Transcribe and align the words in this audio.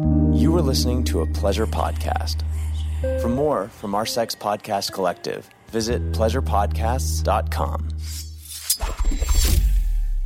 You 0.00 0.54
are 0.56 0.62
listening 0.62 1.02
to 1.04 1.22
a 1.22 1.26
pleasure 1.26 1.66
podcast. 1.66 2.42
For 3.20 3.28
more 3.28 3.66
from 3.68 3.96
our 3.96 4.06
sex 4.06 4.32
podcast 4.32 4.92
collective, 4.92 5.50
visit 5.70 6.12
pleasurepodcasts.com. 6.12 7.88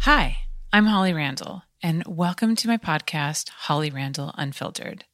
Hi, 0.01 0.37
I'm 0.75 0.85
Holly 0.85 1.15
Randall, 1.15 1.63
and 1.83 2.05
welcome 2.07 2.55
to 2.57 2.69
my 2.69 2.77
podcast, 2.77 3.49
Holly 3.49 3.89
Randall 3.89 4.35
Unfiltered. 4.37 5.07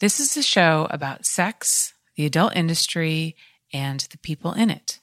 This 0.00 0.20
is 0.20 0.38
a 0.38 0.42
show 0.42 0.86
about 0.90 1.26
sex, 1.26 1.92
the 2.16 2.24
adult 2.24 2.56
industry, 2.56 3.36
and 3.74 4.00
the 4.10 4.18
people 4.18 4.52
in 4.52 4.70
it. 4.70 5.00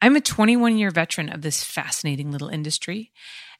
I'm 0.00 0.16
a 0.16 0.20
21 0.20 0.78
year 0.78 0.90
veteran 0.90 1.28
of 1.28 1.42
this 1.42 1.62
fascinating 1.62 2.32
little 2.32 2.48
industry, 2.48 3.12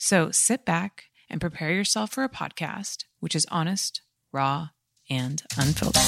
So 0.00 0.30
sit 0.30 0.64
back 0.64 1.06
and 1.28 1.40
prepare 1.40 1.72
yourself 1.72 2.12
for 2.12 2.22
a 2.22 2.28
podcast 2.28 3.04
which 3.18 3.34
is 3.34 3.44
honest, 3.50 4.00
raw, 4.30 4.68
and 5.10 5.42
unfiltered. 5.56 6.00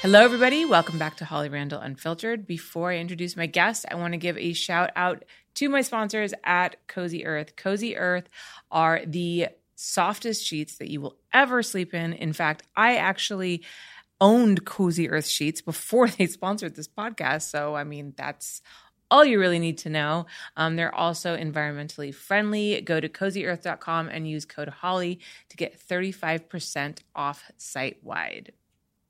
Hello, 0.00 0.20
everybody. 0.24 0.64
Welcome 0.64 0.98
back 0.98 1.16
to 1.18 1.24
Holly 1.24 1.48
Randall 1.48 1.78
Unfiltered. 1.78 2.44
Before 2.44 2.90
I 2.90 2.98
introduce 2.98 3.36
my 3.36 3.46
guest, 3.46 3.86
I 3.88 3.94
want 3.94 4.14
to 4.14 4.18
give 4.18 4.36
a 4.36 4.52
shout 4.52 4.90
out 4.96 5.24
to 5.54 5.68
my 5.68 5.82
sponsors 5.82 6.34
at 6.42 6.88
Cozy 6.88 7.24
Earth. 7.24 7.54
Cozy 7.54 7.96
Earth 7.96 8.28
are 8.72 9.02
the 9.06 9.46
softest 9.82 10.44
sheets 10.46 10.76
that 10.78 10.90
you 10.90 11.00
will 11.00 11.16
ever 11.32 11.62
sleep 11.62 11.94
in. 11.94 12.12
In 12.12 12.32
fact, 12.32 12.62
I 12.76 12.96
actually 12.96 13.64
owned 14.20 14.64
Cozy 14.64 15.10
Earth 15.10 15.26
sheets 15.26 15.60
before 15.60 16.08
they 16.08 16.26
sponsored 16.26 16.76
this 16.76 16.88
podcast. 16.88 17.42
So, 17.42 17.74
I 17.74 17.84
mean, 17.84 18.14
that's 18.16 18.62
all 19.10 19.24
you 19.24 19.38
really 19.38 19.58
need 19.58 19.78
to 19.78 19.90
know. 19.90 20.26
Um, 20.56 20.76
they're 20.76 20.94
also 20.94 21.36
environmentally 21.36 22.14
friendly. 22.14 22.80
Go 22.80 22.98
to 22.98 23.08
cozyearth.com 23.08 24.08
and 24.08 24.28
use 24.28 24.46
code 24.46 24.68
HOLLY 24.68 25.20
to 25.50 25.56
get 25.56 25.78
35% 25.86 27.00
off 27.14 27.50
site 27.58 27.98
wide 28.02 28.52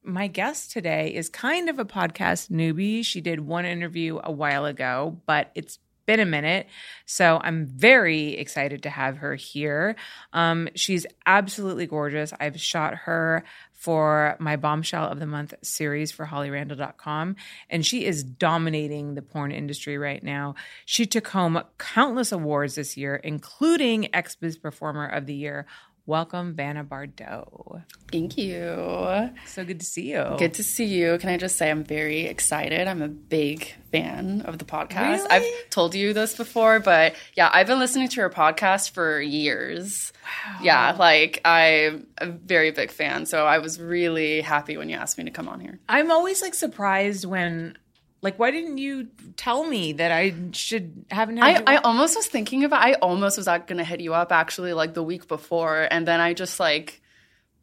my 0.05 0.27
guest 0.27 0.73
today 0.73 1.15
is 1.15 1.29
kind 1.29 1.69
of 1.69 1.79
a 1.79 1.85
podcast 1.85 2.51
newbie. 2.51 3.05
She 3.05 3.21
did 3.21 3.41
one 3.41 3.65
interview 3.65 4.19
a 4.23 4.33
while 4.33 4.65
ago, 4.65 5.21
but 5.27 5.51
it's 5.55 5.79
been 6.07 6.21
a 6.21 6.27
minute. 6.27 6.67
So 7.07 7.41
I'm 7.43 7.67
very 7.67 8.35
excited 8.35 8.83
to 8.85 8.91
have 8.91 9.19
her 9.19 9.35
here. 9.35 9.97
Um, 10.33 10.69
she's 10.75 11.07
absolutely 11.27 11.87
gorgeous. 11.87 12.33
I've 12.39 12.61
shot 12.61 12.95
her 12.95 13.45
for 13.83 14.37
my 14.39 14.55
Bombshell 14.55 15.09
of 15.09 15.19
the 15.19 15.27
Month 15.27 15.55
series 15.63 16.13
for 16.13 16.25
hollyrandall.com, 16.25 17.35
and 17.69 17.85
she 17.85 18.05
is 18.05 18.23
dominating 18.23 19.17
the 19.17 19.23
porn 19.23 19.51
industry 19.51 19.99
right 19.99 20.23
now. 20.23 20.55
She 20.85 21.05
took 21.05 21.27
home 21.27 21.61
countless 21.79 22.31
awards 22.31 22.77
this 22.77 22.97
year, 22.97 23.17
including 23.17 24.05
XBiz 24.15 24.63
Performer 24.63 25.09
of 25.09 25.27
the 25.27 25.35
Year 25.35 25.67
Welcome, 26.05 26.55
Vanna 26.55 26.83
Bardot. 26.83 27.85
Thank 28.11 28.37
you. 28.37 29.31
So 29.47 29.65
good 29.65 29.79
to 29.79 29.87
see 29.87 30.11
you. 30.11 30.35
Good 30.37 30.55
to 30.55 30.65
see 30.65 30.87
you. 30.87 31.17
Can 31.19 31.29
I 31.31 31.37
just 31.37 31.57
say 31.57 31.71
I'm 31.71 31.85
very 31.85 32.23
excited? 32.23 32.89
I'm 32.89 33.03
a 33.03 33.09
big 33.09 33.73
fan 33.93 34.43
of 34.43 34.59
the 34.59 34.65
podcast. 34.65 35.19
Really? 35.19 35.31
I've 35.31 35.71
told 35.71 35.95
you 35.95 36.13
this 36.13 36.37
before, 36.37 36.81
but 36.81 37.15
yeah, 37.37 37.51
I've 37.53 37.69
been 37.69 37.79
listening 37.79 38.09
to 38.09 38.17
your 38.17 38.31
podcast 38.31 38.91
for 38.91 39.21
years. 39.21 40.13
Wow. 40.25 40.59
Yeah, 40.63 40.97
like 40.99 41.41
I'm 41.45 42.09
a 42.19 42.27
very 42.27 42.73
big 42.73 42.91
fan. 42.91 43.25
So 43.25 43.47
I 43.47 43.59
was 43.59 43.79
really 43.81 44.41
happy 44.41 44.77
when 44.77 44.89
you 44.89 44.97
asked 44.97 45.19
me 45.19 45.25
to 45.25 45.31
come 45.31 45.49
on 45.49 45.61
here. 45.61 45.79
I'm 45.89 46.11
always 46.11 46.43
like 46.43 46.55
surprised 46.55 47.25
when 47.27 47.79
like 48.23 48.39
why 48.39 48.51
didn't 48.51 48.79
you 48.79 49.09
tell 49.37 49.65
me 49.65 49.93
that 49.95 50.11
I 50.13 50.35
should 50.53 51.05
haven't 51.11 51.37
had 51.39 51.65
I, 51.67 51.75
I 51.75 51.77
almost 51.79 52.17
was 52.17 52.27
thinking 52.29 52.65
about 52.65 52.83
I 52.83 52.95
almost 52.95 53.37
was 53.37 53.47
not 53.47 53.67
gonna 53.67 53.85
hit 53.85 54.01
you 54.01 54.15
up 54.15 54.33
actually 54.33 54.73
like 54.73 54.95
the 54.95 55.03
week 55.03 55.29
before 55.29 55.87
and 55.91 56.07
then 56.07 56.21
I 56.21 56.33
just 56.33 56.59
like 56.61 57.01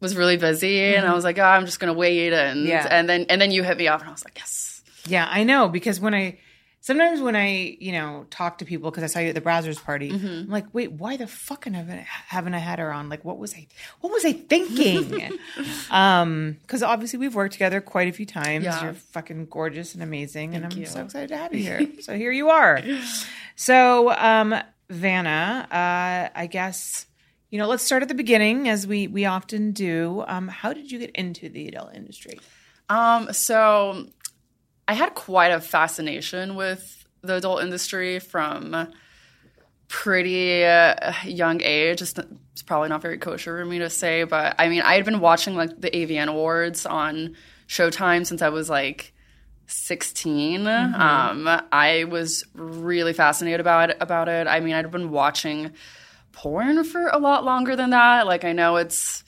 was 0.00 0.16
really 0.16 0.36
busy 0.38 0.94
and 0.94 1.06
I 1.06 1.12
was 1.14 1.24
like, 1.24 1.38
oh, 1.38 1.42
I'm 1.44 1.66
just 1.66 1.78
gonna 1.80 1.92
wait 1.92 2.32
and 2.32 2.60
Mm-hmm. 2.60 2.68
Yeah. 2.68 2.86
and 2.90 3.08
then 3.08 3.26
and 3.28 3.40
then 3.40 3.50
you 3.50 3.62
hit 3.62 3.76
me 3.76 3.88
up 3.88 4.00
and 4.00 4.08
I 4.08 4.12
was 4.12 4.24
like, 4.24 4.36
yes. 4.38 4.82
Yeah, 5.06 5.26
I 5.30 5.44
know 5.44 5.68
because 5.68 5.98
when 6.00 6.14
I 6.14 6.38
sometimes 6.80 7.20
when 7.20 7.36
I 7.36 7.76
you 7.78 7.92
know 7.92 8.26
talk 8.30 8.58
to 8.58 8.64
people 8.64 8.90
because 8.90 9.04
I 9.04 9.06
saw 9.06 9.20
you 9.20 9.28
at 9.28 9.34
the 9.34 9.40
Brazzers 9.40 9.82
party, 9.82 10.10
Mm-hmm. 10.10 10.26
I'm 10.26 10.48
like, 10.50 10.66
wait, 10.72 10.92
why 10.92 11.16
the 11.16 11.26
fuck 11.26 11.64
haven't 11.64 11.98
I, 11.98 12.06
haven't 12.28 12.54
I 12.54 12.58
had 12.58 12.78
her 12.78 12.92
on? 12.92 13.08
Like, 13.08 13.24
what 13.24 13.38
was 13.38 13.54
I 13.54 13.66
what 14.00 14.12
was 14.12 14.24
I 14.24 14.32
thinking? 14.32 15.38
um, 15.90 16.56
because 16.62 16.82
obviously 16.82 17.18
we've 17.18 17.34
worked 17.34 17.52
together 17.52 17.80
quite 17.80 18.08
a 18.08 18.12
few 18.12 18.26
times. 18.26 18.64
Yeah. 18.64 18.82
You're 18.84 18.94
fucking 18.94 19.46
gorgeous 19.46 19.94
and 19.94 20.02
amazing, 20.02 20.54
and 20.54 20.64
I'm 20.64 20.78
you. 20.78 20.86
so 20.86 21.04
excited 21.04 21.28
to 21.28 21.36
have 21.36 21.54
you 21.54 21.62
here. 21.62 21.86
so 22.00 22.16
here 22.16 22.32
you 22.32 22.50
are. 22.50 22.80
So, 23.56 24.10
um, 24.12 24.54
Vanna, 24.88 25.66
uh, 25.70 26.38
I 26.38 26.46
guess. 26.46 27.06
You 27.52 27.58
know, 27.58 27.66
let's 27.66 27.82
start 27.82 28.02
at 28.02 28.08
the 28.08 28.14
beginning, 28.14 28.68
as 28.68 28.86
we 28.86 29.08
we 29.08 29.24
often 29.24 29.72
do. 29.72 30.22
Um, 30.28 30.46
how 30.46 30.72
did 30.72 30.92
you 30.92 31.00
get 31.00 31.10
into 31.16 31.48
the 31.48 31.66
adult 31.66 31.96
industry? 31.96 32.38
Um, 32.88 33.32
so 33.32 34.06
I 34.90 34.94
had 34.94 35.14
quite 35.14 35.52
a 35.52 35.60
fascination 35.60 36.56
with 36.56 37.06
the 37.22 37.36
adult 37.36 37.62
industry 37.62 38.18
from 38.18 38.88
pretty 39.86 40.64
uh, 40.64 41.12
young 41.24 41.62
age. 41.62 42.02
It's, 42.02 42.18
it's 42.50 42.62
probably 42.62 42.88
not 42.88 43.00
very 43.00 43.16
kosher 43.16 43.56
for 43.56 43.64
me 43.64 43.78
to 43.78 43.88
say, 43.88 44.24
but 44.24 44.56
I 44.58 44.68
mean, 44.68 44.82
I 44.82 44.94
had 44.94 45.04
been 45.04 45.20
watching 45.20 45.54
like 45.54 45.80
the 45.80 45.90
AVN 45.90 46.26
Awards 46.26 46.86
on 46.86 47.36
Showtime 47.68 48.26
since 48.26 48.42
I 48.42 48.48
was 48.48 48.68
like 48.68 49.12
16. 49.68 50.66
Um, 50.66 51.46
I 51.70 52.02
was 52.10 52.44
really 52.54 53.12
fascinated 53.12 53.60
about 53.60 53.90
it, 53.90 53.96
about 54.00 54.28
it. 54.28 54.48
I 54.48 54.58
mean, 54.58 54.74
I'd 54.74 54.90
been 54.90 55.12
watching 55.12 55.70
porn 56.32 56.82
for 56.82 57.06
a 57.06 57.18
lot 57.18 57.44
longer 57.44 57.76
than 57.76 57.90
that. 57.90 58.26
Like, 58.26 58.44
I 58.44 58.50
know 58.50 58.74
it's 58.74 59.22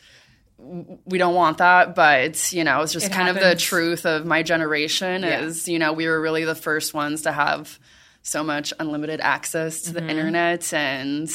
we 1.04 1.18
don't 1.18 1.34
want 1.34 1.58
that, 1.58 1.94
but 1.94 2.52
you 2.52 2.62
know, 2.64 2.82
it's 2.82 2.92
just 2.92 3.06
It 3.06 3.12
kind 3.12 3.28
of 3.28 3.34
the 3.42 3.56
truth 3.56 4.06
of 4.06 4.24
my 4.24 4.42
generation 4.42 5.22
Yeah. 5.22 5.40
is, 5.40 5.66
you 5.68 5.78
know, 5.78 5.92
we 5.92 6.06
were 6.06 6.20
really 6.20 6.44
the 6.44 6.54
first 6.54 6.94
ones 6.94 7.22
to 7.22 7.32
have 7.32 7.78
so 8.22 8.44
much 8.44 8.72
unlimited 8.78 9.20
access 9.20 9.82
to 9.82 9.92
the 9.92 10.06
internet 10.06 10.72
and 10.72 11.28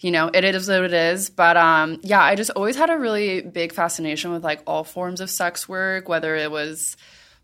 you 0.00 0.12
know, 0.12 0.30
it 0.32 0.44
is 0.44 0.68
what 0.68 0.84
it 0.84 0.92
is. 0.92 1.30
But 1.30 1.56
um 1.56 2.00
yeah, 2.02 2.20
I 2.22 2.34
just 2.34 2.50
always 2.50 2.76
had 2.76 2.90
a 2.90 2.98
really 2.98 3.40
big 3.42 3.72
fascination 3.72 4.32
with 4.32 4.42
like 4.44 4.62
all 4.66 4.84
forms 4.84 5.20
of 5.20 5.30
sex 5.30 5.68
work, 5.68 6.08
whether 6.08 6.34
it 6.36 6.50
was 6.50 6.96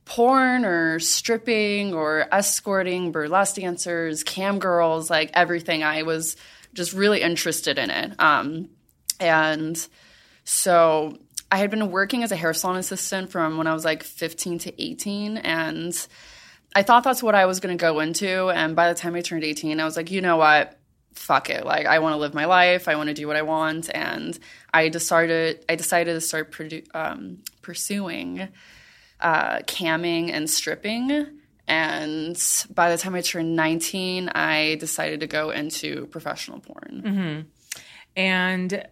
porn 0.04 0.64
or 0.64 0.98
stripping 0.98 1.94
or 1.94 2.26
escorting, 2.32 3.10
burlesque 3.12 3.56
dancers, 3.56 4.22
cam 4.22 4.58
girls, 4.58 5.08
like 5.10 5.30
everything. 5.34 5.82
I 5.82 6.02
was 6.02 6.36
just 6.74 6.92
really 6.92 7.22
interested 7.22 7.78
in 7.78 7.90
it. 7.90 8.12
Um 8.18 8.68
and 9.20 9.86
so 10.44 11.18
I 11.50 11.58
had 11.58 11.70
been 11.70 11.90
working 11.90 12.22
as 12.22 12.32
a 12.32 12.36
hair 12.36 12.52
salon 12.52 12.76
assistant 12.76 13.30
from 13.30 13.58
when 13.58 13.66
I 13.66 13.74
was 13.74 13.84
like 13.84 14.02
15 14.02 14.58
to 14.60 14.82
18. 14.82 15.38
And 15.38 16.06
I 16.74 16.82
thought 16.82 17.04
that's 17.04 17.22
what 17.22 17.34
I 17.34 17.46
was 17.46 17.60
going 17.60 17.76
to 17.76 17.80
go 17.80 18.00
into. 18.00 18.50
And 18.50 18.74
by 18.76 18.92
the 18.92 18.98
time 18.98 19.14
I 19.14 19.20
turned 19.20 19.44
18, 19.44 19.80
I 19.80 19.84
was 19.84 19.96
like, 19.96 20.10
you 20.10 20.20
know 20.20 20.36
what? 20.36 20.78
Fuck 21.14 21.50
it. 21.50 21.64
Like, 21.64 21.86
I 21.86 22.00
want 22.00 22.14
to 22.14 22.18
live 22.18 22.34
my 22.34 22.46
life. 22.46 22.88
I 22.88 22.96
want 22.96 23.08
to 23.08 23.14
do 23.14 23.26
what 23.26 23.36
I 23.36 23.42
want. 23.42 23.88
And 23.94 24.38
I 24.72 24.88
decided, 24.88 25.64
I 25.68 25.76
decided 25.76 26.14
to 26.14 26.20
start 26.20 26.50
produ- 26.50 26.86
um, 26.94 27.38
pursuing 27.62 28.48
uh, 29.20 29.60
camming 29.60 30.30
and 30.30 30.48
stripping. 30.48 31.26
And 31.66 32.36
by 32.74 32.90
the 32.90 32.98
time 32.98 33.14
I 33.14 33.22
turned 33.22 33.56
19, 33.56 34.28
I 34.28 34.76
decided 34.78 35.20
to 35.20 35.26
go 35.26 35.50
into 35.50 36.06
professional 36.06 36.60
porn. 36.60 37.46
And 38.16 38.86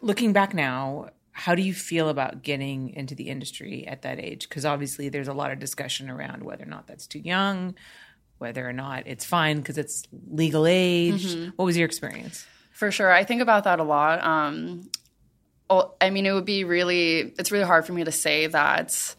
looking 0.00 0.32
back 0.32 0.54
now, 0.54 1.10
how 1.32 1.54
do 1.54 1.62
you 1.62 1.72
feel 1.72 2.08
about 2.08 2.42
getting 2.42 2.90
into 2.90 3.14
the 3.14 3.28
industry 3.28 3.86
at 3.86 4.02
that 4.02 4.18
age? 4.18 4.48
Because 4.48 4.64
obviously, 4.64 5.08
there's 5.08 5.28
a 5.28 5.32
lot 5.32 5.50
of 5.50 5.58
discussion 5.58 6.10
around 6.10 6.42
whether 6.42 6.64
or 6.64 6.68
not 6.68 6.86
that's 6.86 7.06
too 7.06 7.20
young, 7.20 7.74
whether 8.38 8.68
or 8.68 8.72
not 8.72 9.06
it's 9.06 9.24
fine 9.24 9.58
because 9.58 9.78
it's 9.78 10.06
legal 10.30 10.66
age. 10.66 11.34
What 11.56 11.64
was 11.64 11.76
your 11.76 11.86
experience? 11.86 12.46
For 12.72 12.90
sure. 12.90 13.10
I 13.12 13.24
think 13.24 13.42
about 13.42 13.64
that 13.64 13.78
a 13.78 13.84
lot. 13.84 14.22
Um, 14.24 14.90
I 16.00 16.10
mean, 16.10 16.26
it 16.26 16.32
would 16.32 16.44
be 16.44 16.64
really, 16.64 17.32
it's 17.38 17.52
really 17.52 17.64
hard 17.64 17.86
for 17.86 17.92
me 17.92 18.04
to 18.04 18.12
say 18.12 18.46
that 18.48 19.14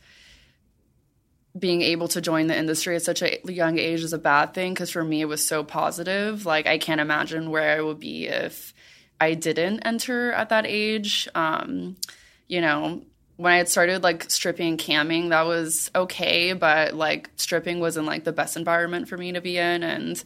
being 1.58 1.82
able 1.82 2.08
to 2.10 2.22
join 2.22 2.48
the 2.48 2.58
industry 2.58 2.96
at 2.96 3.04
such 3.04 3.22
a 3.22 3.40
young 3.46 3.78
age 3.78 4.02
is 4.04 4.14
a 4.14 4.18
bad 4.18 4.54
thing 4.54 4.74
because 4.74 4.90
for 4.90 5.04
me, 5.04 5.22
it 5.22 5.26
was 5.26 5.46
so 5.46 5.64
positive. 5.64 6.46
Like, 6.46 6.68
I 6.68 6.78
can't 6.78 7.02
imagine 7.02 7.52
where 7.52 7.78
I 7.78 7.82
would 7.82 8.00
be 8.00 8.28
if 8.28 8.74
I 9.22 9.36
didn't 9.36 9.82
enter 9.82 10.32
at 10.32 10.50
that 10.50 10.66
age. 10.68 11.30
Um, 11.36 11.96
you 12.48 12.60
know, 12.60 13.04
when 13.38 13.54
I 13.54 13.58
had 13.58 13.70
started 13.70 14.02
like 14.02 14.30
stripping 14.32 14.68
and 14.70 14.80
camming, 14.80 15.30
that 15.30 15.46
was 15.46 15.92
okay, 15.96 16.54
but 16.54 16.96
like 16.96 17.30
stripping 17.36 17.80
wasn't 17.80 18.08
like 18.08 18.24
the 18.24 18.34
best 18.34 18.58
environment 18.58 19.08
for 19.08 19.18
me 19.18 19.32
to 19.34 19.40
be 19.40 19.60
in. 19.60 19.84
And 19.84 20.22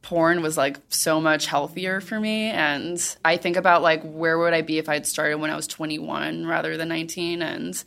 porn 0.00 0.42
was 0.42 0.56
like 0.56 0.78
so 0.88 1.20
much 1.20 1.46
healthier 1.46 1.98
for 1.98 2.20
me 2.20 2.50
and 2.50 3.16
i 3.24 3.38
think 3.38 3.56
about 3.56 3.80
like 3.80 4.02
where 4.02 4.38
would 4.38 4.52
i 4.52 4.60
be 4.60 4.76
if 4.76 4.86
i'd 4.86 5.06
started 5.06 5.38
when 5.38 5.50
i 5.50 5.56
was 5.56 5.66
21 5.66 6.46
rather 6.46 6.76
than 6.76 6.88
19 6.88 7.40
and 7.40 7.82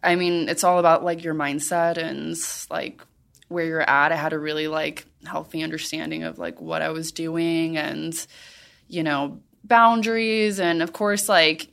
i 0.00 0.14
mean 0.14 0.48
it's 0.48 0.62
all 0.62 0.78
about 0.78 1.02
like 1.02 1.24
your 1.24 1.34
mindset 1.34 1.96
and 1.96 2.36
like 2.70 3.02
where 3.48 3.64
you're 3.64 3.80
at 3.80 4.12
i 4.12 4.14
had 4.14 4.32
a 4.32 4.38
really 4.38 4.68
like 4.68 5.04
healthy 5.26 5.64
understanding 5.64 6.22
of 6.22 6.38
like 6.38 6.60
what 6.60 6.82
i 6.82 6.90
was 6.90 7.10
doing 7.10 7.76
and 7.76 8.28
you 8.86 9.02
know 9.02 9.40
boundaries 9.64 10.58
and 10.58 10.82
of 10.82 10.92
course 10.92 11.28
like 11.28 11.68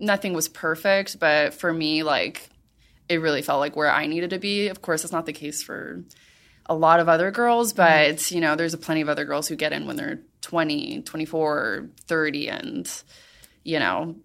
nothing 0.00 0.32
was 0.32 0.48
perfect 0.48 1.18
but 1.18 1.54
for 1.54 1.72
me 1.72 2.02
like 2.02 2.48
it 3.08 3.20
really 3.20 3.42
felt 3.42 3.60
like 3.60 3.76
where 3.76 3.90
i 3.90 4.06
needed 4.06 4.30
to 4.30 4.38
be. 4.38 4.68
Of 4.68 4.82
course 4.82 5.04
it's 5.04 5.12
not 5.12 5.26
the 5.26 5.32
case 5.32 5.62
for 5.62 6.04
a 6.66 6.74
lot 6.74 7.00
of 7.00 7.08
other 7.08 7.30
girls, 7.30 7.72
mm-hmm. 7.72 8.12
but 8.16 8.30
you 8.30 8.40
know, 8.40 8.54
there's 8.54 8.74
a 8.74 8.78
plenty 8.78 9.00
of 9.00 9.08
other 9.08 9.24
girls 9.24 9.48
who 9.48 9.56
get 9.56 9.72
in 9.72 9.86
when 9.86 9.96
they're 9.96 10.20
20, 10.42 11.02
24, 11.02 11.88
30 12.06 12.48
and 12.48 13.02
you 13.64 13.78
know, 13.78 14.16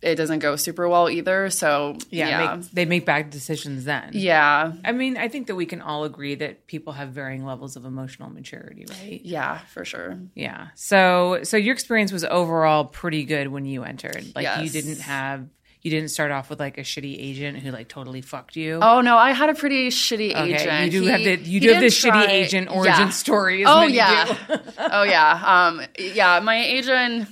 it 0.00 0.14
doesn't 0.14 0.38
go 0.38 0.54
super 0.56 0.88
well 0.88 1.10
either. 1.10 1.50
So, 1.50 1.96
Yeah, 2.10 2.28
yeah. 2.28 2.54
Make, 2.56 2.70
they 2.70 2.84
make 2.84 3.04
bad 3.04 3.30
decisions 3.30 3.84
then. 3.84 4.10
yeah. 4.12 4.72
I 4.84 4.92
mean, 4.92 5.16
I 5.16 5.26
think 5.28 5.48
that 5.48 5.56
we 5.56 5.66
can 5.66 5.80
all 5.80 6.04
agree 6.04 6.36
that 6.36 6.66
people 6.68 6.92
have 6.92 7.08
varying 7.08 7.44
levels 7.44 7.74
of 7.76 7.84
emotional 7.84 8.30
maturity, 8.30 8.86
right? 8.88 9.20
Yeah, 9.24 9.58
for 9.58 9.84
sure. 9.84 10.18
Yeah. 10.34 10.68
So, 10.76 11.40
so 11.42 11.56
your 11.56 11.72
experience 11.72 12.12
was 12.12 12.24
overall 12.24 12.84
pretty 12.84 13.24
good 13.24 13.48
when 13.48 13.64
you 13.64 13.82
entered. 13.82 14.24
Like, 14.36 14.62
you 14.62 14.70
didn't 14.70 15.00
have, 15.00 15.48
you 15.82 15.90
didn't 15.90 16.10
start 16.10 16.30
off 16.30 16.48
with 16.50 16.60
like 16.60 16.78
a 16.78 16.82
shitty 16.82 17.16
agent 17.18 17.58
who 17.58 17.70
like 17.72 17.88
totally 17.88 18.20
fucked 18.20 18.54
you. 18.56 18.78
Oh 18.82 19.00
no, 19.00 19.16
I 19.16 19.30
had 19.32 19.48
a 19.50 19.54
pretty 19.54 19.88
shitty 19.90 20.30
Okay, 20.32 20.54
agent. 20.54 20.84
you 20.92 21.00
do 21.00 21.02
He- 21.06 21.08
have 21.10 21.20
the 21.24 21.36
you 21.50 21.60
do 21.60 21.68
have 21.72 21.80
the 21.82 21.88
didn't 21.88 22.14
shitty 22.14 22.28
agent 22.28 22.70
origin 22.70 22.94
Yeah. 22.98 23.08
story. 23.10 23.62
is 23.62 23.68
Oh 23.70 23.82
yeah. 23.86 24.24
do. 24.26 24.54
oh 24.78 25.02
yeah. 25.04 25.40
Um 25.66 25.80
yeah, 25.98 26.40
my 26.40 26.56
agent 26.64 27.28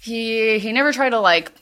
he 0.00 0.58
he 0.58 0.72
never 0.72 0.92
tried 0.92 1.10
to 1.10 1.20
like 1.20 1.52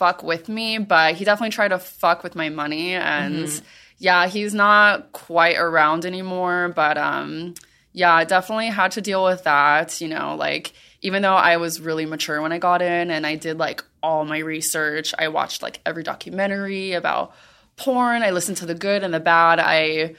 fuck 0.00 0.22
with 0.22 0.48
me, 0.48 0.78
but 0.78 1.14
he 1.16 1.24
definitely 1.24 1.50
tried 1.58 1.68
to 1.76 1.78
fuck 1.78 2.22
with 2.24 2.34
my 2.34 2.48
money 2.48 2.94
and 2.94 3.46
Mm-hmm. 3.46 3.64
yeah, 3.98 4.26
he's 4.34 4.54
not 4.54 5.12
quite 5.12 5.56
around 5.66 6.04
anymore, 6.04 6.72
but 6.74 6.96
um 6.96 7.54
yeah, 7.92 8.14
I 8.14 8.24
definitely 8.24 8.70
had 8.80 8.92
to 8.92 9.00
deal 9.00 9.22
with 9.30 9.42
that, 9.44 10.00
you 10.00 10.08
know, 10.14 10.36
like 10.46 10.72
even 11.02 11.22
though 11.22 11.34
I 11.52 11.56
was 11.64 11.80
really 11.88 12.06
mature 12.06 12.40
when 12.40 12.52
I 12.52 12.58
got 12.58 12.80
in 12.82 13.10
and 13.10 13.26
I 13.26 13.34
did 13.46 13.58
like 13.58 13.82
all 14.02 14.24
my 14.24 14.38
research, 14.54 15.08
I 15.18 15.26
watched 15.28 15.60
like 15.62 15.80
every 15.84 16.04
documentary 16.12 16.92
about 17.00 17.32
porn, 17.76 18.22
I 18.22 18.30
listened 18.30 18.58
to 18.58 18.66
the 18.66 18.74
good 18.86 19.02
and 19.02 19.12
the 19.12 19.20
bad. 19.20 19.58
I 19.58 20.14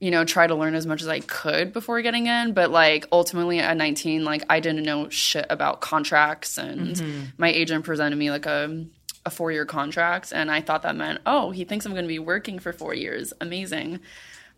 you 0.00 0.10
know, 0.10 0.24
try 0.24 0.46
to 0.46 0.54
learn 0.54 0.74
as 0.74 0.86
much 0.86 1.02
as 1.02 1.08
I 1.08 1.20
could 1.20 1.72
before 1.72 2.00
getting 2.02 2.26
in. 2.26 2.52
But 2.52 2.70
like 2.70 3.06
ultimately 3.10 3.58
at 3.58 3.76
19, 3.76 4.24
like 4.24 4.44
I 4.48 4.60
didn't 4.60 4.84
know 4.84 5.08
shit 5.08 5.46
about 5.50 5.80
contracts, 5.80 6.58
and 6.58 6.96
mm-hmm. 6.96 7.24
my 7.36 7.48
agent 7.48 7.84
presented 7.84 8.16
me 8.16 8.30
like 8.30 8.46
a 8.46 8.86
a 9.26 9.30
four 9.30 9.52
year 9.52 9.66
contract, 9.66 10.32
and 10.32 10.50
I 10.50 10.60
thought 10.60 10.82
that 10.82 10.96
meant 10.96 11.20
oh 11.26 11.50
he 11.50 11.64
thinks 11.64 11.86
I'm 11.86 11.92
going 11.92 12.04
to 12.04 12.08
be 12.08 12.18
working 12.18 12.58
for 12.58 12.72
four 12.72 12.94
years. 12.94 13.32
Amazing. 13.40 14.00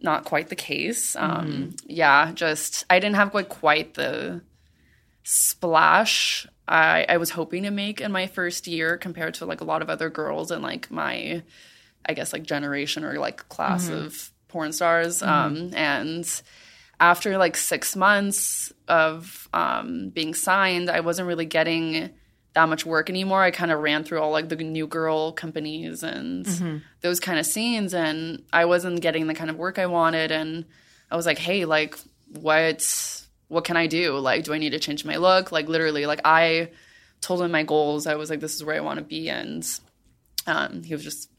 Not 0.03 0.25
quite 0.25 0.49
the 0.49 0.57
case. 0.57 1.15
Um, 1.15 1.47
mm-hmm. 1.47 1.71
yeah, 1.87 2.33
just 2.33 2.85
I 2.89 2.99
didn't 2.99 3.17
have 3.17 3.35
like 3.35 3.49
quite 3.49 3.95
the 3.95 4.41
splash 5.23 6.47
I, 6.71 7.05
I 7.09 7.17
was 7.17 7.31
hoping 7.31 7.65
to 7.65 7.71
make 7.71 8.01
in 8.01 8.13
my 8.13 8.29
first 8.29 8.67
year 8.69 8.97
compared 8.97 9.35
to 9.35 9.47
like 9.47 9.61
a 9.61 9.65
lot 9.65 9.83
of 9.83 9.91
other 9.91 10.09
girls 10.09 10.53
in 10.53 10.63
like 10.63 10.91
my 10.91 11.43
I 12.07 12.15
guess 12.15 12.33
like 12.33 12.45
generation 12.45 13.05
or 13.05 13.19
like 13.19 13.49
class 13.49 13.87
mm-hmm. 13.87 14.07
of 14.07 14.31
porn 14.51 14.73
stars. 14.73 15.23
Um, 15.23 15.71
and 15.75 16.43
after 16.99 17.39
like 17.39 17.57
six 17.57 17.97
months 17.97 18.73
of 18.87 19.49
um, 19.55 20.11
being 20.11 20.35
signed, 20.35 20.91
I 20.91 21.01
wasn't 21.01 21.29
really 21.29 21.47
getting 21.47 22.11
that 22.55 22.69
much 22.69 22.85
work 22.85 23.09
anymore. 23.09 23.43
I 23.43 23.53
kind 23.53 23.71
of 23.71 23.79
ran 23.81 24.03
through 24.05 24.21
all 24.21 24.33
like 24.33 24.49
the 24.49 24.57
new 24.57 24.87
girl 24.87 25.33
companies 25.33 26.03
and 26.03 26.47
those 27.01 27.21
kind 27.21 27.39
of 27.39 27.47
scenes, 27.47 27.95
and 27.95 28.43
I 28.53 28.65
wasn't 28.65 29.01
getting 29.01 29.29
the 29.29 29.35
kind 29.35 29.51
of 29.51 29.57
work 29.57 29.79
I 29.79 29.87
wanted. 29.87 30.33
And 30.33 30.67
I 31.11 31.17
was 31.17 31.27
like, 31.27 31.39
hey, 31.39 31.65
like, 31.65 31.97
what? 32.27 32.83
What 33.49 33.65
can 33.65 33.77
I 33.77 33.87
do? 33.89 34.19
Like, 34.19 34.45
do 34.45 34.53
I 34.53 34.59
need 34.59 34.71
to 34.71 34.79
change 34.79 35.05
my 35.05 35.17
look? 35.17 35.51
Like, 35.51 35.69
literally, 35.69 36.07
like 36.07 36.21
I 36.25 36.71
told 37.21 37.41
him 37.41 37.51
my 37.51 37.63
goals. 37.63 38.07
I 38.07 38.17
was 38.17 38.31
like, 38.31 38.41
this 38.41 38.55
is 38.55 38.65
where 38.65 38.77
I 38.77 38.81
want 38.81 38.99
to 38.99 39.05
be, 39.05 39.29
and 39.31 39.67
um, 40.47 40.83
he 40.83 40.95
was 40.95 41.05
just 41.05 41.30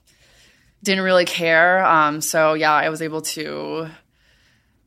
didn't 0.83 1.04
really 1.04 1.25
care. 1.25 1.83
Um, 1.86 2.22
so 2.22 2.54
yeah, 2.54 2.74
I 2.74 2.89
was 2.89 3.01
able 3.01 3.22
to 3.22 3.89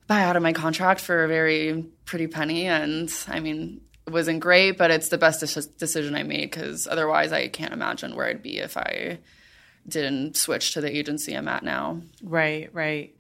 buy 0.06 0.22
out 0.22 0.36
of 0.36 0.42
my 0.42 0.52
contract 0.52 1.00
for 1.00 1.24
a 1.24 1.28
very 1.28 1.84
pretty 2.04 2.26
penny, 2.26 2.66
and 2.66 3.12
I 3.28 3.40
mean, 3.40 3.80
it 4.06 4.12
wasn't 4.12 4.40
great, 4.40 4.76
but 4.76 4.90
it's 4.90 5.08
the 5.08 5.18
best 5.18 5.42
dec- 5.42 5.78
decision 5.78 6.14
I 6.14 6.22
made 6.22 6.50
because 6.50 6.86
otherwise, 6.86 7.32
I 7.32 7.48
can't 7.48 7.72
imagine 7.72 8.14
where 8.14 8.26
I'd 8.26 8.42
be 8.42 8.58
if 8.58 8.76
I 8.76 9.18
didn't 9.88 10.36
switch 10.36 10.74
to 10.74 10.80
the 10.80 10.94
agency 10.94 11.34
I'm 11.34 11.48
at 11.48 11.62
now. 11.62 12.02
Right, 12.22 12.68
right. 12.72 13.14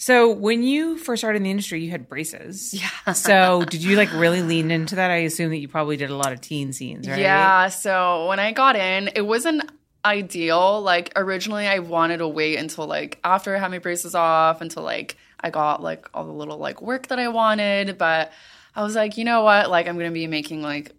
So 0.00 0.30
when 0.30 0.62
you 0.62 0.96
first 0.96 1.20
started 1.20 1.38
in 1.38 1.42
the 1.42 1.50
industry, 1.50 1.82
you 1.82 1.90
had 1.90 2.08
braces. 2.08 2.72
Yeah. 2.72 3.12
so 3.14 3.64
did 3.64 3.82
you 3.82 3.96
like 3.96 4.12
really 4.12 4.42
lean 4.42 4.70
into 4.70 4.94
that? 4.94 5.10
I 5.10 5.16
assume 5.16 5.50
that 5.50 5.58
you 5.58 5.66
probably 5.66 5.96
did 5.96 6.10
a 6.10 6.16
lot 6.16 6.32
of 6.32 6.40
teen 6.40 6.72
scenes, 6.72 7.08
right? 7.08 7.18
Yeah. 7.18 7.68
So 7.68 8.28
when 8.28 8.38
I 8.38 8.52
got 8.52 8.76
in, 8.76 9.10
it 9.16 9.26
wasn't 9.26 9.68
ideal. 10.04 10.80
Like 10.82 11.12
originally, 11.16 11.66
I 11.66 11.80
wanted 11.80 12.18
to 12.18 12.28
wait 12.28 12.56
until 12.56 12.86
like 12.86 13.18
after 13.24 13.54
I 13.54 13.58
had 13.58 13.70
my 13.70 13.78
braces 13.78 14.14
off 14.14 14.60
until 14.60 14.82
like 14.82 15.16
I 15.40 15.50
got 15.50 15.82
like 15.82 16.08
all 16.14 16.24
the 16.24 16.32
little 16.32 16.58
like 16.58 16.82
work 16.82 17.08
that 17.08 17.18
I 17.18 17.28
wanted. 17.28 17.98
But 17.98 18.32
I 18.74 18.82
was 18.82 18.94
like, 18.94 19.16
you 19.16 19.24
know 19.24 19.42
what? 19.42 19.70
Like 19.70 19.88
I'm 19.88 19.96
gonna 19.98 20.10
be 20.10 20.26
making 20.26 20.62
like 20.62 20.92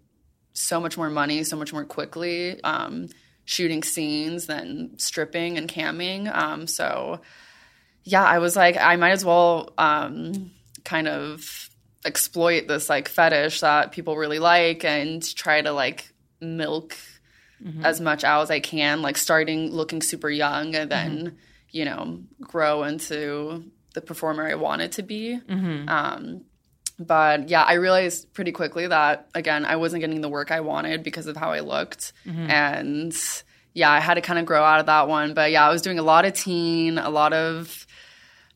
so 0.52 0.80
much 0.80 0.96
more 0.96 1.10
money, 1.10 1.44
so 1.44 1.56
much 1.56 1.72
more 1.72 1.84
quickly, 1.84 2.62
um, 2.62 3.08
shooting 3.44 3.82
scenes 3.82 4.46
than 4.46 4.98
stripping 4.98 5.58
and 5.58 5.68
camming. 5.68 6.32
Um, 6.34 6.66
so 6.66 7.20
yeah, 8.04 8.24
I 8.24 8.38
was 8.38 8.56
like, 8.56 8.76
I 8.76 8.96
might 8.96 9.12
as 9.12 9.24
well 9.24 9.72
um, 9.78 10.52
kind 10.84 11.08
of 11.08 11.70
exploit 12.04 12.66
this 12.66 12.88
like 12.88 13.08
fetish 13.08 13.60
that 13.60 13.92
people 13.92 14.16
really 14.16 14.38
like 14.38 14.84
and 14.84 15.22
try 15.34 15.60
to 15.60 15.72
like 15.72 16.12
milk 16.40 16.96
as 17.84 18.00
much 18.00 18.24
out 18.24 18.42
as 18.42 18.50
I 18.50 18.60
can, 18.60 19.02
like 19.02 19.16
starting 19.16 19.70
looking 19.70 20.02
super 20.02 20.30
young 20.30 20.74
and 20.74 20.90
then, 20.90 21.36
you 21.70 21.84
know, 21.84 22.20
grow 22.40 22.84
into 22.84 23.64
the 23.94 24.00
performer 24.00 24.46
I 24.48 24.54
wanted 24.54 24.92
to 24.92 25.02
be. 25.02 25.38
Um, 25.88 26.44
but 26.98 27.48
yeah, 27.48 27.62
I 27.62 27.74
realized 27.74 28.32
pretty 28.34 28.52
quickly 28.52 28.86
that 28.86 29.28
again, 29.34 29.64
I 29.64 29.76
wasn't 29.76 30.00
getting 30.00 30.20
the 30.20 30.28
work 30.28 30.50
I 30.50 30.60
wanted 30.60 31.02
because 31.02 31.26
of 31.26 31.36
how 31.36 31.50
I 31.52 31.60
looked. 31.60 32.12
And 32.50 33.16
yeah, 33.72 33.90
I 33.90 34.00
had 34.00 34.14
to 34.14 34.20
kind 34.20 34.38
of 34.38 34.46
grow 34.46 34.62
out 34.62 34.80
of 34.80 34.86
that 34.86 35.08
one. 35.08 35.32
But 35.34 35.50
yeah, 35.50 35.66
I 35.66 35.70
was 35.70 35.82
doing 35.82 35.98
a 35.98 36.02
lot 36.02 36.24
of 36.24 36.32
teen, 36.34 36.98
a 36.98 37.10
lot 37.10 37.32
of 37.32 37.86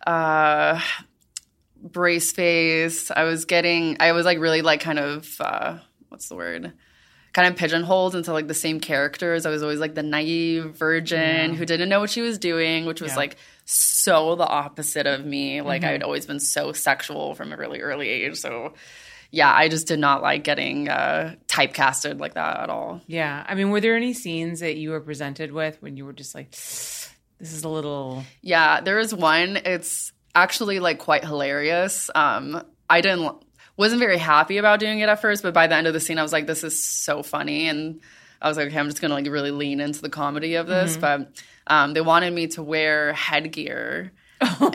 uh 0.06 0.80
brace 1.82 2.32
face. 2.32 3.10
I 3.10 3.24
was 3.24 3.44
getting 3.44 3.96
I 4.00 4.12
was 4.12 4.24
like 4.26 4.38
really 4.38 4.62
like 4.62 4.80
kind 4.80 4.98
of 4.98 5.40
uh 5.40 5.78
what's 6.08 6.28
the 6.28 6.36
word? 6.36 6.72
Kind 7.34 7.48
of 7.48 7.56
pigeonholed 7.56 8.14
into 8.14 8.32
like 8.32 8.46
the 8.48 8.54
same 8.54 8.80
characters. 8.80 9.44
I 9.44 9.50
was 9.50 9.62
always 9.62 9.80
like 9.80 9.94
the 9.94 10.02
naive 10.04 10.76
virgin 10.76 11.54
who 11.54 11.66
didn't 11.66 11.88
know 11.88 12.00
what 12.00 12.08
she 12.10 12.20
was 12.22 12.38
doing, 12.38 12.86
which 12.86 13.00
was 13.02 13.10
Yeah. 13.12 13.16
like 13.16 13.36
so 13.66 14.36
the 14.36 14.46
opposite 14.46 15.06
of 15.06 15.24
me. 15.26 15.60
Like 15.60 15.82
I 15.84 15.90
had 15.90 16.02
always 16.02 16.26
been 16.26 16.40
so 16.40 16.72
sexual 16.72 17.34
from 17.34 17.52
a 17.52 17.56
really 17.56 17.80
early 17.80 18.08
age. 18.08 18.36
So 18.36 18.74
yeah, 19.32 19.52
I 19.52 19.68
just 19.68 19.88
did 19.88 19.98
not 19.98 20.22
like 20.22 20.44
getting 20.44 20.88
uh 20.88 21.34
typecasted 21.48 22.20
like 22.20 22.34
that 22.34 22.60
at 22.60 22.70
all. 22.70 23.00
Yeah. 23.08 23.44
I 23.48 23.56
mean, 23.56 23.70
were 23.70 23.80
there 23.80 23.96
any 23.96 24.12
scenes 24.14 24.60
that 24.60 24.76
you 24.76 24.90
were 24.90 25.00
presented 25.00 25.50
with 25.50 25.76
when 25.82 25.96
you 25.96 26.04
were 26.04 26.12
just 26.12 26.36
like, 26.36 26.52
this 26.52 27.12
is 27.40 27.64
a 27.64 27.68
little 27.68 28.22
Yeah, 28.42 28.80
there 28.80 29.00
is 29.00 29.12
one. 29.12 29.56
It's 29.56 30.12
actually 30.36 30.78
like 30.78 30.98
quite 31.00 31.24
hilarious. 31.24 32.10
Um, 32.14 32.62
I 32.88 33.00
didn't 33.00 33.34
wasn't 33.76 34.00
very 34.00 34.18
happy 34.18 34.58
about 34.58 34.80
doing 34.80 35.00
it 35.00 35.08
at 35.08 35.20
first, 35.20 35.42
but 35.42 35.54
by 35.54 35.66
the 35.66 35.74
end 35.74 35.86
of 35.86 35.92
the 35.92 36.00
scene, 36.00 36.18
I 36.18 36.22
was 36.22 36.32
like, 36.32 36.46
"This 36.46 36.64
is 36.64 36.82
so 36.82 37.22
funny," 37.22 37.68
and 37.68 38.00
I 38.40 38.48
was 38.48 38.56
like, 38.56 38.68
"Okay, 38.68 38.78
I'm 38.78 38.88
just 38.88 39.00
gonna 39.00 39.14
like 39.14 39.26
really 39.26 39.50
lean 39.50 39.80
into 39.80 40.00
the 40.00 40.08
comedy 40.10 40.54
of 40.54 40.66
this." 40.66 40.96
But 40.96 41.30
um, 41.66 41.94
they 41.94 42.00
wanted 42.00 42.32
me 42.32 42.46
to 42.48 42.62
wear 42.62 43.12
headgear. 43.12 44.12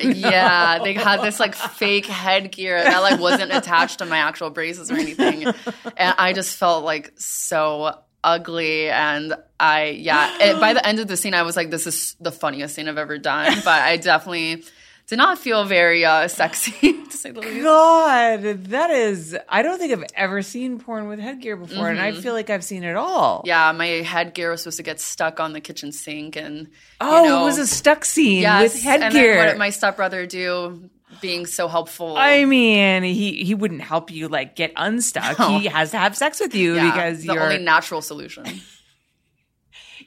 Yeah, 0.01 0.79
they 0.79 0.93
had 0.93 1.21
this 1.21 1.39
like 1.39 1.53
fake 1.55 2.07
headgear 2.07 2.83
that 2.83 2.99
like 2.99 3.19
wasn't 3.19 3.53
attached 3.53 3.99
to 3.99 4.05
my 4.05 4.17
actual 4.17 4.49
braces 4.49 4.89
or 4.89 4.95
anything, 4.95 5.45
and 5.45 6.15
I 6.17 6.33
just 6.33 6.57
felt 6.57 6.83
like 6.83 7.13
so 7.17 7.99
ugly. 8.23 8.89
And 8.89 9.35
I 9.59 9.85
yeah, 9.85 10.35
it, 10.39 10.59
by 10.59 10.73
the 10.73 10.85
end 10.85 10.99
of 10.99 11.07
the 11.07 11.17
scene, 11.17 11.33
I 11.33 11.43
was 11.43 11.55
like, 11.55 11.69
"This 11.69 11.87
is 11.87 12.15
the 12.19 12.31
funniest 12.31 12.75
scene 12.75 12.87
I've 12.87 12.97
ever 12.97 13.17
done." 13.17 13.53
But 13.63 13.81
I 13.81 13.97
definitely 13.97 14.63
did 15.09 15.17
not 15.17 15.37
feel 15.39 15.65
very 15.65 16.05
uh, 16.05 16.27
sexy 16.27 16.71
to 17.09 17.11
say 17.17 17.31
the 17.31 17.41
least. 17.41 17.63
God, 17.63 18.41
that 18.65 18.89
is. 18.91 19.35
I 19.49 19.61
don't 19.63 19.77
think 19.79 19.91
I've 19.91 20.05
ever 20.15 20.41
seen 20.41 20.79
porn 20.79 21.07
with 21.07 21.19
headgear 21.19 21.55
before, 21.57 21.89
and 21.89 21.99
I 21.99 22.11
Mm-hmm. 22.11 22.21
feel 22.21 22.33
like 22.33 22.49
I've 22.49 22.63
seen 22.63 22.83
it 22.83 22.95
all. 22.95 23.41
Yeah, 23.45 23.71
my 23.71 23.87
headgear 23.87 24.51
was 24.51 24.61
supposed 24.61 24.77
to 24.77 24.83
get 24.83 24.99
stuck 24.99 25.39
on 25.39 25.53
the 25.53 25.61
kitchen 25.61 25.91
sink, 25.91 26.35
and 26.35 26.67
Oh, 27.01 27.23
know, 27.25 27.41
it 27.41 27.43
was 27.45 27.57
a 27.57 27.67
stuck 27.67 28.05
scene 28.05 28.41
yes, 28.41 28.75
with 28.75 28.85
And 28.85 29.03
headgear. 29.03 29.37
what 29.37 29.45
did 29.49 29.57
my 29.57 29.69
stepbrother 29.71 30.25
do? 30.25 30.89
Being 31.21 31.47
so 31.47 31.67
helpful. 31.67 32.15
I 32.15 32.45
mean, 32.45 33.01
he 33.03 33.43
he 33.43 33.55
wouldn't 33.55 33.81
help 33.81 34.11
you 34.11 34.27
like 34.27 34.55
get 34.55 34.71
unstuck. 34.75 35.37
He 35.49 35.65
has 35.65 35.89
to 35.91 35.97
have 35.97 36.15
sex 36.15 36.39
with 36.39 36.53
you 36.53 36.75
Yeah, 36.75 36.91
because 36.91 37.21
the 37.21 37.33
you're. 37.33 37.35
The 37.35 37.41
only 37.55 37.57
natural 37.63 38.01
solution. 38.03 38.45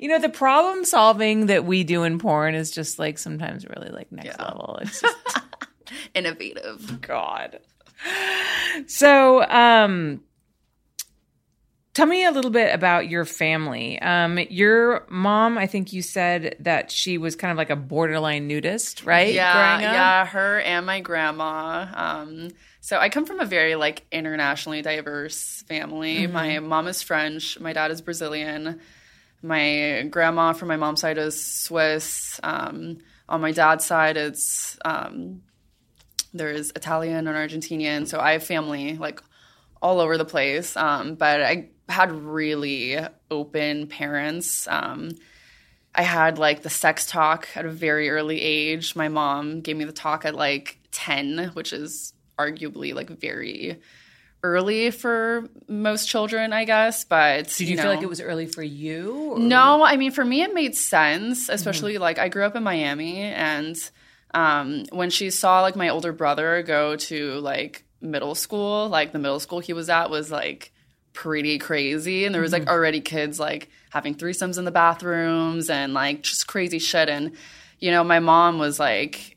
You 0.03 0.09
know, 0.09 0.19
the 0.19 0.29
problem 0.29 0.85
solving 0.85 1.47
that 1.47 1.65
we 1.65 1.85
do 1.85 2.03
in 2.03 2.19
porn 2.19 2.55
is 2.55 2.71
just 2.73 2.99
like 2.99 3.19
sometimes 3.19 3.65
really 3.67 3.89
like 3.91 4.11
next 4.11 4.37
Yeah. 4.39 4.45
level. 4.45 4.79
It's 4.83 5.01
just 5.01 5.17
Innovative. 6.15 7.01
God. 7.01 7.61
So, 8.87 9.43
um, 9.49 10.23
tell 11.95 12.07
me 12.07 12.25
a 12.25 12.31
little 12.33 12.51
bit 12.51 12.75
about 12.75 13.09
your 13.09 13.25
family. 13.25 14.01
Um, 14.01 14.39
your 14.51 15.07
mom, 15.09 15.59
I 15.59 15.67
think 15.67 15.93
you 15.93 16.03
said 16.03 16.57
that 16.61 16.91
she 16.91 17.19
was 17.19 17.37
kind 17.37 17.53
of 17.53 17.59
like 17.59 17.71
a 17.71 17.77
borderline 17.77 18.49
nudist, 18.49 19.05
right? 19.05 19.33
Yeah, 19.33 19.53
Growing 19.79 19.87
up? 19.87 19.95
yeah, 19.95 20.27
her 20.27 20.61
and 20.61 20.87
my 20.87 21.01
grandma. 21.01 21.87
Um, 21.95 22.49
so 22.81 22.99
I 22.99 23.09
come 23.09 23.27
from 23.27 23.41
a 23.41 23.47
very 23.47 23.75
like 23.77 24.03
internationally 24.11 24.83
diverse 24.83 25.63
family. 25.69 26.21
Mm-hmm. 26.25 26.33
My 26.33 26.59
mom 26.59 26.89
is 26.89 27.03
French, 27.03 27.61
my 27.61 27.73
dad 27.73 27.91
is 27.91 28.01
Brazilian. 28.01 28.81
My 29.43 30.07
grandma 30.11 30.53
from 30.53 30.69
my 30.69 30.77
mom's 30.77 31.01
side 31.01 31.19
is 31.19 31.43
Swiss. 31.43 32.39
Um, 32.43 32.99
on 33.29 33.41
my 33.41 33.53
dad's 33.53 33.85
side, 33.85 34.17
it's 34.17 34.79
um, 34.85 35.43
there's 36.33 36.71
Italian 36.71 37.27
and 37.27 37.37
Argentinian. 37.37 38.07
So 38.07 38.21
I 38.21 38.33
have 38.33 38.45
family 38.45 38.97
like 38.97 39.21
all 39.81 40.01
over 40.01 40.17
the 40.17 40.25
place. 40.25 40.77
Um, 40.77 41.17
but 41.17 41.43
I 41.43 41.71
had 41.89 42.13
really 42.13 42.99
open 43.31 43.89
parents. 43.89 44.69
Um, 44.69 45.11
I 45.95 46.03
had 46.03 46.39
like 46.39 46.63
the 46.63 46.71
sex 46.71 47.07
talk 47.07 47.49
at 47.55 47.67
a 47.67 47.71
very 47.71 48.09
early 48.09 48.41
age. 48.41 48.97
My 48.97 49.09
mom 49.09 49.61
gave 49.61 49.77
me 49.77 49.85
the 49.85 49.93
talk 49.93 50.25
at 50.25 50.35
like 50.35 50.79
10, 50.93 51.51
which 51.55 51.73
is 51.73 52.15
arguably 52.39 52.95
like 52.95 53.11
very 53.11 53.81
early 54.43 54.91
for 54.91 55.49
most 55.69 56.09
children, 56.09 56.53
I 56.53 56.65
guess. 56.65 57.05
But 57.05 57.49
Did 57.57 57.69
you, 57.69 57.77
know, 57.77 57.83
feel 57.83 57.91
like 57.93 58.03
it 58.03 58.09
was 58.09 58.21
early 58.21 58.47
for 58.47 58.63
you? 58.63 59.33
or- 59.33 59.39
no, 59.39 59.85
I 59.85 59.97
mean 59.97 60.13
for 60.13 60.25
me 60.25 60.43
it 60.43 60.55
made 60.55 60.77
sense, 60.77 61.49
especially 61.49 61.99
like 61.99 62.19
I 62.19 62.29
grew 62.29 62.45
up 62.45 62.57
in 62.57 62.63
Miami 62.63 63.21
and 63.23 63.77
um 64.35 64.85
when 64.91 65.11
she 65.11 65.31
saw 65.31 65.61
like 65.61 65.77
my 65.77 65.91
older 65.91 66.13
brother 66.13 66.63
go 66.63 66.97
to 66.97 67.35
like 67.41 67.85
middle 68.01 68.35
school, 68.35 68.89
like 68.89 69.13
the 69.13 69.19
middle 69.19 69.41
school 69.41 69.61
he 69.61 69.73
was 69.73 69.89
at 69.89 70.11
was 70.11 70.31
like 70.31 70.73
pretty 71.13 71.59
crazy 71.59 72.25
and 72.25 72.35
there 72.35 72.41
was 72.41 72.53
like 72.53 72.69
already 72.69 73.01
kids 73.01 73.39
like 73.39 73.69
having 73.91 74.15
threesomes 74.15 74.59
in 74.59 74.65
the 74.65 74.71
bathrooms 74.71 75.69
and 75.69 75.93
like 75.93 76.23
just 76.23 76.47
crazy 76.47 76.79
shit 76.79 77.11
and 77.11 77.33
you 77.79 77.91
know 77.91 78.03
my 78.03 78.19
mom 78.19 78.59
was 78.59 78.81
like 78.81 79.32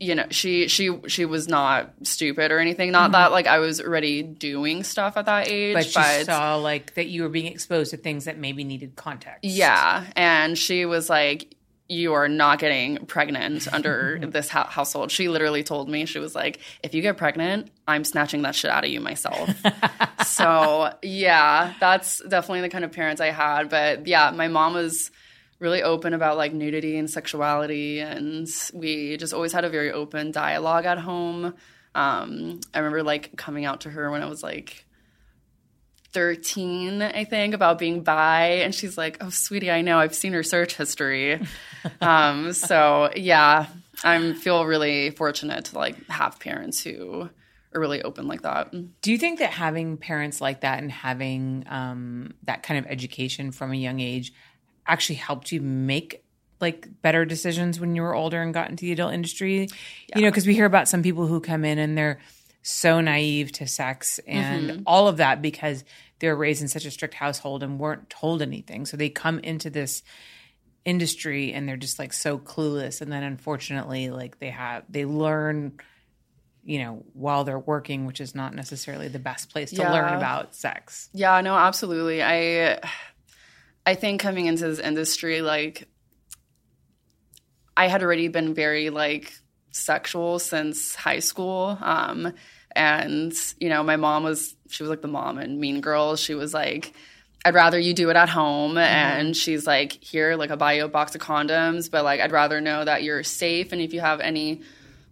you 0.00 0.14
know 0.14 0.24
she 0.30 0.66
she 0.66 0.98
she 1.06 1.26
was 1.26 1.46
not 1.46 1.92
stupid 2.02 2.50
or 2.50 2.58
anything 2.58 2.90
not 2.90 3.12
that 3.12 3.26
mm-hmm. 3.26 3.34
like 3.34 3.46
i 3.46 3.58
was 3.58 3.80
already 3.80 4.22
doing 4.22 4.82
stuff 4.82 5.18
at 5.18 5.26
that 5.26 5.46
age 5.46 5.74
But 5.74 6.18
you 6.18 6.24
saw 6.24 6.56
like 6.56 6.94
that 6.94 7.06
you 7.08 7.22
were 7.22 7.28
being 7.28 7.52
exposed 7.52 7.90
to 7.90 7.96
things 7.96 8.24
that 8.24 8.38
maybe 8.38 8.64
needed 8.64 8.96
context. 8.96 9.44
Yeah, 9.44 10.06
and 10.16 10.56
she 10.56 10.86
was 10.86 11.10
like, 11.10 11.54
"You 11.88 12.14
are 12.14 12.28
not 12.28 12.58
getting 12.58 13.04
pregnant 13.06 13.72
under 13.72 14.18
this 14.22 14.48
hou- 14.48 14.68
household." 14.68 15.10
She 15.10 15.28
literally 15.28 15.62
told 15.62 15.88
me 15.88 16.06
she 16.06 16.18
was 16.18 16.34
like, 16.34 16.60
"If 16.82 16.94
you 16.94 17.02
get 17.02 17.16
pregnant, 17.16 17.70
I'm 17.86 18.04
snatching 18.04 18.42
that 18.42 18.54
shit 18.54 18.70
out 18.70 18.84
of 18.84 18.90
you 18.90 19.00
myself." 19.00 19.50
so 20.26 20.92
yeah, 21.02 21.74
that's 21.80 22.22
definitely 22.26 22.62
the 22.62 22.70
kind 22.70 22.84
of 22.84 22.92
parents 22.92 23.20
I 23.20 23.30
had. 23.30 23.68
But 23.68 24.06
yeah, 24.06 24.30
my 24.30 24.48
mom 24.48 24.74
was 24.74 25.10
really 25.60 25.82
open 25.82 26.14
about 26.14 26.36
like 26.36 26.52
nudity 26.52 26.96
and 26.96 27.08
sexuality, 27.08 28.00
and 28.00 28.48
we 28.72 29.16
just 29.16 29.32
always 29.32 29.52
had 29.52 29.64
a 29.64 29.70
very 29.70 29.92
open 29.92 30.32
dialogue 30.32 30.86
at 30.86 30.98
home. 30.98 31.54
Um, 31.94 32.60
I 32.74 32.78
remember 32.78 33.02
like 33.02 33.36
coming 33.36 33.64
out 33.64 33.82
to 33.82 33.90
her 33.90 34.10
when 34.10 34.22
I 34.22 34.26
was 34.26 34.42
like 34.42 34.84
13, 36.12 37.02
I 37.02 37.24
think, 37.24 37.54
about 37.54 37.78
being 37.78 38.02
bi. 38.02 38.60
And 38.62 38.74
she's 38.74 38.98
like, 38.98 39.18
Oh, 39.20 39.30
sweetie, 39.30 39.70
I 39.70 39.82
know. 39.82 39.98
I've 39.98 40.14
seen 40.14 40.32
her 40.32 40.42
search 40.42 40.76
history. 40.76 41.40
um, 42.00 42.52
so, 42.52 43.10
yeah, 43.14 43.66
I 44.02 44.32
feel 44.32 44.64
really 44.66 45.10
fortunate 45.10 45.66
to 45.66 45.78
like 45.78 46.08
have 46.08 46.40
parents 46.40 46.82
who 46.82 47.28
are 47.72 47.80
really 47.80 48.02
open 48.02 48.26
like 48.26 48.42
that. 48.42 48.72
Do 49.00 49.12
you 49.12 49.18
think 49.18 49.38
that 49.38 49.50
having 49.50 49.96
parents 49.96 50.40
like 50.40 50.62
that 50.62 50.80
and 50.80 50.90
having 50.90 51.64
um, 51.68 52.34
that 52.44 52.62
kind 52.62 52.84
of 52.84 52.90
education 52.90 53.52
from 53.52 53.72
a 53.72 53.76
young 53.76 54.00
age 54.00 54.32
actually 54.86 55.16
helped 55.16 55.52
you 55.52 55.60
make 55.60 56.24
like 56.60 56.88
better 57.02 57.24
decisions 57.24 57.80
when 57.80 57.94
you 57.94 58.02
were 58.02 58.14
older 58.14 58.42
and 58.42 58.52
got 58.52 58.70
into 58.70 58.82
the 58.82 58.92
adult 58.92 59.12
industry? 59.12 59.68
You 60.14 60.22
know, 60.22 60.30
because 60.30 60.46
we 60.46 60.54
hear 60.54 60.66
about 60.66 60.88
some 60.88 61.02
people 61.02 61.26
who 61.26 61.40
come 61.40 61.64
in 61.64 61.78
and 61.78 61.96
they're 61.96 62.20
so 62.62 63.00
naive 63.00 63.52
to 63.52 63.66
sex 63.66 64.20
and 64.26 64.70
mm-hmm. 64.70 64.82
all 64.86 65.08
of 65.08 65.16
that 65.16 65.40
because 65.40 65.84
they 66.18 66.28
were 66.28 66.36
raised 66.36 66.60
in 66.60 66.68
such 66.68 66.84
a 66.84 66.90
strict 66.90 67.14
household 67.14 67.62
and 67.62 67.78
weren't 67.78 68.10
told 68.10 68.42
anything. 68.42 68.84
So 68.84 68.96
they 68.96 69.08
come 69.08 69.38
into 69.38 69.70
this 69.70 70.02
industry 70.84 71.52
and 71.52 71.68
they're 71.68 71.76
just 71.76 71.98
like 71.98 72.12
so 72.12 72.38
clueless 72.38 73.00
and 73.00 73.12
then 73.12 73.22
unfortunately 73.22 74.08
like 74.08 74.38
they 74.38 74.48
have 74.48 74.82
they 74.88 75.04
learn 75.04 75.72
you 76.64 76.78
know 76.78 77.04
while 77.12 77.44
they're 77.44 77.58
working 77.58 78.06
which 78.06 78.18
is 78.18 78.34
not 78.34 78.54
necessarily 78.54 79.06
the 79.08 79.18
best 79.18 79.50
place 79.50 79.70
to 79.70 79.76
Yeah. 79.76 79.92
learn 79.92 80.14
about 80.14 80.54
sex 80.54 81.10
Yeah, 81.12 81.40
no, 81.42 81.54
absolutely. 81.54 82.22
I 82.22 82.80
I 83.86 83.94
think 83.94 84.20
coming 84.20 84.46
into 84.46 84.66
this 84.66 84.78
industry, 84.78 85.42
like 85.42 85.88
I 87.76 87.88
had 87.88 88.02
already 88.02 88.28
been 88.28 88.54
very 88.54 88.90
like 88.90 89.32
sexual 89.70 90.38
since 90.38 90.94
high 90.94 91.20
school. 91.20 91.78
Um 91.80 92.32
and 92.76 93.32
you 93.58 93.68
know, 93.68 93.82
my 93.82 93.96
mom 93.96 94.22
was 94.22 94.54
she 94.68 94.82
was 94.82 94.90
like 94.90 95.02
the 95.02 95.08
mom 95.08 95.38
and 95.38 95.58
Mean 95.58 95.80
girl. 95.80 96.16
She 96.16 96.34
was 96.34 96.54
like 96.54 96.92
I'd 97.44 97.54
rather 97.54 97.78
you 97.78 97.94
do 97.94 98.10
it 98.10 98.16
at 98.16 98.28
home 98.28 98.76
and 98.76 99.34
she's 99.34 99.66
like 99.66 99.92
here 100.04 100.36
like 100.36 100.50
I 100.50 100.56
buy 100.56 100.74
you 100.74 100.84
a 100.84 100.88
box 100.88 101.14
of 101.14 101.20
condoms, 101.20 101.90
but 101.90 102.04
like 102.04 102.20
I'd 102.20 102.32
rather 102.32 102.60
know 102.60 102.84
that 102.84 103.02
you're 103.02 103.22
safe 103.22 103.72
and 103.72 103.80
if 103.80 103.92
you 103.94 104.00
have 104.00 104.20
any 104.20 104.60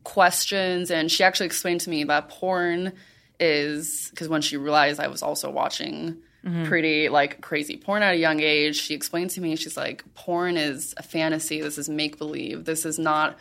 questions 0.05 0.91
and 0.91 1.11
she 1.11 1.25
actually 1.25 1.47
explained 1.47 1.81
to 1.83 1.91
me 1.91 2.05
that 2.05 2.29
porn 2.29 2.93
is 3.41 4.09
because 4.11 4.29
when 4.29 4.43
she 4.43 4.57
realized 4.57 5.01
I 5.01 5.09
was 5.09 5.23
also 5.23 5.51
watching 5.51 6.19
Mm-hmm. 6.49 6.65
pretty 6.65 7.09
like 7.09 7.41
crazy 7.41 7.77
porn 7.77 8.03
at 8.03 8.15
a 8.15 8.17
young 8.17 8.41
age, 8.41 8.77
she 8.81 8.95
explained 8.95 9.31
to 9.31 9.41
me, 9.41 9.55
she's 9.57 9.77
like, 9.77 10.03
porn 10.15 10.57
is 10.57 10.95
a 10.97 11.03
fantasy. 11.03 11.61
This 11.61 11.77
is 11.77 11.89
make 11.89 12.17
believe. 12.17 12.65
This 12.65 12.87
is 12.87 12.99
not 12.99 13.37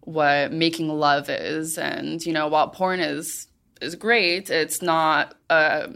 what 0.00 0.52
making 0.52 0.88
love 0.88 1.30
is. 1.30 1.78
And, 1.78 2.24
you 2.24 2.32
know, 2.32 2.48
while 2.48 2.68
porn 2.68 3.00
is 3.00 3.46
is 3.80 3.94
great, 3.94 4.50
it's 4.50 4.82
not 4.82 5.34
a 5.48 5.94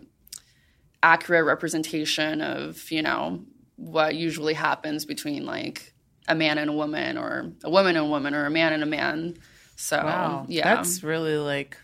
accurate 1.02 1.44
representation 1.44 2.40
of, 2.40 2.90
you 2.90 3.02
know, 3.02 3.44
what 3.76 4.14
usually 4.14 4.54
happens 4.54 5.04
between 5.04 5.44
like 5.44 5.92
a 6.26 6.34
man 6.34 6.58
and 6.58 6.70
a 6.70 6.72
woman 6.72 7.18
or 7.18 7.52
a 7.62 7.70
woman 7.70 7.96
and 7.96 8.06
a 8.06 8.08
woman 8.08 8.34
or 8.34 8.46
a 8.46 8.50
man 8.50 8.72
and 8.72 8.82
a 8.82 8.86
man. 8.86 9.36
So 9.76 9.98
wow 9.98 10.46
yeah. 10.48 10.75
that's 10.75 11.02
really 11.02 11.36
like 11.36 11.76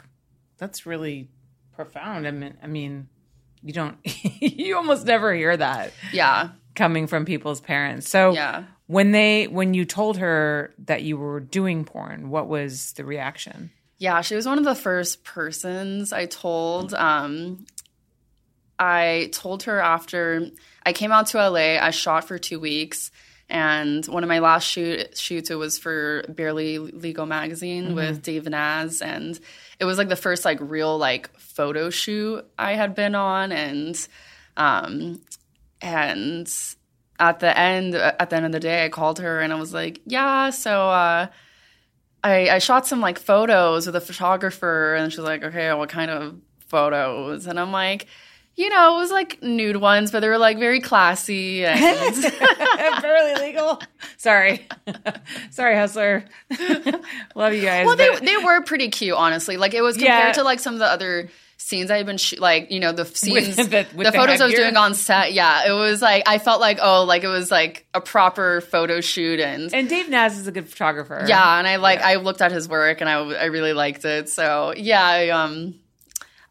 that's 0.57 0.87
really 0.87 1.29
profound 1.75 2.27
i 2.27 2.31
mean 2.31 2.57
i 2.63 2.67
mean 2.67 3.09
you 3.63 3.73
don't 3.73 3.97
you 4.41 4.77
almost 4.77 5.07
never 5.07 5.33
hear 5.35 5.57
that 5.57 5.93
yeah. 6.13 6.49
coming 6.75 7.07
from 7.07 7.25
people's 7.25 7.61
parents 7.61 8.09
so 8.09 8.33
Yeah. 8.33 8.65
when 8.87 9.13
they 9.13 9.47
when 9.49 9.75
you 9.75 9.85
told 9.85 10.19
her 10.19 10.75
that 10.87 11.03
you 11.03 11.17
were 11.17 11.41
doing 11.41 11.85
porn 11.85 12.31
what 12.31 12.49
was 12.49 12.93
the 12.95 13.05
reaction 13.05 13.71
Yeah, 13.99 14.21
she 14.23 14.35
was 14.35 14.47
one 14.47 14.59
of 14.59 14.65
the 14.65 14.75
first 14.75 15.23
persons 15.25 16.13
I 16.13 16.27
told. 16.27 16.93
Um, 16.93 17.67
I 18.79 19.31
told 19.33 19.65
her 19.65 19.81
after 19.81 20.49
I 20.85 20.93
came 20.93 21.13
out 21.13 21.29
to 21.29 21.39
LA, 21.39 21.79
I 21.79 21.91
shot 21.91 22.25
for 22.27 22.39
two 22.39 22.59
weeks, 22.59 23.11
And 23.49 24.05
one 24.07 24.25
of 24.25 24.29
my 24.29 24.39
last 24.41 24.65
shoot, 24.67 25.17
shoots, 25.17 25.51
it 25.51 25.57
was 25.57 25.79
for 25.79 26.25
Barely 26.29 26.79
Legal 26.79 27.27
magazine 27.27 27.85
Mm-hmm. 27.87 27.95
with 27.95 28.23
Dave 28.23 28.49
Naz, 28.49 29.03
and 29.03 29.39
it 29.83 29.85
was 29.85 29.99
like 29.99 30.09
the 30.09 30.15
first 30.15 30.45
like 30.45 30.59
real 30.61 30.97
like 30.97 31.37
photo 31.41 31.91
shoot 31.91 32.47
I 32.57 32.75
had 32.75 32.95
been 32.95 33.17
on, 33.17 33.51
and 33.51 34.09
um, 34.57 35.21
and 35.81 36.49
at 37.19 37.41
the 37.41 37.59
end 37.59 37.97
at 37.97 38.31
the 38.31 38.37
end 38.37 38.47
of 38.47 38.53
the 38.53 38.61
day, 38.61 38.85
I 38.85 38.91
called 38.91 39.19
her 39.19 39.41
and 39.41 39.53
I 39.53 39.57
was 39.57 39.75
like, 39.75 40.01
yeah, 40.07 40.51
so 40.51 40.89
uh, 40.89 41.27
I 42.23 42.49
I 42.49 42.59
shot 42.59 42.87
some 42.87 43.01
like 43.01 43.19
photos 43.19 43.87
with 43.87 43.97
a 43.97 44.01
photographer, 44.01 44.95
and 44.95 45.13
she's 45.13 45.19
like, 45.19 45.43
okay, 45.43 45.75
what 45.75 45.89
kind 45.89 46.13
of 46.13 46.37
photos? 46.69 47.49
And 47.49 47.59
I'm 47.59 47.73
like. 47.73 48.07
You 48.55 48.69
know, 48.69 48.95
it 48.97 48.99
was 48.99 49.11
like 49.11 49.43
nude 49.43 49.77
ones, 49.77 50.11
but 50.11 50.21
they 50.21 50.29
were 50.29 50.37
like 50.39 50.59
very 50.59 50.81
classy 50.81 51.65
and 51.65 51.81
Barely 53.03 53.35
legal. 53.41 53.81
Sorry. 54.19 54.67
Sorry, 55.51 55.75
Hustler. 55.75 56.25
Love 57.35 57.55
you 57.55 57.63
guys. 57.63 57.87
Well, 57.87 57.97
they 57.97 58.11
but- 58.11 58.23
they 58.25 58.37
were 58.37 58.61
pretty 58.63 58.89
cute, 58.89 59.17
honestly. 59.17 59.57
Like 59.57 59.75
it 59.75 59.81
was 59.83 59.97
compared 59.97 60.27
Yeah. 60.29 60.33
to 60.33 60.43
like 60.45 60.61
some 60.61 60.75
of 60.75 60.81
the 60.81 60.87
other 60.87 61.31
scenes 61.57 61.91
I 61.93 61.97
had 61.97 62.07
been 62.07 62.17
sh- 62.19 62.39
like 62.39 62.71
you 62.73 62.81
know 62.81 62.91
the 62.93 63.05
scenes 63.07 63.55
the- 63.57 63.63
the, 63.65 63.87
with 63.95 64.07
the 64.07 64.13
photos 64.13 64.41
I 64.41 64.47
was 64.47 64.55
doing 64.55 64.77
on 64.77 64.95
set. 64.95 65.33
Yeah, 65.33 65.69
it 65.69 65.73
was 65.73 66.03
like 66.03 66.25
I 66.29 66.39
felt 66.39 66.61
like 66.61 66.79
oh 66.83 67.05
like 67.05 67.25
it 67.25 67.29
was 67.29 67.51
like 67.51 67.87
a 67.95 68.01
proper 68.01 68.61
photo 68.61 69.01
shoot 69.01 69.41
and. 69.41 69.73
and 69.73 69.89
Dave 69.89 70.09
Naz 70.09 70.37
is 70.39 70.47
a 70.47 70.53
good 70.53 70.69
photographer. 70.69 71.25
yeah, 71.27 71.59
and 71.59 71.67
I 71.67 71.77
like 71.77 72.01
I 72.01 72.17
looked 72.17 72.43
at 72.43 72.53
his 72.53 72.69
work 72.69 73.01
and 73.01 73.09
I, 73.09 73.15
I 73.15 73.45
really 73.47 73.73
liked 73.73 74.05
it. 74.05 74.29
So 74.29 74.75
yeah, 74.77 75.05
I, 75.05 75.29
um, 75.31 75.75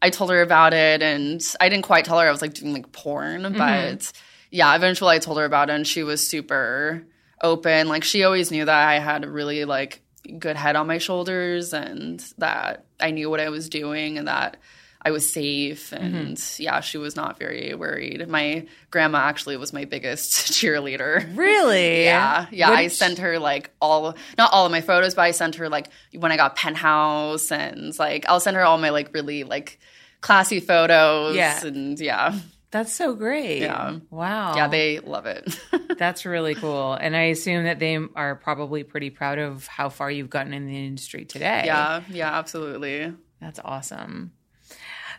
I 0.02 0.10
told 0.10 0.32
her 0.32 0.42
about 0.42 0.74
it, 0.74 1.02
and 1.04 1.42
I 1.60 1.70
didn't 1.70 1.84
quite 1.86 2.06
tell 2.06 2.20
her 2.20 2.28
I 2.28 2.32
was 2.32 2.42
like 2.42 2.54
doing 2.54 2.74
like 2.74 2.92
porn, 2.92 3.42
Mm-hmm. 3.44 3.58
but 3.58 4.12
yeah, 4.50 4.76
eventually 4.76 5.16
I 5.16 5.20
told 5.20 5.38
her 5.38 5.46
about 5.46 5.70
it, 5.70 5.74
and 5.74 5.88
she 5.88 6.04
was 6.04 6.26
super 6.26 7.04
open. 7.42 7.88
Like 7.88 8.04
she 8.04 8.24
always 8.24 8.52
knew 8.52 8.66
that 8.66 8.88
I 8.88 9.00
had 9.00 9.24
a 9.24 9.30
really 9.30 9.66
like 9.66 10.02
good 10.38 10.56
head 10.56 10.76
on 10.76 10.88
my 10.88 10.98
shoulders, 10.98 11.74
and 11.74 12.20
that 12.38 12.86
I 13.00 13.12
knew 13.12 13.30
what 13.30 13.40
I 13.40 13.50
was 13.50 13.70
doing, 13.70 14.18
and 14.18 14.28
that 14.28 14.58
I 15.04 15.12
was 15.12 15.32
safe. 15.32 15.92
And 15.92 16.38
Mm-hmm. 16.38 16.62
yeah, 16.62 16.80
she 16.82 16.98
was 16.98 17.16
not 17.16 17.40
very 17.40 17.74
worried. 17.74 18.28
My 18.28 18.68
grandma 18.92 19.20
actually 19.20 19.58
was 19.58 19.74
my 19.74 19.86
biggest 19.86 20.32
cheerleader. 20.52 21.36
Really? 21.36 22.04
Yeah, 22.12 22.46
yeah. 22.52 22.70
I 22.70 22.88
sent 22.88 23.18
her 23.20 23.40
like 23.40 23.72
all, 23.82 24.16
not 24.38 24.52
all 24.54 24.66
of 24.66 24.72
my 24.72 24.82
photos, 24.82 25.16
but 25.16 25.24
I 25.24 25.32
sent 25.32 25.56
her 25.56 25.70
like 25.70 25.88
when 26.14 26.32
I 26.32 26.38
got 26.38 26.56
penthouse 26.56 27.52
and 27.52 27.98
like 27.98 28.26
I'll 28.30 28.40
send 28.40 28.58
her 28.58 28.64
all 28.64 28.78
my 28.78 28.90
like 28.90 29.14
really 29.14 29.44
like 29.44 29.80
classy 30.22 30.60
photos. 30.60 31.36
Yeah. 31.36 31.66
and 31.66 32.00
yeah, 32.00 32.38
That's 32.70 32.94
so 32.94 33.16
great. 33.16 33.62
Yeah. 33.62 33.98
Wow. 34.12 34.56
yeah, 34.56 34.68
they 34.68 35.00
love 35.00 35.26
it. 35.26 35.58
That's 35.98 36.26
really 36.26 36.54
cool. 36.56 36.94
And 36.94 37.16
I 37.16 37.24
assume 37.24 37.64
that 37.66 37.80
they 37.80 37.98
are 38.16 38.36
probably 38.36 38.84
pretty 38.84 39.10
proud 39.10 39.40
of 39.40 39.66
how 39.68 39.90
far 39.90 40.12
you've 40.12 40.30
gotten 40.30 40.54
in 40.54 40.68
the 40.68 40.86
industry 40.86 41.26
today. 41.26 41.64
yeah, 41.66 42.02
yeah, 42.10 42.38
absolutely. 42.38 43.14
That's 43.40 43.60
awesome. 43.66 44.32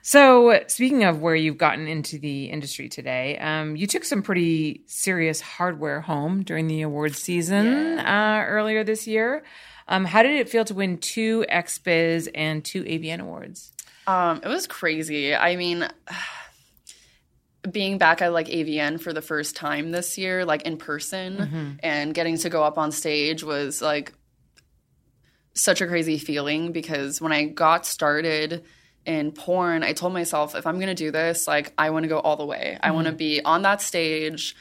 So, 0.04 0.60
speaking 0.66 1.04
of 1.04 1.22
where 1.22 1.36
you've 1.36 1.58
gotten 1.58 1.86
into 1.86 2.18
the 2.18 2.46
industry 2.46 2.88
today, 2.88 3.38
um, 3.38 3.76
you 3.76 3.86
took 3.86 4.04
some 4.04 4.20
pretty 4.20 4.82
serious 4.86 5.40
hardware 5.40 6.00
home 6.00 6.42
during 6.42 6.66
the 6.66 6.82
awards 6.82 7.22
season 7.22 8.00
uh, 8.00 8.44
earlier 8.48 8.82
this 8.82 9.06
year. 9.06 9.44
Um, 9.86 10.04
how 10.04 10.24
did 10.24 10.32
it 10.32 10.48
feel 10.48 10.64
to 10.64 10.74
win 10.74 10.98
two 10.98 11.46
XBiz 11.48 12.28
and 12.34 12.64
two 12.64 12.82
AVN 12.82 13.20
awards? 13.20 13.72
Um, 14.08 14.40
it 14.42 14.48
was 14.48 14.66
crazy. 14.66 15.36
I 15.36 15.54
mean, 15.54 15.88
being 17.70 17.96
back 17.96 18.22
at 18.22 18.32
like 18.32 18.48
AVN 18.48 19.00
for 19.00 19.12
the 19.12 19.22
first 19.22 19.54
time 19.54 19.92
this 19.92 20.18
year, 20.18 20.44
like 20.44 20.62
in 20.62 20.78
person, 20.78 21.78
and 21.80 22.12
getting 22.12 22.36
to 22.38 22.50
go 22.50 22.64
up 22.64 22.76
on 22.76 22.90
stage 22.90 23.44
was 23.44 23.80
like 23.80 24.12
such 25.54 25.80
a 25.80 25.86
crazy 25.86 26.18
feeling 26.18 26.72
because 26.72 27.20
when 27.20 27.30
I 27.30 27.44
got 27.44 27.86
started 27.86 28.64
in 29.04 29.32
porn, 29.32 29.82
I 29.82 29.92
told 29.92 30.12
myself 30.12 30.54
if 30.54 30.66
I'm 30.66 30.76
going 30.76 30.88
to 30.88 30.94
do 30.94 31.10
this, 31.10 31.46
like 31.46 31.72
I 31.76 31.90
want 31.90 32.04
to 32.04 32.08
go 32.08 32.20
all 32.20 32.36
the 32.36 32.46
way. 32.46 32.78
I 32.82 32.92
want 32.92 33.06
to 33.06 33.12
be 33.12 33.42
on 33.44 33.62
that 33.62 33.82
stage 33.82 34.54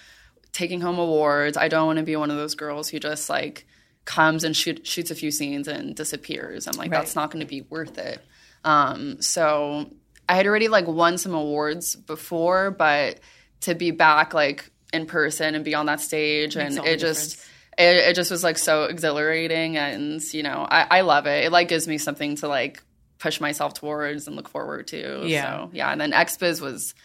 taking 0.52 0.82
home 0.82 1.00
awards. 1.00 1.58
I 1.58 1.68
don't 1.68 1.86
want 1.88 2.00
to 2.00 2.04
be 2.04 2.16
one 2.16 2.32
of 2.32 2.38
those 2.38 2.56
girls 2.56 2.90
who 2.90 3.00
just 3.00 3.30
like 3.30 3.66
comes 4.06 4.44
and 4.44 4.56
shoot, 4.56 4.86
shoots 4.86 5.12
a 5.12 5.16
few 5.16 5.32
scenes 5.32 5.68
and 5.68 5.96
disappears. 5.96 6.68
I'm 6.68 6.74
like, 6.74 6.92
Right. 6.92 6.98
that's 6.98 7.16
not 7.16 7.32
going 7.32 7.42
to 7.42 7.48
be 7.48 7.62
worth 7.62 7.98
it. 7.98 8.20
Um, 8.64 9.22
so 9.22 9.90
I 10.28 10.36
had 10.36 10.48
already 10.48 10.68
like 10.68 10.88
won 10.88 11.18
some 11.18 11.34
awards 11.34 11.96
before, 11.96 12.72
but 12.72 13.20
to 13.62 13.76
be 13.76 13.92
back 13.92 14.34
like 14.34 14.70
in 14.92 15.06
person 15.06 15.56
and 15.56 15.64
be 15.64 15.76
on 15.76 15.86
that 15.86 16.02
stage 16.02 16.56
and 16.56 16.78
it 16.80 16.98
just 16.98 17.40
it, 17.78 17.96
it 18.10 18.16
just 18.16 18.30
was 18.30 18.44
like 18.44 18.58
so 18.58 18.84
exhilarating 18.84 19.78
and 19.78 20.22
you 20.34 20.44
know 20.44 20.68
I, 20.70 20.88
I 20.90 21.02
love 21.02 21.28
it. 21.28 21.46
It 21.46 21.52
like 21.52 21.70
gives 21.70 21.88
me 21.88 21.98
something 21.98 22.36
to 22.38 22.48
like 22.48 22.84
push 23.22 23.40
myself 23.40 23.76
towards 23.76 24.26
and 24.26 24.36
look 24.36 24.50
forward 24.50 24.88
to. 24.88 25.24
Yeah. 25.26 25.44
So 25.44 25.70
yeah, 25.74 25.92
and 25.92 26.02
then 26.02 26.12
XBiz 26.12 26.60
was 26.60 26.96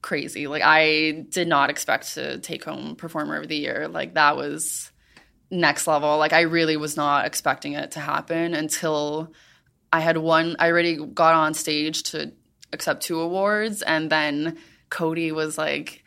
crazy. 0.00 0.46
Like 0.46 0.62
I 0.64 1.26
did 1.28 1.48
not 1.48 1.68
expect 1.70 2.14
to 2.14 2.38
take 2.38 2.64
home 2.64 2.96
performer 2.96 3.40
of 3.40 3.48
the 3.48 3.56
year. 3.56 3.86
Like 3.86 4.14
that 4.14 4.36
was 4.36 4.90
next 5.50 5.86
level. 5.86 6.16
Like 6.16 6.32
I 6.32 6.42
really 6.42 6.78
was 6.78 6.96
not 6.96 7.26
expecting 7.26 7.74
it 7.74 7.92
to 7.92 8.00
happen 8.00 8.54
until 8.54 9.32
I 9.92 10.00
had 10.00 10.16
one 10.16 10.56
I 10.58 10.70
already 10.70 10.96
got 10.96 11.34
on 11.34 11.52
stage 11.52 12.04
to 12.04 12.32
accept 12.72 13.02
two 13.02 13.20
awards 13.20 13.82
and 13.82 14.10
then 14.10 14.56
Cody 14.88 15.30
was 15.30 15.58
like 15.58 16.03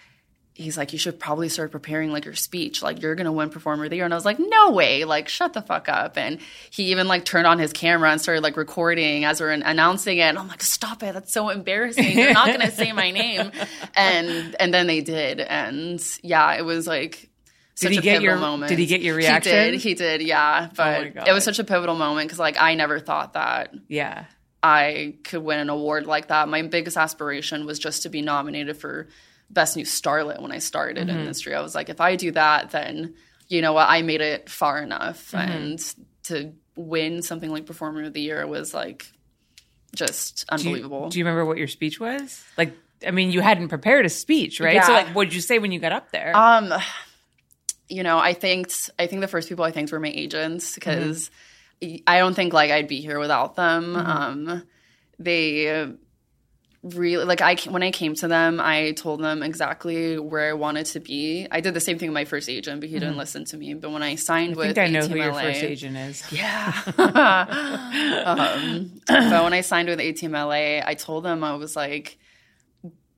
he's 0.58 0.76
like 0.78 0.92
you 0.92 1.00
should 1.00 1.20
probably 1.20 1.50
start 1.50 1.72
preparing 1.72 2.12
like 2.12 2.26
your 2.26 2.34
speech. 2.34 2.82
Like 2.82 3.02
you're 3.02 3.16
gonna 3.16 3.32
win 3.32 3.50
performer 3.50 3.84
of 3.86 3.90
the 3.92 3.96
year. 3.96 4.06
And 4.06 4.14
i 4.14 4.18
was 4.18 4.26
like 4.26 4.40
no 4.40 4.72
way. 4.72 5.04
Like 5.06 5.30
shut 5.30 5.54
the 5.54 5.62
fuck 5.62 5.88
up. 5.88 6.18
And 6.18 6.40
he 6.72 6.92
even 6.92 7.08
like 7.08 7.26
turned 7.26 7.46
on 7.48 7.60
his 7.60 7.72
camera 7.72 8.12
and 8.12 8.20
started 8.20 8.42
like 8.42 8.58
recording 8.58 9.24
as 9.24 9.40
we're 9.40 9.52
announcing 9.52 10.18
it. 10.18 10.22
And 10.24 10.38
i'm 10.40 10.48
like 10.48 10.64
stop 10.64 11.04
it. 11.04 11.14
That's 11.14 11.32
so 11.32 11.50
embarrassing. 11.50 12.16
They're 12.16 12.34
not 12.34 12.48
gonna 12.48 12.72
say 12.72 12.92
my 12.92 13.12
name. 13.12 13.52
And 13.96 14.56
and 14.60 14.74
then 14.74 14.88
they 14.88 15.02
did. 15.02 15.40
And 15.40 16.04
yeah 16.24 16.54
it 16.56 16.64
was 16.66 16.88
like 16.88 17.30
such 17.76 17.92
he 17.92 17.98
a 18.00 18.02
get 18.02 18.14
pivotal 18.22 18.24
your- 18.34 18.38
moment. 18.40 18.70
did 18.70 18.80
he 18.80 18.88
get 18.88 19.02
your 19.02 19.16
reaction? 19.16 19.52
he 19.54 19.72
did. 19.72 19.80
He 19.82 19.94
did 19.94 20.22
yeah. 20.24 20.68
Oh 20.70 20.74
but 20.76 21.02
my 21.04 21.10
God. 21.10 21.28
it 21.28 21.34
was 21.34 21.44
such 21.44 21.60
a 21.60 21.64
pivotal 21.64 21.96
moment 21.96 22.28
because 22.28 22.40
like 22.40 22.60
i 22.60 22.74
never 22.74 23.00
thought 23.00 23.34
that 23.34 23.74
Yeah. 23.88 24.26
I 24.64 25.14
could 25.24 25.44
win 25.44 25.60
an 25.60 25.70
award 25.70 26.08
like 26.08 26.30
that. 26.30 26.50
My 26.50 26.64
biggest 26.64 26.98
aspiration 26.98 27.68
was 27.68 27.78
just 27.78 28.02
to 28.04 28.10
be 28.10 28.24
nominated 28.24 28.76
for 28.78 29.08
Best 29.50 29.76
New 29.78 29.86
Starlet 29.86 30.42
when 30.42 30.52
I 30.52 30.60
started 30.60 30.98
in 30.98 31.08
the 31.08 31.14
industry. 31.14 31.56
I 31.56 31.62
was 31.62 31.74
like, 31.74 31.90
if 31.90 32.02
I 32.02 32.16
do 32.16 32.32
that, 32.32 32.72
then 32.72 33.16
you 33.48 33.62
know 33.62 33.74
what, 33.74 33.88
I 33.90 34.02
made 34.02 34.22
it 34.22 34.50
far 34.50 34.82
enough. 34.82 35.34
And 35.34 35.80
to 36.24 36.54
win 36.76 37.22
something 37.22 37.50
like 37.50 37.66
Performer 37.66 38.04
of 38.04 38.14
the 38.14 38.22
Year 38.22 38.46
was 38.46 38.74
like 38.74 39.12
just 39.96 40.46
Do 40.48 40.64
you- 40.64 40.70
unbelievable. 40.70 41.10
Do 41.10 41.18
you, 41.18 41.26
remember 41.26 41.46
what 41.46 41.58
your 41.58 41.68
speech 41.68 42.00
was? 42.00 42.44
Like, 42.58 42.74
I 43.06 43.12
mean, 43.12 43.32
you 43.32 43.42
hadn't 43.42 43.70
prepared 43.70 44.06
a 44.06 44.10
speech, 44.10 44.60
right? 44.60 44.84
So, 44.84 44.92
like, 44.92 45.16
what 45.16 45.26
did 45.26 45.34
you 45.36 45.42
say 45.42 45.60
when 45.60 45.72
you 45.72 45.80
got 45.80 45.92
up 45.92 46.12
there? 46.12 46.36
Um, 46.36 46.74
you 47.90 48.04
know, 48.04 48.18
I 48.18 48.34
think 48.34 48.72
I 49.00 49.08
think 49.08 49.22
the 49.22 49.28
first 49.28 49.48
people 49.48 49.64
I 49.64 49.72
thanked 49.72 49.92
were 49.92 50.00
my 50.00 50.10
agents 50.10 50.74
because 50.76 51.30
I 51.82 52.18
don't 52.18 52.34
think 52.34 52.52
like 52.54 52.70
I'd 52.72 52.88
be 52.88 53.00
here 53.02 53.20
without 53.20 53.56
them. 53.56 53.96
Um, 53.96 54.64
they 55.20 55.94
really 56.96 57.26
like 57.26 57.42
I 57.42 57.56
when 57.70 57.84
I 57.84 57.92
came 57.92 58.16
to 58.16 58.28
them, 58.28 58.60
I 58.60 58.92
told 58.92 59.22
them 59.22 59.44
exactly 59.44 60.18
where 60.18 60.50
I 60.50 60.54
wanted 60.54 60.86
to 60.88 61.00
be. 61.00 61.48
I 61.52 61.62
did 61.62 61.74
the 61.74 61.80
same 61.80 61.98
thing 62.00 62.10
with 62.10 62.14
my 62.14 62.26
first 62.26 62.50
agent, 62.50 62.82
but 62.82 62.90
he 62.90 63.00
didn't 63.00 63.18
listen 63.18 63.46
to 63.46 63.58
me. 63.58 63.74
But 63.74 63.92
when 63.92 64.04
I 64.04 64.16
signed 64.16 64.54
I 64.54 64.58
with 64.58 64.76
think 64.76 64.78
I 64.78 64.92
know 64.92 65.08
who 65.08 65.16
your 65.16 65.34
first 65.34 65.64
agent 65.64 65.98
is. 65.98 66.24
yeah. 66.32 66.74
um, 68.26 69.02
but 69.08 69.44
when 69.44 69.54
I 69.54 69.62
signed 69.62 69.90
with 69.90 70.00
ATMLA, 70.00 70.84
I 70.86 70.94
told 70.94 71.24
them 71.24 71.44
I 71.44 71.56
was 71.56 71.76
like, 71.76 72.18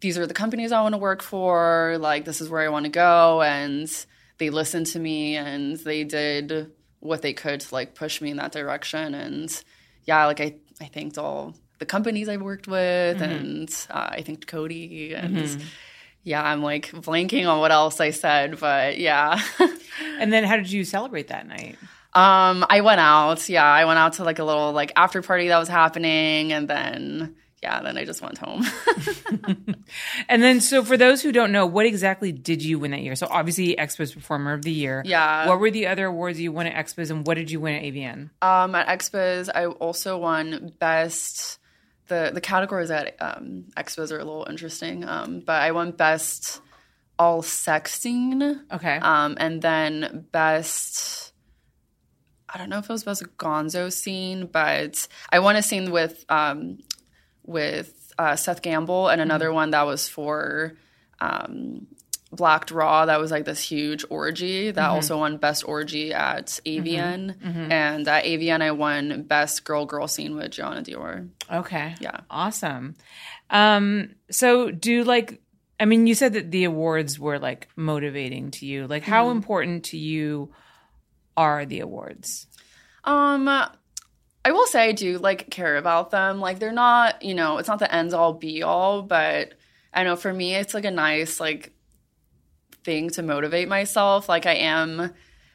these 0.01 0.17
are 0.17 0.27
the 0.27 0.33
companies 0.33 0.71
I 0.71 0.81
want 0.81 0.93
to 0.93 0.99
work 0.99 1.21
for. 1.21 1.97
Like, 1.99 2.25
this 2.25 2.41
is 2.41 2.49
where 2.49 2.61
I 2.61 2.69
want 2.69 2.85
to 2.85 2.91
go. 2.91 3.41
And 3.41 3.89
they 4.37 4.49
listened 4.49 4.87
to 4.87 4.99
me 4.99 5.35
and 5.35 5.77
they 5.77 6.03
did 6.03 6.71
what 6.99 7.21
they 7.21 7.33
could 7.33 7.61
to 7.61 7.75
like 7.75 7.95
push 7.95 8.21
me 8.21 8.31
in 8.31 8.37
that 8.37 8.51
direction. 8.51 9.13
And 9.13 9.63
yeah, 10.05 10.25
like 10.25 10.41
I, 10.41 10.55
I 10.81 10.85
thanked 10.85 11.17
all 11.17 11.55
the 11.79 11.85
companies 11.85 12.29
I've 12.29 12.41
worked 12.41 12.67
with 12.67 13.21
and 13.21 13.69
uh, 13.89 14.09
I 14.11 14.21
think 14.21 14.45
Cody 14.47 15.13
and 15.13 15.61
yeah, 16.23 16.43
I'm 16.43 16.61
like 16.61 16.91
blanking 16.91 17.47
on 17.47 17.59
what 17.59 17.71
else 17.71 17.99
I 17.99 18.11
said, 18.11 18.59
but 18.59 18.97
yeah. 18.99 19.41
And 20.19 20.31
then 20.31 20.43
how 20.45 20.55
did 20.55 20.71
you 20.71 20.83
celebrate 20.85 21.27
that 21.29 21.47
night? 21.47 21.77
Um, 22.13 22.65
I 22.69 22.81
went 22.81 22.99
out. 22.99 23.47
Yeah, 23.49 23.65
I 23.65 23.85
went 23.85 23.99
out 23.99 24.13
to 24.13 24.23
like 24.23 24.39
a 24.39 24.43
little 24.43 24.71
like 24.71 24.91
after 24.95 25.21
party 25.21 25.47
that 25.49 25.57
was 25.57 25.67
happening, 25.67 26.51
and 26.53 26.67
then 26.69 27.35
yeah, 27.61 27.81
then 27.81 27.97
I 27.97 28.05
just 28.05 28.21
went 28.21 28.37
home. 28.37 28.65
And 30.27 30.43
then, 30.43 30.61
so 30.61 30.83
for 30.83 30.97
those 30.97 31.21
who 31.21 31.31
don't 31.31 31.51
know, 31.51 31.65
what 31.65 31.85
exactly 31.85 32.31
did 32.31 32.63
you 32.63 32.79
win 32.79 32.91
that 32.91 33.01
year? 33.01 33.15
So 33.15 33.27
obviously, 33.29 33.75
XBiz 33.75 34.13
Performer 34.13 34.53
of 34.53 34.61
the 34.61 34.71
Year. 34.71 35.01
Yeah. 35.05 35.47
What 35.47 35.59
were 35.59 35.71
the 35.71 35.87
other 35.87 36.05
awards 36.05 36.39
you 36.39 36.51
won 36.51 36.67
at 36.67 36.85
XBiz, 36.85 37.09
and 37.11 37.25
what 37.25 37.35
did 37.35 37.49
you 37.51 37.59
win 37.59 37.75
at 37.75 37.83
AVN? 37.83 38.29
um, 38.41 38.75
at 38.75 38.87
XBiz, 38.99 39.49
I 39.53 39.65
also 39.65 40.17
won 40.17 40.73
best. 40.79 41.58
The 42.09 42.31
the 42.33 42.41
categories 42.41 42.91
at 42.91 43.15
um, 43.21 43.65
XBiz 43.77 44.11
are 44.11 44.19
a 44.19 44.25
little 44.25 44.45
interesting, 44.49 45.07
um, 45.07 45.39
but 45.39 45.61
I 45.61 45.71
won 45.71 45.91
best 45.91 46.61
all 47.19 47.41
sex 47.41 47.99
scene. 47.99 48.61
Okay. 48.71 48.97
Um, 48.97 49.37
and 49.39 49.61
then 49.61 50.25
best, 50.31 51.33
I 52.47 52.57
don't 52.57 52.69
know 52.69 52.79
if 52.79 52.85
it 52.85 52.93
was 52.93 53.03
best 53.03 53.23
Gonzo 53.37 53.91
scene, 53.91 54.47
but 54.47 55.07
I 55.31 55.39
won 55.39 55.55
a 55.55 55.61
scene 55.61 55.91
with 55.91 56.25
um, 56.29 56.79
with 57.45 58.13
uh, 58.17 58.35
Seth 58.35 58.61
Gamble, 58.61 59.09
and 59.09 59.21
another 59.21 59.51
one 59.51 59.71
that 59.71 59.85
was 59.85 60.09
for 60.09 60.73
um, 61.21 61.87
Blacked 62.31 62.71
Raw. 62.71 63.05
That 63.05 63.19
was 63.19 63.31
like 63.31 63.45
this 63.45 63.59
huge 63.59 64.05
orgy 64.09 64.71
that 64.71 64.89
also 64.89 65.17
won 65.17 65.37
best 65.37 65.67
orgy 65.67 66.13
at 66.13 66.59
AVN, 66.65 67.35
and 67.71 68.07
at 68.07 68.23
AVN 68.25 68.61
I 68.61 68.71
won 68.71 69.23
best 69.23 69.63
girl 69.63 69.85
girl 69.85 70.07
scene 70.07 70.35
with 70.35 70.51
Gianna 70.51 70.83
Dior. 70.83 71.29
Okay. 71.51 71.95
Yeah. 71.99 72.21
Awesome. 72.29 72.95
Um, 73.49 74.15
so 74.29 74.69
do 74.69 75.03
like 75.03 75.41
I 75.79 75.85
mean, 75.85 76.07
you 76.07 76.13
said 76.13 76.33
that 76.33 76.51
the 76.51 76.65
awards 76.65 77.17
were 77.17 77.39
like 77.39 77.69
motivating 77.75 78.51
to 78.51 78.65
you. 78.65 78.85
Like 78.85 79.03
how 79.03 79.29
important 79.29 79.85
to 79.85 79.97
you 79.97 80.51
are 81.37 81.65
the 81.65 81.79
awards? 81.79 82.47
Um, 83.05 83.47
I 83.47 84.51
will 84.51 84.67
say 84.67 84.89
I 84.89 84.91
do 84.91 85.17
like 85.17 85.49
care 85.49 85.77
about 85.77 86.11
them. 86.11 86.41
Like 86.41 86.59
they're 86.59 86.71
not, 86.71 87.23
you 87.23 87.33
know, 87.33 87.57
it's 87.57 87.69
not 87.69 87.79
the 87.79 87.93
ends 87.93 88.13
all 88.13 88.33
be 88.33 88.61
all, 88.61 89.01
but 89.01 89.53
I 89.93 90.03
know 90.03 90.15
for 90.15 90.33
me 90.33 90.55
it's 90.55 90.73
like 90.73 90.85
a 90.85 90.91
nice 90.91 91.39
like 91.39 91.71
thing 92.83 93.09
to 93.11 93.21
motivate 93.21 93.67
myself. 93.67 94.27
Like 94.29 94.45
I 94.45 94.53
am 94.55 95.13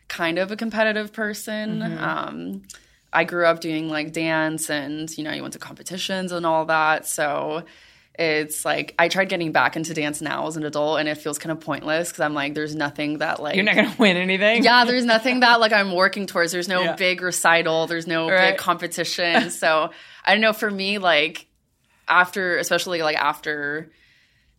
kind 0.09 0.39
of 0.39 0.51
a 0.51 0.57
competitive 0.57 1.13
person. 1.13 1.83
Um 1.83 2.63
I 3.13 3.23
grew 3.25 3.47
up 3.47 3.61
doing 3.61 3.89
like 3.89 4.13
dance 4.13 4.69
and 4.71 5.09
you 5.17 5.23
know, 5.25 5.33
you 5.33 5.41
went 5.43 5.53
to 5.55 5.59
competitions 5.61 6.33
and 6.33 6.45
all 6.45 6.65
that. 6.67 7.07
So 7.07 7.65
it's 8.17 8.65
like 8.65 8.95
I 8.99 9.09
tried 9.09 9.29
getting 9.29 9.51
back 9.53 9.77
into 9.77 9.93
dance 9.95 10.21
now 10.21 10.47
as 10.47 10.57
an 10.57 10.65
adult 10.65 11.01
and 11.01 11.09
it 11.09 11.17
feels 11.19 11.37
kind 11.39 11.51
of 11.53 11.61
pointless 11.61 12.09
because 12.09 12.21
I'm 12.21 12.35
like 12.35 12.55
there's 12.55 12.75
nothing 12.75 13.19
that 13.19 13.41
like 13.43 13.57
You're 13.57 13.65
not 13.65 13.75
going 13.75 13.91
to 13.91 13.97
win 14.01 14.17
anything. 14.17 14.63
yeah, 14.63 14.85
there's 14.85 15.05
nothing 15.05 15.41
that 15.41 15.59
like 15.61 15.73
I'm 15.73 15.93
working 15.93 16.27
towards. 16.27 16.53
There's 16.53 16.69
no 16.69 16.83
Yeah. 16.83 16.97
big 16.97 17.23
recital. 17.23 17.87
There's 17.89 18.07
no 18.07 18.29
Right. 18.31 18.51
big 18.53 18.59
competition. 18.59 19.51
so 19.51 19.91
I 20.25 20.33
don't 20.33 20.41
know. 20.41 20.53
For 20.53 20.71
me, 20.71 20.99
like 20.99 21.47
after, 22.07 22.59
especially 22.59 23.03
like 23.03 23.17
after, 23.17 23.91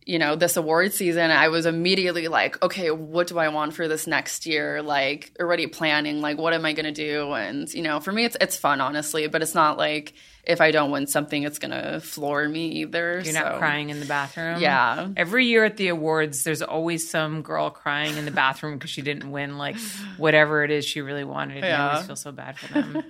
you 0.06 0.20
know, 0.20 0.36
this 0.36 0.56
award 0.56 0.92
season, 0.94 1.32
I 1.32 1.48
was 1.48 1.66
immediately 1.66 2.28
like, 2.28 2.62
okay, 2.62 2.92
what 2.92 3.26
do 3.26 3.38
I 3.40 3.48
want 3.48 3.74
for 3.74 3.88
this 3.88 4.06
next 4.06 4.46
year? 4.46 4.80
Like 4.80 5.32
already 5.40 5.66
planning, 5.66 6.20
like 6.20 6.38
what 6.38 6.54
am 6.54 6.64
I 6.64 6.72
gonna 6.74 6.92
do? 6.92 7.32
And 7.32 7.68
you 7.74 7.82
know, 7.82 7.98
for 7.98 8.12
me, 8.12 8.24
it's 8.24 8.36
it's 8.40 8.56
fun, 8.56 8.80
honestly, 8.80 9.26
but 9.26 9.42
it's 9.42 9.54
not 9.54 9.76
like 9.78 10.14
if 10.44 10.60
I 10.60 10.70
don't 10.70 10.92
win 10.92 11.08
something, 11.08 11.42
it's 11.42 11.58
gonna 11.58 11.98
floor 12.00 12.48
me 12.48 12.68
either. 12.82 13.20
You're 13.24 13.34
not 13.34 13.58
crying 13.58 13.90
in 13.90 13.98
the 13.98 14.06
bathroom. 14.06 14.60
Yeah. 14.60 15.08
Every 15.16 15.46
year 15.46 15.64
at 15.64 15.76
the 15.76 15.88
awards, 15.88 16.44
there's 16.44 16.62
always 16.62 17.10
some 17.10 17.42
girl 17.42 17.70
crying 17.70 18.16
in 18.16 18.26
the 18.26 18.30
bathroom 18.30 18.74
because 18.78 18.90
she 18.90 19.02
didn't 19.02 19.28
win 19.32 19.58
like 19.58 19.76
whatever 20.18 20.62
it 20.62 20.70
is 20.70 20.84
she 20.84 21.00
really 21.00 21.24
wanted. 21.24 21.64
And 21.64 21.66
I 21.66 21.68
Yeah. 21.70 21.88
always 21.90 22.06
feel 22.06 22.14
so 22.14 22.30
bad 22.30 22.56
for 22.60 22.72
them. 22.72 23.02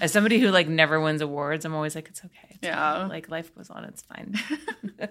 As 0.00 0.12
somebody 0.12 0.38
who 0.38 0.50
like 0.52 0.68
never 0.68 1.00
wins 1.00 1.22
awards, 1.22 1.64
I'm 1.64 1.74
always 1.74 1.96
like, 1.96 2.06
it's 2.08 2.20
okay. 2.24 2.48
It's 2.50 2.58
Yeah. 2.62 3.00
fine. 3.00 3.08
Like 3.08 3.28
life 3.30 3.52
goes 3.52 3.68
on. 3.68 3.82
It's 3.84 4.02
fine. 4.02 4.34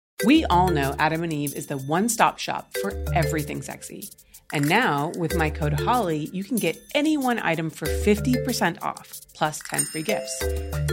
We 0.23 0.45
all 0.45 0.67
know 0.69 0.95
Adam 0.99 1.23
and 1.23 1.33
Eve 1.33 1.55
is 1.55 1.65
the 1.65 1.77
one 1.77 2.07
stop 2.07 2.37
shop 2.37 2.77
for 2.79 2.93
everything 3.15 3.63
sexy. 3.63 4.09
And 4.53 4.69
now, 4.69 5.11
with 5.17 5.35
my 5.35 5.49
code 5.49 5.79
HOLLY, 5.79 6.29
you 6.31 6.43
can 6.43 6.57
get 6.57 6.77
any 6.93 7.17
one 7.17 7.39
item 7.39 7.69
for 7.71 7.87
50% 7.87 8.81
off, 8.83 9.21
plus 9.33 9.61
10 9.67 9.85
free 9.85 10.03
gifts. 10.03 10.43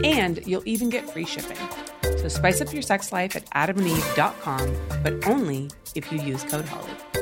And 0.03 0.47
you'll 0.47 0.63
even 0.65 0.89
get 0.89 1.11
free 1.11 1.27
shipping. 1.27 1.59
So 2.03 2.29
spice 2.29 2.63
up 2.63 2.73
your 2.73 2.83
sex 2.83 3.13
life 3.13 3.37
at 3.37 3.45
adamandeve.com, 3.51 4.77
but 5.03 5.27
only 5.27 5.71
if 5.95 6.11
you 6.11 6.21
use 6.21 6.45
code 6.45 6.65
HOLLY. 6.65 7.18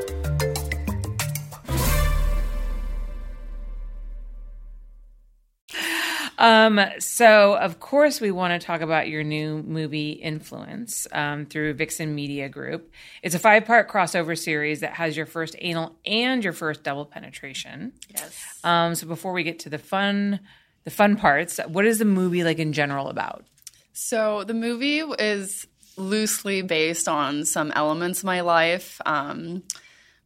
Um, 6.38 6.80
so 6.98 7.54
of 7.56 7.80
course 7.80 8.20
we 8.20 8.30
want 8.30 8.60
to 8.60 8.64
talk 8.64 8.80
about 8.80 9.08
your 9.08 9.22
new 9.22 9.62
movie 9.62 10.12
Influence 10.12 11.06
um, 11.12 11.46
through 11.46 11.74
Vixen 11.74 12.14
Media 12.14 12.48
Group. 12.48 12.92
It's 13.22 13.34
a 13.34 13.38
five-part 13.38 13.88
crossover 13.88 14.36
series 14.36 14.80
that 14.80 14.92
has 14.94 15.16
your 15.16 15.26
first 15.26 15.56
anal 15.58 15.96
and 16.04 16.44
your 16.44 16.52
first 16.52 16.82
double 16.82 17.06
penetration. 17.06 17.92
Yes. 18.14 18.60
Um, 18.64 18.94
so 18.94 19.06
before 19.06 19.32
we 19.32 19.42
get 19.42 19.60
to 19.60 19.70
the 19.70 19.78
fun, 19.78 20.40
the 20.84 20.90
fun 20.90 21.16
parts, 21.16 21.58
what 21.68 21.86
is 21.86 21.98
the 21.98 22.04
movie 22.04 22.44
like 22.44 22.58
in 22.58 22.72
general 22.72 23.08
about? 23.08 23.44
So 23.92 24.44
the 24.44 24.54
movie 24.54 24.98
is 24.98 25.66
loosely 25.96 26.60
based 26.60 27.08
on 27.08 27.46
some 27.46 27.72
elements 27.72 28.18
of 28.18 28.24
my 28.26 28.42
life, 28.42 29.00
um, 29.06 29.62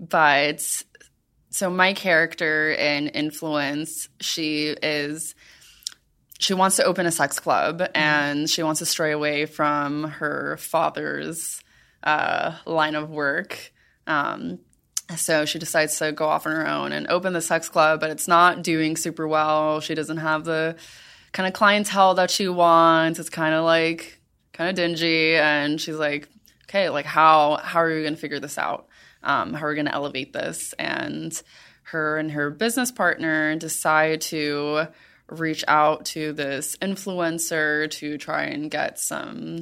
but 0.00 0.82
so 1.50 1.70
my 1.70 1.92
character 1.92 2.72
in 2.72 3.08
Influence, 3.08 4.08
she 4.20 4.74
is 4.82 5.34
she 6.40 6.54
wants 6.54 6.76
to 6.76 6.84
open 6.84 7.04
a 7.04 7.10
sex 7.10 7.38
club 7.38 7.86
and 7.94 8.48
she 8.48 8.62
wants 8.62 8.78
to 8.78 8.86
stray 8.86 9.12
away 9.12 9.44
from 9.44 10.04
her 10.04 10.56
father's 10.56 11.62
uh, 12.02 12.56
line 12.64 12.94
of 12.94 13.10
work. 13.10 13.72
Um, 14.06 14.58
so 15.16 15.44
she 15.44 15.58
decides 15.58 15.98
to 15.98 16.12
go 16.12 16.26
off 16.26 16.46
on 16.46 16.52
her 16.52 16.66
own 16.66 16.92
and 16.92 17.06
open 17.08 17.34
the 17.34 17.42
sex 17.42 17.68
club, 17.68 18.00
but 18.00 18.08
it's 18.08 18.26
not 18.26 18.62
doing 18.62 18.96
super 18.96 19.28
well. 19.28 19.80
She 19.80 19.94
doesn't 19.94 20.16
have 20.16 20.44
the 20.44 20.76
kind 21.32 21.46
of 21.46 21.52
clientele 21.52 22.14
that 22.14 22.30
she 22.30 22.48
wants. 22.48 23.18
It's 23.18 23.28
kind 23.28 23.54
of 23.54 23.66
like 23.66 24.18
kind 24.54 24.70
of 24.70 24.76
dingy, 24.76 25.36
and 25.36 25.78
she's 25.78 25.96
like, 25.96 26.26
"Okay, 26.64 26.88
like 26.88 27.06
how 27.06 27.58
how 27.62 27.82
are 27.82 27.94
we 27.94 28.00
going 28.00 28.14
to 28.14 28.20
figure 28.20 28.40
this 28.40 28.56
out? 28.56 28.86
Um, 29.22 29.52
how 29.52 29.66
are 29.66 29.70
we 29.70 29.74
going 29.74 29.86
to 29.86 29.94
elevate 29.94 30.32
this?" 30.32 30.72
And 30.78 31.38
her 31.82 32.16
and 32.16 32.30
her 32.30 32.50
business 32.50 32.90
partner 32.90 33.56
decide 33.56 34.22
to 34.22 34.86
reach 35.30 35.64
out 35.68 36.04
to 36.06 36.32
this 36.32 36.76
influencer 36.76 37.90
to 37.92 38.18
try 38.18 38.44
and 38.44 38.70
get 38.70 38.98
some 38.98 39.60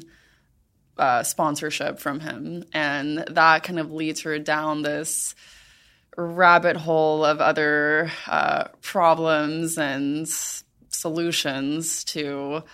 uh, 0.97 1.23
sponsorship 1.23 1.99
from 2.01 2.21
him, 2.21 2.65
and 2.73 3.19
that 3.31 3.63
kind 3.63 3.79
of 3.79 3.93
leads 3.93 4.23
her 4.23 4.39
down 4.39 4.83
this 4.83 5.35
rabbit 6.17 6.77
hole 6.77 7.25
of 7.25 7.41
other 7.41 8.11
uh, 8.27 8.65
problems 8.83 9.79
and 9.79 10.27
solutions 10.91 12.03
to 12.05 12.65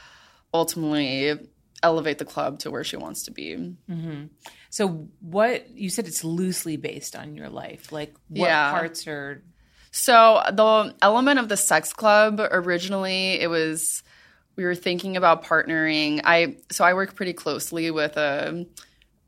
ultimately 0.54 1.35
elevate 1.83 2.16
the 2.16 2.24
club 2.24 2.59
to 2.61 2.70
where 2.70 2.85
she 2.85 2.96
wants 2.96 3.24
to 3.24 3.30
be. 3.30 3.74
So 4.70 5.09
what 5.20 5.68
you 5.70 5.90
said 5.90 6.07
it's 6.07 6.24
loosely 6.24 6.76
based 6.78 7.14
on 7.14 7.35
your 7.35 7.50
life. 7.50 7.92
Like 7.92 8.14
what 8.28 8.46
Yeah. 8.46 8.70
parts 8.70 9.07
are 9.07 9.42
So 9.96 10.42
the 10.50 10.92
element 11.02 11.38
of 11.38 11.48
the 11.48 11.57
sex 11.57 11.92
club 11.92 12.40
originally 12.40 13.40
it 13.40 13.48
was 13.48 14.02
we 14.57 14.64
were 14.64 14.74
thinking 14.74 15.16
about 15.16 15.44
partnering. 15.44 16.20
I 16.24 16.57
so 16.72 16.85
I 16.85 16.94
work 16.94 17.14
pretty 17.14 17.33
closely 17.33 17.92
with 17.92 18.16
a 18.16 18.66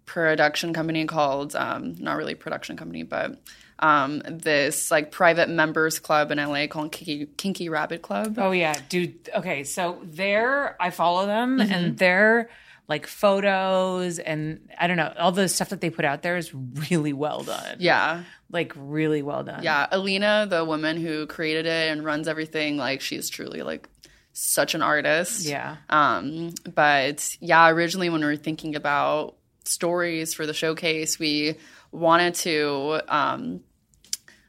production 0.07 0.75
company 0.75 1.07
called 1.07 1.55
um, 1.55 1.95
not 2.01 2.17
really 2.17 2.33
a 2.33 2.37
production 2.37 2.77
company, 2.77 3.05
but 3.05 3.41
um, 3.79 4.23
this 4.29 4.91
like 4.91 5.13
private 5.13 5.49
members 5.49 6.01
club 6.01 6.33
in 6.33 6.39
LA 6.39 6.67
called 6.67 6.91
Kinky, 6.91 7.27
Kinky 7.37 7.69
Rabbit 7.69 8.03
Club. 8.03 8.37
Oh 8.37 8.51
yeah, 8.51 8.75
dude. 8.89 9.31
Okay, 9.37 9.63
so 9.63 10.01
they're 10.03 10.77
I 10.83 10.91
follow 10.91 11.27
them 11.27 11.61
and 11.61 11.97
they're 11.97 12.51
like 12.89 13.07
photos 13.07 14.19
and 14.19 14.69
I 14.79 14.87
don't 14.87 14.97
know 14.97 15.13
all 15.19 15.33
the 15.33 15.49
stuff 15.49 15.71
that 15.71 15.81
they 15.81 15.91
put 15.91 16.05
out 16.05 16.23
there 16.23 16.37
is 16.37 16.55
really 16.55 17.13
well 17.13 17.43
done. 17.43 17.77
Yeah. 17.81 18.23
like 18.51 18.73
really 18.77 19.23
well 19.23 19.43
done. 19.43 19.63
Yeah, 19.63 19.87
Alina, 19.91 20.47
the 20.49 20.65
woman 20.65 20.97
who 21.01 21.27
created 21.27 21.67
it 21.67 21.91
and 21.91 22.05
runs 22.05 22.29
everything, 22.29 22.77
like 22.77 23.01
she's 23.01 23.29
truly 23.29 23.63
like 23.63 23.89
such 24.33 24.75
an 24.75 24.83
artist. 24.83 25.47
Yeah. 25.47 25.77
Um, 25.91 26.55
but 26.75 27.37
yeah, 27.41 27.69
originally 27.71 28.09
when 28.09 28.21
we 28.21 28.27
were 28.27 28.37
thinking 28.37 28.77
about 28.77 29.37
stories 29.65 30.33
for 30.35 30.47
the 30.47 30.55
showcase, 30.55 31.19
we 31.19 31.57
wanted 31.91 32.35
to 32.35 33.01
um, 33.09 33.61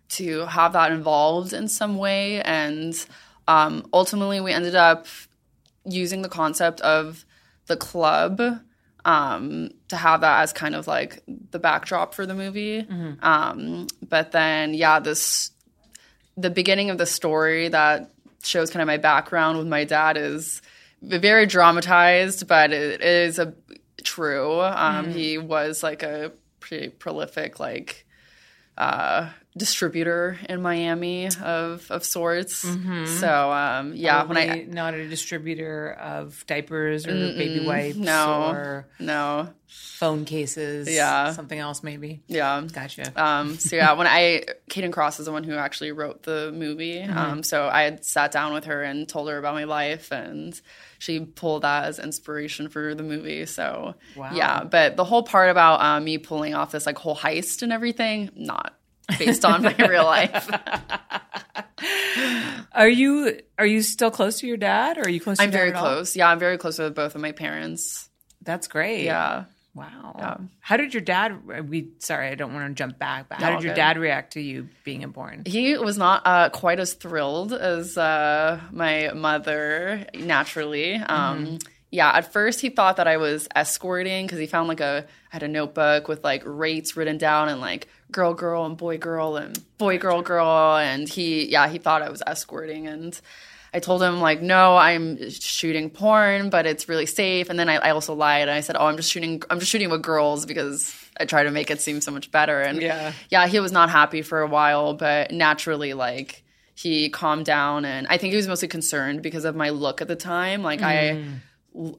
to 0.09 0.45
have 0.45 0.73
that 0.73 0.91
involved 0.91 1.53
in 1.53 1.67
some 1.67 1.97
way, 1.97 2.41
and 2.41 2.93
um, 3.47 3.87
ultimately 3.93 4.39
we 4.41 4.51
ended 4.51 4.75
up 4.75 5.05
using 5.85 6.21
the 6.21 6.29
concept 6.29 6.81
of 6.81 7.25
the 7.67 7.77
club 7.77 8.41
um, 9.05 9.69
to 9.87 9.95
have 9.95 10.21
that 10.21 10.41
as 10.41 10.51
kind 10.53 10.75
of 10.75 10.87
like 10.87 11.23
the 11.51 11.59
backdrop 11.59 12.13
for 12.13 12.25
the 12.25 12.33
movie. 12.33 12.79
Um, 13.21 13.87
but 14.07 14.31
then, 14.31 14.73
yeah, 14.73 14.99
this 14.99 15.51
the 16.35 16.49
beginning 16.49 16.89
of 16.89 16.97
the 16.97 17.05
story 17.05 17.69
that 17.69 18.11
shows 18.43 18.69
kind 18.69 18.81
of 18.81 18.87
my 18.87 18.97
background 18.97 19.57
with 19.57 19.67
my 19.67 19.83
dad 19.85 20.17
is 20.17 20.61
very 21.01 21.45
dramatized, 21.45 22.47
but 22.47 22.71
it 22.71 23.01
is 23.01 23.39
a 23.39 23.53
true. 24.03 24.59
Um, 24.61 25.11
He 25.11 25.37
was 25.37 25.83
like 25.83 26.03
a 26.03 26.31
pretty 26.59 26.89
prolific 26.89 27.59
like 27.59 28.05
uh, 28.77 29.29
distributor 29.57 30.37
in 30.47 30.61
Miami 30.61 31.27
of 31.43 31.89
of 31.89 32.03
sorts. 32.03 32.57
So 33.19 33.51
um, 33.51 33.93
yeah, 33.95 34.23
when 34.23 34.37
I 34.37 34.65
not 34.67 34.93
a 34.93 35.07
distributor 35.07 35.91
of 35.93 36.45
diapers 36.47 37.05
or 37.07 37.11
baby 37.11 37.65
wipes 37.65 37.97
no 37.97 38.49
or 38.49 38.87
no 38.99 39.49
phone 39.67 40.25
cases. 40.25 40.89
Yeah. 40.89 41.31
Something 41.33 41.59
else 41.59 41.83
maybe. 41.83 42.21
yeah 42.27 42.61
Gotcha. 42.71 43.11
Um, 43.21 43.57
so 43.57 43.75
yeah, 43.75 43.93
when 43.93 44.07
I 44.07 44.43
Kayden 44.69 44.91
Kross 44.91 45.19
is 45.19 45.25
the 45.25 45.31
one 45.31 45.43
who 45.43 45.55
actually 45.55 45.91
wrote 45.91 46.23
the 46.23 46.51
movie. 46.53 46.99
Mm-hmm. 46.99 47.17
Um, 47.17 47.43
so 47.43 47.67
I 47.67 47.81
had 47.83 48.05
sat 48.05 48.31
down 48.31 48.53
with 48.53 48.65
her 48.65 48.81
and 48.83 49.07
told 49.09 49.27
her 49.29 49.37
about 49.37 49.55
my 49.55 49.65
life, 49.65 50.11
and 50.11 50.59
she 50.99 51.19
pulled 51.19 51.63
that 51.63 51.85
as 51.85 51.99
inspiration 51.99 52.69
for 52.69 52.95
the 52.95 53.03
movie. 53.03 53.45
So 53.45 53.95
Wow. 54.15 54.31
yeah, 54.33 54.63
but 54.63 54.95
the 54.95 55.03
whole 55.03 55.23
part 55.23 55.49
about 55.49 55.81
um, 55.81 56.03
me 56.05 56.17
pulling 56.17 56.53
off 56.55 56.71
this 56.71 56.85
like 56.85 56.97
whole 56.97 57.15
heist 57.15 57.61
and 57.61 57.73
everything, 57.73 58.29
not 58.35 58.76
based 59.17 59.45
on 59.45 59.63
my 59.63 59.75
real 59.77 60.03
life. 60.03 60.49
Are 62.73 62.89
you 62.89 63.39
are 63.57 63.65
you 63.65 63.81
still 63.81 64.11
close 64.11 64.39
to 64.39 64.47
your 64.47 64.57
dad 64.57 64.97
or 64.97 65.01
are 65.01 65.09
you 65.09 65.19
close 65.19 65.37
to 65.37 65.43
I'm 65.43 65.49
your 65.49 65.53
dad 65.53 65.57
very 65.57 65.69
at 65.69 65.75
all? 65.75 65.83
close. 65.83 66.15
Yeah, 66.15 66.29
I'm 66.29 66.39
very 66.39 66.57
close 66.57 66.77
with 66.77 66.93
both 66.93 67.15
of 67.15 67.21
my 67.21 67.31
parents. 67.31 68.09
That's 68.43 68.67
great. 68.67 69.05
Yeah. 69.05 69.45
Wow. 69.73 70.41
How 70.59 70.77
did 70.77 70.93
your 70.93 71.01
dad 71.01 71.69
we 71.69 71.89
sorry, 71.99 72.29
I 72.29 72.35
don't 72.35 72.53
want 72.53 72.67
to 72.69 72.73
jump 72.73 72.97
back, 72.97 73.29
but 73.29 73.39
how 73.39 73.51
did 73.55 73.63
your 73.63 73.73
good. 73.73 73.79
dad 73.79 73.97
react 73.97 74.33
to 74.33 74.41
you 74.41 74.69
being 74.83 75.07
born? 75.09 75.43
He 75.45 75.77
was 75.77 75.97
not 75.97 76.23
uh, 76.25 76.49
quite 76.49 76.79
as 76.79 76.93
thrilled 76.93 77.53
as 77.53 77.95
uh, 77.97 78.59
my 78.71 79.11
mother, 79.13 80.05
naturally. 80.15 80.95
Um, 80.95 81.59
Yeah, 81.89 82.09
at 82.09 82.31
first 82.33 82.59
he 82.59 82.69
thought 82.69 82.97
that 82.97 83.07
I 83.07 83.17
was 83.17 83.47
escorting 83.55 84.25
because 84.25 84.39
he 84.39 84.45
found 84.47 84.67
like 84.67 84.81
a 84.81 85.05
I 85.31 85.35
had 85.35 85.43
a 85.43 85.47
notebook 85.47 86.07
with 86.07 86.23
like 86.23 86.43
rates 86.45 86.97
written 86.97 87.17
down 87.17 87.49
and 87.49 87.61
like 87.61 87.87
girl, 88.11 88.33
girl, 88.33 88.65
and 88.65 88.75
boy, 88.75 88.97
girl, 88.97 89.37
and 89.37 89.57
boy, 89.77 89.97
girl, 89.97 90.21
girl, 90.21 90.75
and 90.77 91.07
he 91.07 91.49
yeah 91.49 91.67
he 91.69 91.77
thought 91.77 92.01
I 92.01 92.09
was 92.09 92.21
escorting 92.27 92.87
and. 92.87 93.19
I 93.73 93.79
told 93.79 94.01
him 94.01 94.21
like, 94.21 94.41
no, 94.41 94.77
I'm 94.77 95.29
shooting 95.29 95.89
porn, 95.89 96.49
but 96.49 96.65
it's 96.65 96.87
really 96.87 97.05
safe. 97.05 97.49
And 97.49 97.59
then 97.59 97.67
I, 97.67 97.75
I 97.75 97.89
also 97.91 98.15
lied 98.15 98.43
and 98.43 98.51
I 98.51 98.61
said, 98.61 98.77
oh, 98.79 98.85
I'm 98.85 98.95
just 98.95 99.11
shooting, 99.11 99.43
I'm 99.49 99.59
just 99.59 99.69
shooting 99.69 99.89
with 99.89 100.01
girls 100.01 100.45
because 100.45 100.95
I 101.19 101.25
try 101.25 101.43
to 101.43 101.51
make 101.51 101.69
it 101.69 101.81
seem 101.81 101.99
so 101.99 102.09
much 102.09 102.31
better. 102.31 102.61
And 102.61 102.81
Yeah. 102.81 103.11
yeah, 103.29 103.45
he 103.45 103.59
was 103.59 103.73
not 103.73 103.89
happy 103.89 104.21
for 104.21 104.39
a 104.39 104.47
while, 104.47 104.93
but 104.93 105.31
naturally, 105.31 105.93
like 105.93 106.43
he 106.75 107.09
calmed 107.09 107.45
down, 107.45 107.83
and 107.85 108.07
I 108.07 108.17
think 108.17 108.31
he 108.31 108.37
was 108.37 108.47
mostly 108.47 108.69
concerned 108.69 109.21
because 109.21 109.43
of 109.45 109.55
my 109.55 109.69
look 109.69 110.01
at 110.01 110.07
the 110.07 110.15
time. 110.15 110.63
Like 110.63 110.81
I 110.81 111.09
l- 111.09 111.25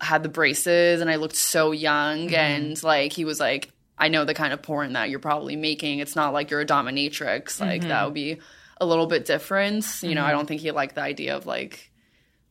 had 0.01 0.23
the 0.23 0.29
braces, 0.29 1.01
and 1.01 1.11
I 1.11 1.17
looked 1.17 1.37
so 1.37 1.73
young, 1.73 2.27
mm-hmm. 2.27 2.35
and 2.35 2.83
like 2.83 3.13
he 3.13 3.25
was 3.25 3.41
like, 3.41 3.71
"I 3.97 4.09
know 4.09 4.25
the 4.25 4.35
kind 4.35 4.53
of 4.53 4.63
porn 4.63 4.95
that 4.95 5.11
you're 5.11 5.19
probably 5.19 5.57
making. 5.57 6.01
It's 6.01 6.17
not 6.17 6.33
like 6.33 6.51
you're 6.51 6.61
a 6.61 6.67
dominatrix. 6.67 7.61
Like 7.61 7.83
that 7.83 7.89
mm-hmm. 7.89 8.05
would 8.05 8.15
be 8.15 8.39
a 8.81 8.87
little 8.87 9.07
bit 9.07 9.25
different. 9.25 9.87
You 10.03 10.15
know, 10.15 10.23
I 10.23 10.29
mm-hmm. 10.29 10.37
don't 10.37 10.47
think 10.47 10.61
he 10.61 10.71
liked 10.71 10.95
the 10.95 11.03
idea 11.03 11.37
of 11.37 11.47
like." 11.47 11.91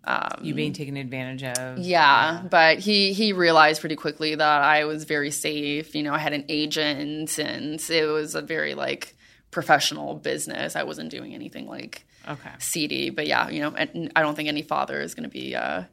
Um, 0.04 0.40
you 0.42 0.54
being 0.54 0.72
taken 0.72 0.96
advantage 0.96 1.44
of. 1.44 1.80
Yeah, 1.80 2.42
but 2.50 2.80
he 2.80 3.12
he 3.12 3.34
realized 3.34 3.82
pretty 3.82 3.98
quickly 3.98 4.36
that 4.36 4.62
I 4.62 4.86
was 4.86 5.04
very 5.04 5.32
safe. 5.32 5.96
You 5.96 6.04
know, 6.04 6.13
I 6.13 6.20
had 6.20 6.32
an 6.32 6.46
agent, 6.48 7.38
and 7.38 7.82
it 7.90 8.06
was 8.06 8.34
a 8.34 8.42
very 8.42 8.74
like 8.74 9.18
professional 9.52 10.16
business. 10.16 10.78
I 10.78 10.84
wasn't 10.84 11.10
doing 11.10 11.34
anything 11.34 11.68
like 11.68 12.06
Okay. 12.26 12.50
seedy. 12.60 13.10
But 13.10 13.28
yeah, 13.28 13.50
you 13.50 13.60
know, 13.60 13.74
and 13.76 14.12
I 14.16 14.22
don't 14.22 14.36
think 14.36 14.48
any 14.48 14.62
father 14.62 15.02
is 15.02 15.13
going 15.13 15.24
to 15.24 15.30
be. 15.30 15.56
uh 15.56 15.84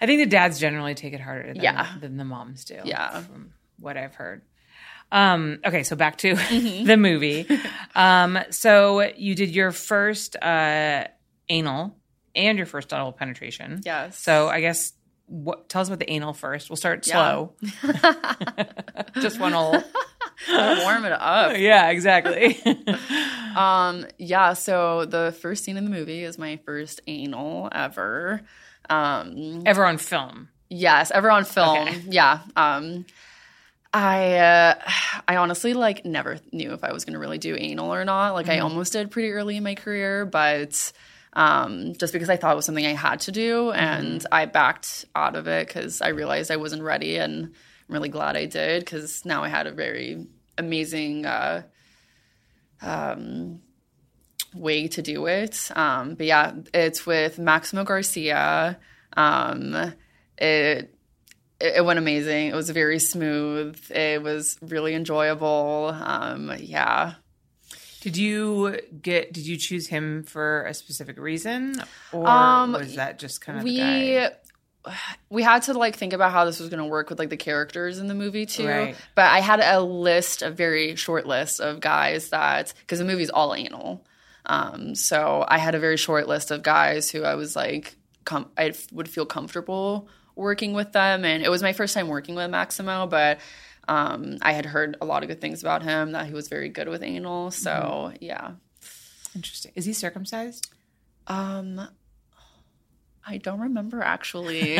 I 0.00 0.06
think 0.06 0.20
the 0.20 0.26
dads 0.26 0.58
generally 0.60 0.94
take 0.94 1.12
it 1.14 1.20
harder 1.20 1.54
than, 1.54 1.62
Yeah. 1.62 1.86
than 2.00 2.16
the 2.16 2.24
moms 2.24 2.64
do. 2.64 2.78
Yeah. 2.84 3.20
From 3.22 3.52
what 3.78 3.96
I've 3.96 4.14
heard. 4.14 4.42
Um, 5.12 5.58
okay, 5.64 5.82
so 5.82 5.96
back 5.96 6.18
to 6.18 6.34
Mm-hmm. 6.34 6.84
the 6.86 6.96
movie. 6.96 7.46
Um, 7.94 8.38
so 8.50 9.02
you 9.16 9.34
did 9.34 9.50
your 9.50 9.72
first 9.72 10.36
uh, 10.36 11.04
anal 11.48 11.96
and 12.34 12.56
your 12.58 12.66
first 12.66 12.88
double 12.90 13.12
penetration. 13.12 13.80
Yes. 13.84 14.18
So 14.18 14.48
I 14.48 14.60
guess 14.60 14.92
what 15.26 15.68
tell 15.68 15.80
us 15.82 15.88
about 15.88 15.98
the 16.00 16.10
anal 16.10 16.32
first. 16.32 16.70
We'll 16.70 16.76
start 16.76 17.06
Yeah. 17.06 17.14
slow. 17.14 17.54
Just 19.20 19.40
one 19.40 19.52
hole. 19.52 19.82
warm 20.48 21.04
it 21.04 21.12
up. 21.12 21.56
yeah, 21.58 21.90
exactly. 21.90 22.60
Um, 23.56 24.06
yeah. 24.18 24.52
So 24.54 25.04
the 25.06 25.36
first 25.40 25.64
scene 25.64 25.76
in 25.76 25.84
the 25.84 25.90
movie 25.90 26.22
is 26.22 26.38
my 26.38 26.58
first 26.64 27.00
anal 27.06 27.68
ever. 27.72 28.42
Um, 28.90 29.62
Ever 29.64 29.84
on 29.86 29.96
film. 29.98 30.48
Yes, 30.68 31.10
ever 31.10 31.30
on 31.30 31.44
film. 31.44 31.88
Okay. 31.88 32.02
Yeah. 32.10 32.40
Um 32.56 33.06
I 33.92 34.36
uh 34.36 34.74
I 35.26 35.36
honestly 35.36 35.74
like 35.74 36.04
never 36.04 36.38
knew 36.52 36.72
if 36.72 36.84
I 36.84 36.92
was 36.92 37.04
going 37.04 37.14
to 37.14 37.18
really 37.18 37.38
do 37.38 37.56
anal 37.58 37.92
or 37.92 38.04
not. 38.04 38.34
Like 38.34 38.48
I 38.48 38.60
almost 38.60 38.92
did 38.92 39.10
pretty 39.10 39.30
early 39.32 39.56
in 39.56 39.64
my 39.64 39.74
career, 39.74 40.24
but 40.26 40.92
um 41.32 41.94
just 41.94 42.12
because 42.12 42.30
I 42.30 42.36
thought 42.36 42.52
it 42.52 42.56
was 42.56 42.66
something 42.66 42.86
I 42.86 42.94
had 42.94 43.20
to 43.20 43.32
do 43.32 43.72
and 43.72 44.24
I 44.30 44.46
backed 44.46 45.06
out 45.16 45.34
of 45.34 45.48
it 45.48 45.68
cuz 45.68 46.00
I 46.00 46.08
realized 46.08 46.50
I 46.52 46.56
wasn't 46.56 46.82
ready 46.82 47.16
and 47.16 47.46
I'm 47.46 47.94
really 47.94 48.08
glad 48.08 48.36
I 48.36 48.46
did 48.46 48.86
cuz 48.86 49.24
now 49.24 49.42
I 49.42 49.48
had 49.48 49.66
a 49.66 49.72
very 49.72 50.26
amazing 50.56 51.26
uh 51.26 51.62
um 52.82 53.60
way 54.54 54.88
to 54.88 55.02
do 55.02 55.26
it. 55.26 55.70
Um, 55.76 56.14
but 56.14 56.26
yeah, 56.26 56.52
it's 56.74 57.06
with 57.06 57.38
Maximo 57.38 57.84
Garcia. 57.84 58.78
Um, 59.16 59.94
it 60.38 60.94
it 61.60 61.84
went 61.84 61.98
amazing. 61.98 62.48
It 62.48 62.54
was 62.54 62.70
very 62.70 62.98
smooth. 62.98 63.78
It 63.90 64.22
was 64.22 64.56
really 64.62 64.94
enjoyable. 64.94 65.94
Um, 65.94 66.52
yeah. 66.58 67.14
Did 68.00 68.16
you 68.16 68.80
get 69.02 69.32
did 69.32 69.46
you 69.46 69.56
choose 69.58 69.86
him 69.88 70.22
for 70.22 70.64
a 70.64 70.72
specific 70.72 71.18
reason? 71.18 71.74
Or 72.12 72.26
Um, 72.26 72.72
was 72.72 72.94
that 72.96 73.18
just 73.18 73.40
kind 73.42 73.58
of 73.58 73.64
We 73.64 73.76
guy? 73.76 74.32
we 75.28 75.42
had 75.42 75.64
to 75.64 75.74
like 75.74 75.96
think 75.96 76.14
about 76.14 76.32
how 76.32 76.46
this 76.46 76.58
was 76.58 76.70
going 76.70 76.82
to 76.82 76.86
work 76.88 77.10
with 77.10 77.18
like 77.18 77.28
the 77.28 77.36
characters 77.36 77.98
in 77.98 78.06
the 78.06 78.14
movie 78.14 78.46
too. 78.46 78.66
Right. 78.66 78.96
But 79.14 79.26
I 79.26 79.40
had 79.40 79.60
a 79.60 79.82
list, 79.82 80.40
a 80.40 80.50
very 80.50 80.96
short 80.96 81.26
list 81.26 81.60
of 81.60 81.80
guys 81.80 82.30
that 82.30 82.72
because 82.80 82.98
the 82.98 83.04
movie's 83.04 83.28
all 83.28 83.54
anal. 83.54 84.02
Um, 84.50 84.94
so 84.94 85.44
I 85.46 85.58
had 85.58 85.74
a 85.74 85.78
very 85.78 85.96
short 85.96 86.26
list 86.28 86.50
of 86.50 86.62
guys 86.62 87.10
who 87.10 87.22
I 87.22 87.34
was 87.36 87.54
like, 87.54 87.96
com- 88.24 88.50
I 88.58 88.66
f- 88.70 88.90
would 88.92 89.08
feel 89.08 89.24
comfortable 89.26 90.08
working 90.34 90.72
with 90.72 90.92
them, 90.92 91.24
and 91.24 91.42
it 91.42 91.48
was 91.50 91.62
my 91.62 91.72
first 91.72 91.94
time 91.94 92.08
working 92.08 92.34
with 92.34 92.50
Maximo, 92.50 93.06
but. 93.06 93.38
Um, 93.88 94.36
I 94.40 94.52
had 94.52 94.66
heard 94.66 94.96
a 95.00 95.04
lot 95.04 95.24
of 95.24 95.28
good 95.28 95.40
things 95.40 95.62
about 95.62 95.82
him 95.82 96.12
that 96.12 96.26
he 96.26 96.32
was 96.32 96.46
very 96.48 96.68
good 96.68 96.86
with 96.88 97.02
anal. 97.02 97.50
So 97.50 97.70
Mm-hmm. 97.72 98.16
yeah, 98.20 98.52
Interesting. 99.34 99.72
Is 99.74 99.84
he 99.84 99.92
circumcised? 99.92 100.70
um, 101.26 101.80
I 103.26 103.36
don't 103.38 103.60
remember 103.60 104.02
actually. 104.02 104.78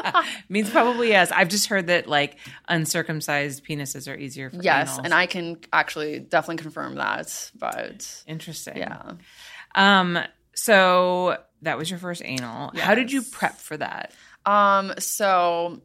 means 0.48 0.70
probably 0.70 1.08
yes. 1.08 1.30
I've 1.32 1.48
just 1.48 1.66
heard 1.66 1.88
that 1.88 2.06
like 2.06 2.36
uncircumcised 2.68 3.64
penises 3.64 4.10
are 4.10 4.16
easier 4.16 4.50
for 4.50 4.62
Yes, 4.62 4.96
anals. 4.98 5.04
and 5.04 5.12
I 5.14 5.26
can 5.26 5.58
actually 5.72 6.20
definitely 6.20 6.62
confirm 6.62 6.94
that. 6.96 7.50
But 7.58 8.22
interesting. 8.26 8.76
yeah, 8.78 9.12
Um. 9.74 10.18
So 10.54 11.38
that 11.62 11.78
was 11.78 11.88
your 11.90 11.98
first 11.98 12.22
anal. 12.24 12.70
How 12.76 12.94
did 12.94 13.10
you 13.12 13.22
prep 13.22 13.56
for 13.56 13.76
that? 13.76 14.12
um, 14.46 14.92
so 14.98 15.80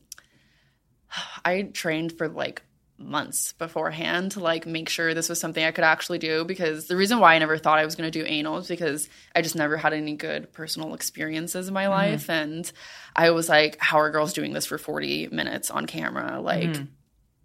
I 1.43 1.63
trained 1.63 2.13
for 2.17 2.27
like 2.27 2.61
months 2.97 3.53
beforehand 3.53 4.31
to 4.31 4.39
like 4.39 4.65
make 4.65 4.87
sure 4.87 5.13
this 5.13 5.27
was 5.27 5.39
something 5.39 5.63
I 5.63 5.71
could 5.71 5.83
actually 5.83 6.17
do 6.17 6.45
because 6.45 6.87
the 6.87 6.95
reason 6.95 7.19
why 7.19 7.35
I 7.35 7.39
never 7.39 7.57
thought 7.57 7.77
I 7.77 7.85
was 7.85 7.95
going 7.95 8.09
to 8.09 8.19
do 8.19 8.25
anal 8.25 8.57
is 8.57 8.67
because 8.67 9.09
I 9.35 9.41
just 9.41 9.55
never 9.55 9.75
had 9.75 9.93
any 9.93 10.15
good 10.15 10.53
personal 10.53 10.93
experiences 10.93 11.67
in 11.67 11.73
my 11.73 11.87
life 11.89 12.29
and 12.29 12.71
I 13.15 13.31
was 13.31 13.49
like 13.49 13.77
how 13.79 13.99
are 13.99 14.11
girls 14.11 14.33
doing 14.33 14.53
this 14.53 14.65
for 14.65 14.77
40 14.77 15.27
minutes 15.27 15.69
on 15.71 15.87
camera? 15.87 16.39
Like 16.39 16.75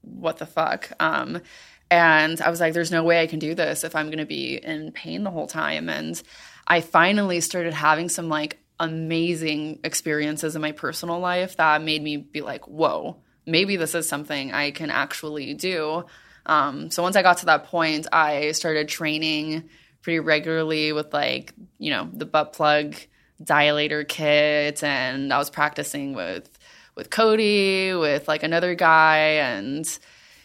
what 0.03 0.39
the 0.39 0.47
fuck? 0.47 0.93
Um 1.01 1.43
and 1.91 2.41
I 2.41 2.49
was 2.51 2.61
like 2.61 2.73
there's 2.73 2.93
no 2.93 3.03
way 3.03 3.21
I 3.21 3.27
can 3.27 3.41
do 3.41 3.55
this 3.55 3.83
if 3.83 3.97
I'm 3.97 4.07
going 4.07 4.19
to 4.19 4.27
be 4.27 4.57
in 4.57 4.93
pain 4.93 5.25
the 5.25 5.31
whole 5.33 5.49
time. 5.49 5.89
And 5.89 6.21
I 6.67 6.81
finally 6.81 7.41
started 7.41 7.75
having 7.75 8.09
some 8.09 8.29
like 8.29 8.61
amazing 8.79 9.81
experiences 9.83 10.55
in 10.55 10.63
my 10.63 10.73
personal 10.73 11.19
life 11.19 11.57
that 11.57 11.83
made 11.83 12.03
me 12.03 12.17
be 12.17 12.41
like 12.41 12.67
whoa 12.67 13.17
maybe 13.47 13.77
this 13.77 13.95
is 13.95 14.09
something 14.09 14.53
I 14.53 14.71
can 14.71 14.91
actually 14.91 15.55
do. 15.55 16.05
Um, 16.47 16.91
so 16.91 17.03
once 17.03 17.17
I 17.17 17.23
got 17.23 17.39
to 17.39 17.47
that 17.47 17.67
point, 17.67 18.07
I 18.13 18.53
started 18.53 18.89
training 18.89 19.69
pretty 20.03 20.21
regularly 20.21 20.93
with 20.93 21.13
like, 21.13 21.53
you 21.79 21.91
know, 21.91 22.09
the 22.13 22.27
butt 22.27 22.53
plug 22.53 22.97
dilator 23.43 24.07
kit 24.07 24.83
and 24.83 25.33
I 25.33 25.39
was 25.39 25.51
practicing 25.51 26.15
with 26.15 26.49
with 26.97 27.09
Cody, 27.11 27.95
with 27.95 28.29
like 28.29 28.43
another 28.43 28.75
guy, 28.75 29.17
and 29.17 29.99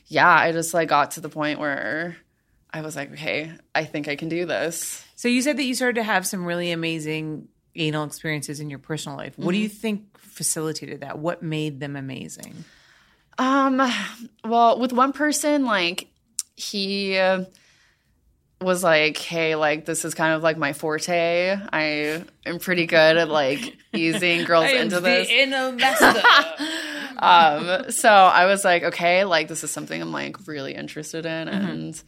yeah, 0.08 0.30
I 0.30 0.52
just 0.52 0.74
like 0.74 0.90
got 0.90 1.12
to 1.12 1.22
the 1.22 1.28
point 1.28 1.60
where 1.60 2.16
I 2.72 2.82
was 2.82 2.96
like, 2.96 3.12
okay, 3.14 3.52
I 3.74 3.84
think 3.84 4.08
I 4.08 4.16
can 4.16 4.30
do 4.30 4.46
this. 4.46 5.04
So 5.16 5.28
you 5.28 5.42
said 5.42 5.58
that 5.58 5.64
you 5.64 5.74
started 5.74 5.96
to 5.96 6.04
have 6.04 6.26
some 6.28 6.46
really 6.46 6.72
amazing 6.72 7.48
anal 7.76 8.06
experiences 8.06 8.60
in 8.60 8.70
your 8.70 8.80
personal 8.80 9.18
life. 9.18 9.38
What 9.38 9.52
do 9.52 9.58
you 9.58 9.70
think 9.70 10.18
facilitated 10.18 11.02
that? 11.02 11.20
What 11.20 11.42
made 11.42 11.80
them 11.80 11.96
amazing? 11.96 12.64
Um, 13.38 13.82
well, 14.44 14.80
with 14.80 14.94
one 14.94 15.14
person, 15.14 15.66
like 15.66 16.08
he 16.56 17.18
uh, 17.18 17.46
was 18.62 18.84
like, 18.84 19.18
"Hey, 19.18 19.56
like 19.56 19.86
this 19.86 20.06
is 20.06 20.14
kind 20.14 20.34
of 20.34 20.44
like 20.44 20.58
my 20.58 20.74
forte. 20.74 21.58
I 21.72 22.24
am 22.46 22.60
pretty 22.60 22.86
good 22.86 23.18
at 23.18 23.30
like 23.30 23.78
easing 23.94 24.44
girls 24.46 24.72
into 24.72 25.00
this." 25.00 25.30
master. 25.74 26.22
um, 27.18 27.92
so 27.92 28.10
I 28.10 28.46
was 28.46 28.64
like, 28.64 28.84
"Okay, 28.84 29.26
like 29.26 29.48
this 29.48 29.64
is 29.64 29.72
something 29.72 30.02
I'm 30.02 30.12
like 30.12 30.48
really 30.48 30.74
interested 30.74 31.26
in," 31.26 31.48
and 31.50 32.02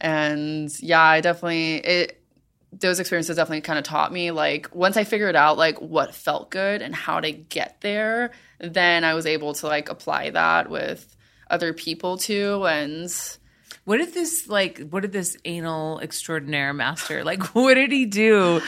and 0.00 0.70
yeah, 0.80 1.02
I 1.02 1.20
definitely 1.20 1.76
it. 1.76 2.14
Those 2.72 3.00
experiences 3.00 3.36
definitely 3.36 3.62
kind 3.62 3.78
of 3.78 3.84
taught 3.84 4.12
me 4.12 4.30
like 4.30 4.74
once 4.74 4.96
I 4.96 5.04
figured 5.04 5.36
out 5.36 5.56
like 5.56 5.80
what 5.80 6.14
felt 6.14 6.50
good 6.50 6.82
and 6.82 6.94
how 6.94 7.20
to 7.20 7.32
get 7.32 7.80
there, 7.80 8.32
then 8.60 9.04
I 9.04 9.14
was 9.14 9.24
able 9.26 9.54
to 9.54 9.66
like 9.66 9.88
apply 9.88 10.30
that 10.30 10.68
with 10.68 11.16
other 11.50 11.72
people 11.72 12.18
too 12.18 12.66
and 12.66 13.10
what 13.84 13.96
did 13.96 14.12
this 14.12 14.48
like? 14.48 14.86
What 14.90 15.00
did 15.00 15.12
this 15.12 15.38
anal 15.46 15.98
extraordinaire 16.00 16.74
master 16.74 17.24
like? 17.24 17.42
What 17.54 17.74
did 17.74 17.90
he 17.90 18.04
do 18.04 18.60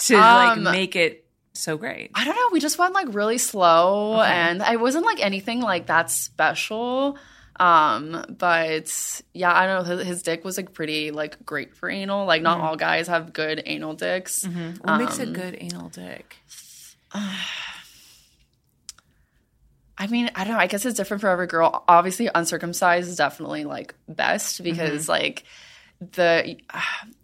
to 0.00 0.14
Um, 0.14 0.64
like 0.64 0.74
make 0.74 0.96
it 0.96 1.24
so 1.54 1.78
great? 1.78 2.10
I 2.14 2.24
don't 2.26 2.34
know. 2.36 2.48
We 2.52 2.60
just 2.60 2.78
went 2.78 2.92
like 2.92 3.06
really 3.14 3.38
slow, 3.38 4.20
and 4.20 4.62
I 4.62 4.76
wasn't 4.76 5.06
like 5.06 5.24
anything 5.24 5.60
like 5.62 5.86
that 5.86 6.10
special. 6.10 7.16
Um, 7.60 8.24
but 8.38 9.20
yeah, 9.34 9.54
I 9.54 9.66
don't 9.66 9.86
know. 9.86 9.96
His, 9.96 10.06
his 10.06 10.22
dick 10.22 10.44
was 10.44 10.56
like 10.56 10.72
pretty 10.72 11.10
like 11.10 11.44
great 11.44 11.76
for 11.76 11.90
anal. 11.90 12.24
Like 12.24 12.40
not 12.40 12.56
mm-hmm. 12.56 12.66
all 12.66 12.76
guys 12.76 13.08
have 13.08 13.34
good 13.34 13.62
anal 13.66 13.92
dicks. 13.92 14.44
Mm-hmm. 14.44 14.82
What 14.82 14.98
makes 14.98 15.18
a 15.18 15.24
um, 15.24 15.34
good 15.34 15.58
anal 15.60 15.90
dick? 15.90 16.38
I 17.12 17.36
mean, 20.06 20.30
I 20.34 20.44
don't 20.44 20.54
know. 20.54 20.58
I 20.58 20.66
guess 20.66 20.86
it's 20.86 20.96
different 20.96 21.20
for 21.20 21.28
every 21.28 21.46
girl. 21.46 21.84
Obviously, 21.86 22.30
uncircumcised 22.34 23.06
is 23.06 23.16
definitely 23.16 23.64
like 23.64 23.94
best 24.08 24.62
because 24.62 25.02
mm-hmm. 25.02 25.10
like 25.10 25.44
the 26.00 26.56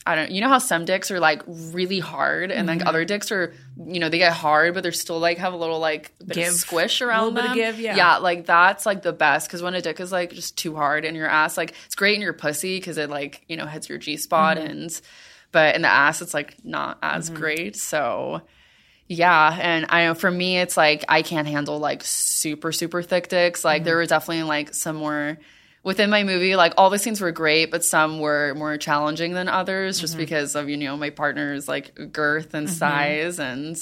I 0.08 0.14
don't 0.14 0.30
you 0.30 0.40
know 0.40 0.48
how 0.48 0.58
some 0.58 0.84
dicks 0.84 1.10
are 1.10 1.18
like 1.18 1.42
really 1.46 1.98
hard 1.98 2.52
and 2.52 2.68
then 2.68 2.78
mm-hmm. 2.78 2.86
other 2.86 3.04
dicks 3.04 3.32
are 3.32 3.52
you 3.88 3.98
know 3.98 4.08
they 4.08 4.18
get 4.18 4.32
hard 4.32 4.72
but 4.74 4.84
they're 4.84 4.92
still 4.92 5.18
like 5.18 5.38
have 5.38 5.52
a 5.52 5.56
little 5.56 5.80
like 5.80 6.12
bit 6.20 6.36
Give. 6.36 6.48
of 6.50 6.54
squish 6.54 7.02
around 7.02 7.34
Little 7.34 7.34
bit 7.34 7.44
of 7.44 7.48
them. 7.50 7.56
give, 7.56 7.80
yeah. 7.80 7.96
yeah, 7.96 8.16
like 8.18 8.46
that's 8.46 8.86
like 8.86 9.02
the 9.02 9.12
best 9.12 9.48
because 9.48 9.62
when 9.62 9.74
a 9.74 9.82
dick 9.82 9.98
is 9.98 10.12
like 10.12 10.32
just 10.32 10.56
too 10.56 10.76
hard 10.76 11.04
in 11.04 11.16
your 11.16 11.26
ass, 11.26 11.56
like 11.56 11.74
it's 11.86 11.96
great 11.96 12.14
in 12.14 12.20
your 12.20 12.34
pussy 12.34 12.78
because 12.78 12.98
it 12.98 13.10
like 13.10 13.44
you 13.48 13.56
know 13.56 13.66
hits 13.66 13.88
your 13.88 13.98
G 13.98 14.16
spot 14.16 14.58
Mm-hmm. 14.58 14.66
and 14.70 15.00
but 15.50 15.74
in 15.74 15.82
the 15.82 15.88
ass 15.88 16.22
it's 16.22 16.34
like 16.34 16.56
not 16.64 16.98
as 17.02 17.28
mm-hmm. 17.28 17.40
great. 17.40 17.76
So 17.76 18.42
yeah, 19.08 19.58
and 19.60 19.86
I 19.88 20.04
know 20.04 20.14
for 20.14 20.30
me, 20.30 20.58
it's 20.58 20.76
like 20.76 21.04
I 21.08 21.22
can't 21.22 21.48
handle 21.48 21.78
like 21.78 22.02
super 22.04 22.70
super 22.70 23.02
thick 23.02 23.28
dicks. 23.28 23.64
Like 23.64 23.80
mm-hmm. 23.80 23.86
there 23.86 23.96
were 23.96 24.06
definitely 24.06 24.44
like 24.44 24.72
some 24.74 24.96
more 24.96 25.38
within 25.86 26.10
my 26.10 26.24
movie. 26.24 26.56
Like 26.56 26.74
all 26.76 26.90
the 26.90 26.98
scenes 26.98 27.20
were 27.20 27.30
great, 27.32 27.70
but 27.70 27.84
some 27.84 28.18
were 28.18 28.52
more 28.56 28.76
challenging 28.76 29.32
than 29.32 29.48
others, 29.48 30.00
just 30.00 30.18
because 30.18 30.54
of 30.56 30.68
you 30.68 30.76
know 30.76 30.96
my 30.96 31.10
partner's 31.10 31.66
like 31.68 31.94
girth 32.12 32.52
and 32.54 32.68
size 32.68 33.38
and 33.38 33.78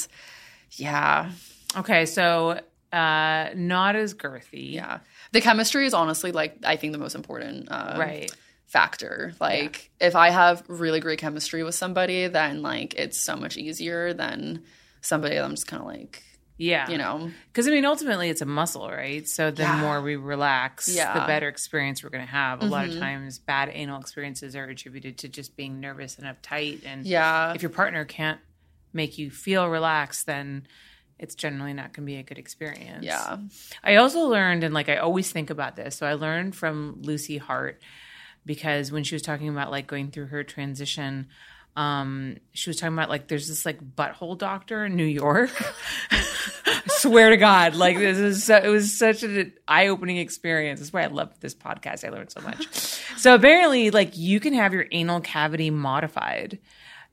yeah, 0.73 1.33
Okay, 1.77 2.07
so 2.07 2.61
uh 2.93 3.49
not 3.57 3.97
as 3.97 4.15
girthy. 4.15 4.75
yeah. 4.75 4.99
The 5.33 5.41
chemistry 5.41 5.87
is 5.87 5.95
honestly 5.95 6.31
like 6.31 6.59
I 6.63 6.77
think 6.77 6.93
the 6.93 6.99
most 6.99 7.15
important 7.17 7.69
uh, 7.71 7.97
Right. 7.99 8.31
factor. 8.67 9.35
Like 9.41 9.91
if 10.01 10.15
I 10.15 10.31
have 10.31 10.63
really 10.69 11.01
great 11.01 11.19
chemistry 11.19 11.65
with 11.65 11.75
somebody, 11.75 12.29
then 12.29 12.61
like 12.63 12.95
it's 12.95 13.19
so 13.19 13.35
much 13.37 13.57
easier 13.57 14.13
than 14.15 14.63
somebody 15.01 15.37
that 15.37 15.45
I'm 15.45 15.53
just 15.53 15.67
kind 15.67 15.81
of 15.83 15.89
like 15.89 16.23
Yeah. 16.57 16.89
you 16.91 16.99
know 16.99 17.31
Because 17.49 17.67
I 17.67 17.71
mean, 17.73 17.85
ultimately, 17.85 18.29
it's 18.31 18.41
a 18.43 18.47
muscle, 18.47 18.89
right? 18.89 19.27
So 19.29 19.51
the 19.51 19.63
Yeah. 19.65 19.81
more 19.81 20.01
we 20.01 20.17
relax, 20.17 20.89
Yeah. 20.89 21.09
Mm-hmm. 21.09 21.19
the 21.21 21.27
better 21.27 21.49
experience 21.49 22.03
we're 22.05 22.11
going 22.11 22.25
to 22.25 22.31
have. 22.31 22.63
A 22.63 22.67
lot 22.67 22.87
of 22.89 22.97
times, 22.99 23.39
bad 23.39 23.71
anal 23.73 24.01
experiences 24.01 24.55
are 24.55 24.65
attributed 24.65 25.19
to 25.19 25.29
just 25.29 25.57
being 25.57 25.81
nervous 25.81 26.17
and 26.19 26.27
uptight. 26.27 26.87
And 26.87 27.05
Yeah. 27.07 27.53
if 27.55 27.63
your 27.63 27.71
partner 27.71 28.05
can't 28.05 28.41
make 28.93 29.19
you 29.19 29.31
feel 29.31 29.69
relaxed, 29.69 30.27
then 30.27 30.67
it's 31.19 31.35
generally 31.35 31.73
not 31.73 31.93
going 31.93 32.07
to 32.07 32.13
be 32.13 32.17
a 32.17 32.23
good 32.23 32.39
experience. 32.39 33.05
yeah. 33.05 33.37
I 33.83 33.97
also 33.97 34.21
learned, 34.29 34.63
and 34.65 34.73
like 34.75 34.89
I 34.89 34.97
always 34.97 35.31
think 35.33 35.51
about 35.51 35.75
this. 35.77 35.97
So 35.97 36.07
I 36.07 36.15
learned 36.15 36.55
from 36.57 36.99
Lucy 37.03 37.39
Hart 37.39 37.81
because 38.47 38.93
when 38.93 39.05
she 39.05 39.15
was 39.15 39.23
talking 39.23 39.49
about 39.49 39.71
like 39.71 39.87
going 39.87 40.11
through 40.11 40.27
her 40.27 40.45
transition, 40.45 41.29
um, 41.77 42.37
she 42.53 42.71
was 42.71 42.77
talking 42.77 42.95
about 42.95 43.09
like 43.09 43.27
there's 43.27 43.49
this 43.49 43.67
like 43.67 43.81
butthole 43.83 44.39
doctor 44.39 44.85
in 44.85 44.97
New 44.97 45.05
York. 45.05 45.51
Swear 46.87 47.31
to 47.31 47.37
God, 47.37 47.75
like 47.75 47.99
this 47.99 48.19
is 48.19 48.45
so, 48.45 48.57
it 48.57 48.69
was 48.69 48.97
such 48.97 49.23
an 49.23 49.53
eye 49.67 49.89
opening 49.89 50.19
experience. 50.19 50.81
That's 50.81 50.93
why 50.93 51.03
I 51.03 51.07
love 51.07 51.39
this 51.41 51.55
podcast. 51.55 52.05
I 52.05 52.11
learned 52.11 52.31
so 52.31 52.41
much. 52.41 53.01
So 53.17 53.35
apparently, 53.35 53.91
like 53.91 54.19
you 54.19 54.41
can 54.41 54.55
have 54.55 54.75
your 54.75 54.87
anal 54.91 55.21
cavity 55.21 55.71
modified 55.71 56.59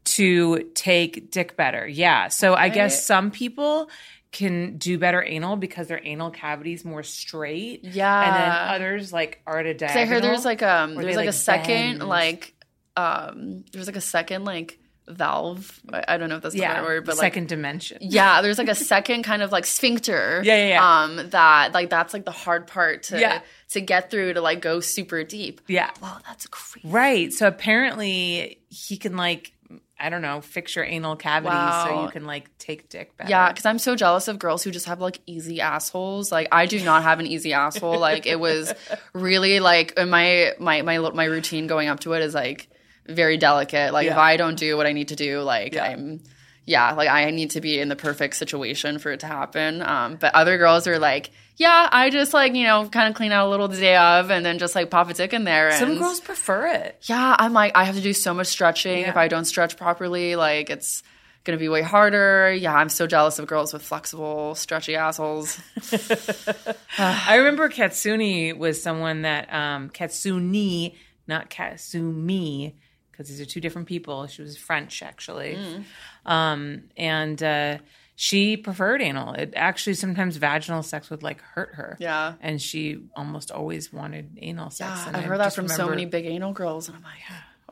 to 0.03 0.71
take 0.73 1.29
dick 1.29 1.55
better. 1.55 1.87
Yeah. 1.87 2.29
So 2.29 2.55
I 2.55 2.69
guess 2.69 3.05
some 3.05 3.29
people 3.29 3.89
can 4.31 4.77
do 4.77 4.97
better 4.97 5.23
anal 5.23 5.57
because 5.57 5.87
their 5.87 6.01
anal 6.03 6.31
cavity 6.31 6.73
is 6.73 6.83
more 6.83 7.03
straight. 7.03 7.83
Yeah. 7.83 8.23
And 8.23 8.35
then 8.35 8.75
others 8.75 9.13
like 9.13 9.41
are 9.45 9.59
at 9.59 9.67
a 9.67 9.73
diagonal. 9.73 10.03
I 10.03 10.05
heard 10.07 10.23
there's 10.23 10.43
like 10.43 10.63
um 10.63 10.95
there's 10.95 11.05
they, 11.05 11.15
like, 11.15 11.25
a 11.25 11.27
like, 11.27 11.35
second 11.35 11.99
bend. 11.99 12.09
like 12.09 12.53
um 12.97 13.63
there's 13.71 13.87
like 13.87 13.95
a 13.95 14.01
second 14.01 14.45
like 14.45 14.79
valve. 15.07 15.79
I, 15.91 16.17
don't 16.17 16.29
know 16.29 16.37
if 16.37 16.43
that's 16.43 16.53
the 16.55 16.61
yeah, 16.61 16.73
right 16.73 16.83
word, 16.83 17.05
but 17.05 17.17
like 17.17 17.33
second 17.33 17.49
dimension. 17.49 17.97
yeah, 18.01 18.41
there's 18.41 18.57
like 18.57 18.69
a 18.69 18.75
second 18.93 19.23
kind 19.23 19.41
of 19.41 19.51
like 19.51 19.65
sphincter. 19.65 20.41
Yeah, 20.43 20.55
yeah, 20.55 20.67
yeah. 20.69 21.01
Um, 21.03 21.29
that 21.31 21.73
like 21.73 21.89
that's 21.89 22.13
like 22.13 22.25
the 22.25 22.31
hard 22.31 22.67
part 22.67 23.03
to 23.03 23.19
Yeah. 23.19 23.41
to 23.69 23.81
get 23.81 24.11
through 24.11 24.33
to 24.33 24.41
like 24.41 24.61
go 24.61 24.79
super 24.79 25.23
deep. 25.23 25.61
Yeah. 25.67 25.89
Wow, 26.01 26.19
that's 26.25 26.47
crazy. 26.47 26.87
Right. 26.87 27.31
So 27.33 27.47
apparently 27.47 28.59
he 28.69 28.97
can 28.97 29.17
like 29.17 29.51
I 29.99 30.09
don't 30.09 30.23
know, 30.23 30.41
fix 30.41 30.75
your 30.75 30.83
anal 30.83 31.15
cavity 31.15 31.55
so 31.55 32.03
you 32.03 32.09
can 32.09 32.25
like 32.25 32.57
take 32.57 32.89
dick 32.89 33.15
better. 33.17 33.29
Yeah, 33.29 33.49
because 33.49 33.67
I'm 33.67 33.77
so 33.77 33.95
jealous 33.95 34.27
of 34.27 34.39
girls 34.39 34.63
who 34.63 34.71
just 34.71 34.87
have 34.87 34.99
like 34.99 35.19
easy 35.27 35.61
assholes. 35.61 36.31
Like 36.31 36.47
I 36.51 36.65
do 36.65 36.83
not 36.83 37.03
have 37.03 37.19
an 37.19 37.27
easy 37.27 37.53
asshole. 37.53 37.99
Like 37.99 38.25
it 38.25 38.39
was 38.39 38.73
really 39.13 39.59
like 39.59 39.93
in 39.97 40.09
my 40.09 40.53
my 40.59 40.81
my 40.81 40.97
my 40.97 41.25
routine 41.25 41.67
going 41.67 41.87
up 41.87 41.99
to 42.01 42.13
it 42.13 42.23
is 42.23 42.33
like 42.33 42.67
very 43.07 43.37
delicate. 43.37 43.93
Like 43.93 44.07
if 44.07 44.17
I 44.17 44.37
don't 44.37 44.57
do 44.57 44.77
what 44.77 44.85
I 44.85 44.93
need 44.93 45.09
to 45.09 45.15
do, 45.15 45.41
like 45.41 45.77
I'm 45.77 46.21
yeah, 46.65 46.93
like 46.93 47.09
I 47.09 47.29
need 47.31 47.51
to 47.51 47.61
be 47.61 47.79
in 47.79 47.89
the 47.89 47.95
perfect 47.95 48.35
situation 48.35 48.99
for 48.99 49.11
it 49.11 49.21
to 49.21 49.27
happen. 49.27 49.81
Um, 49.81 50.15
but 50.17 50.33
other 50.35 50.57
girls 50.57 50.85
are 50.87 50.99
like, 50.99 51.31
yeah, 51.57 51.89
I 51.91 52.09
just 52.11 52.33
like 52.33 52.53
you 52.53 52.63
know 52.65 52.87
kind 52.87 53.09
of 53.09 53.15
clean 53.15 53.31
out 53.31 53.47
a 53.47 53.49
little 53.49 53.67
the 53.67 53.77
day 53.77 53.97
of 53.97 54.29
and 54.29 54.45
then 54.45 54.59
just 54.59 54.75
like 54.75 54.89
pop 54.91 55.09
a 55.09 55.13
dick 55.13 55.33
in 55.33 55.43
there. 55.43 55.69
And 55.69 55.77
Some 55.77 55.97
girls 55.97 56.19
prefer 56.19 56.67
it. 56.67 56.97
yeah, 57.03 57.35
I'm 57.37 57.53
like, 57.53 57.71
I 57.75 57.83
have 57.83 57.95
to 57.95 58.01
do 58.01 58.13
so 58.13 58.33
much 58.33 58.47
stretching. 58.47 58.99
Yeah. 59.01 59.09
If 59.09 59.17
I 59.17 59.27
don't 59.27 59.45
stretch 59.45 59.75
properly, 59.75 60.35
like 60.35 60.69
it's 60.69 61.01
gonna 61.43 61.57
be 61.57 61.67
way 61.67 61.81
harder. 61.81 62.53
Yeah, 62.53 62.75
I'm 62.75 62.89
so 62.89 63.07
jealous 63.07 63.39
of 63.39 63.47
girls 63.47 63.73
with 63.73 63.81
flexible, 63.81 64.53
stretchy 64.53 64.95
assholes. 64.95 65.59
I 66.97 67.35
remember 67.37 67.69
Katsuni 67.69 68.55
was 68.55 68.81
someone 68.81 69.23
that 69.23 69.51
um 69.53 69.89
Katsuni, 69.89 70.95
not 71.27 71.49
Katsumi, 71.49 72.75
because 73.21 73.37
these 73.37 73.41
are 73.41 73.49
two 73.49 73.61
different 73.61 73.87
people. 73.87 74.27
She 74.27 74.41
was 74.41 74.57
French 74.57 75.01
actually. 75.03 75.57
Mm. 75.57 75.83
Um 76.29 76.83
and 76.97 77.41
uh 77.41 77.77
she 78.15 78.55
preferred 78.55 79.01
anal. 79.01 79.33
It 79.33 79.53
actually 79.55 79.95
sometimes 79.95 80.37
vaginal 80.37 80.83
sex 80.83 81.09
would 81.09 81.23
like 81.23 81.41
hurt 81.41 81.75
her. 81.75 81.97
Yeah. 81.99 82.33
And 82.41 82.61
she 82.61 83.03
almost 83.15 83.49
always 83.49 83.91
wanted 83.91 84.37
anal 84.39 84.69
sex. 84.69 84.91
Yeah, 84.91 85.07
and 85.07 85.17
I've 85.17 85.23
I 85.23 85.25
heard 85.27 85.39
that 85.39 85.45
just 85.45 85.55
from 85.55 85.67
so 85.67 85.89
many 85.89 86.05
big 86.05 86.27
anal 86.27 86.53
girls, 86.53 86.87
and 86.87 86.97
I'm 86.97 87.03
like, 87.03 87.19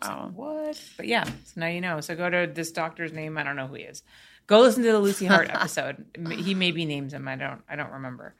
wow. 0.01 0.31
What? 0.33 0.81
But 0.97 1.07
yeah, 1.07 1.25
so 1.25 1.31
now 1.57 1.67
you 1.67 1.81
know. 1.81 2.01
So 2.01 2.15
go 2.15 2.29
to 2.29 2.51
this 2.51 2.71
doctor's 2.71 3.13
name. 3.13 3.37
I 3.37 3.43
don't 3.43 3.55
know 3.55 3.67
who 3.67 3.75
he 3.75 3.83
is. 3.83 4.01
Go 4.47 4.61
listen 4.61 4.83
to 4.83 4.91
the 4.91 4.99
Lucy 4.99 5.27
Hart 5.27 5.49
episode. 5.53 6.03
he 6.31 6.55
maybe 6.55 6.85
names 6.85 7.13
him. 7.13 7.27
I 7.27 7.35
don't. 7.35 7.61
I 7.69 7.75
don't 7.75 7.91
remember. 7.91 8.33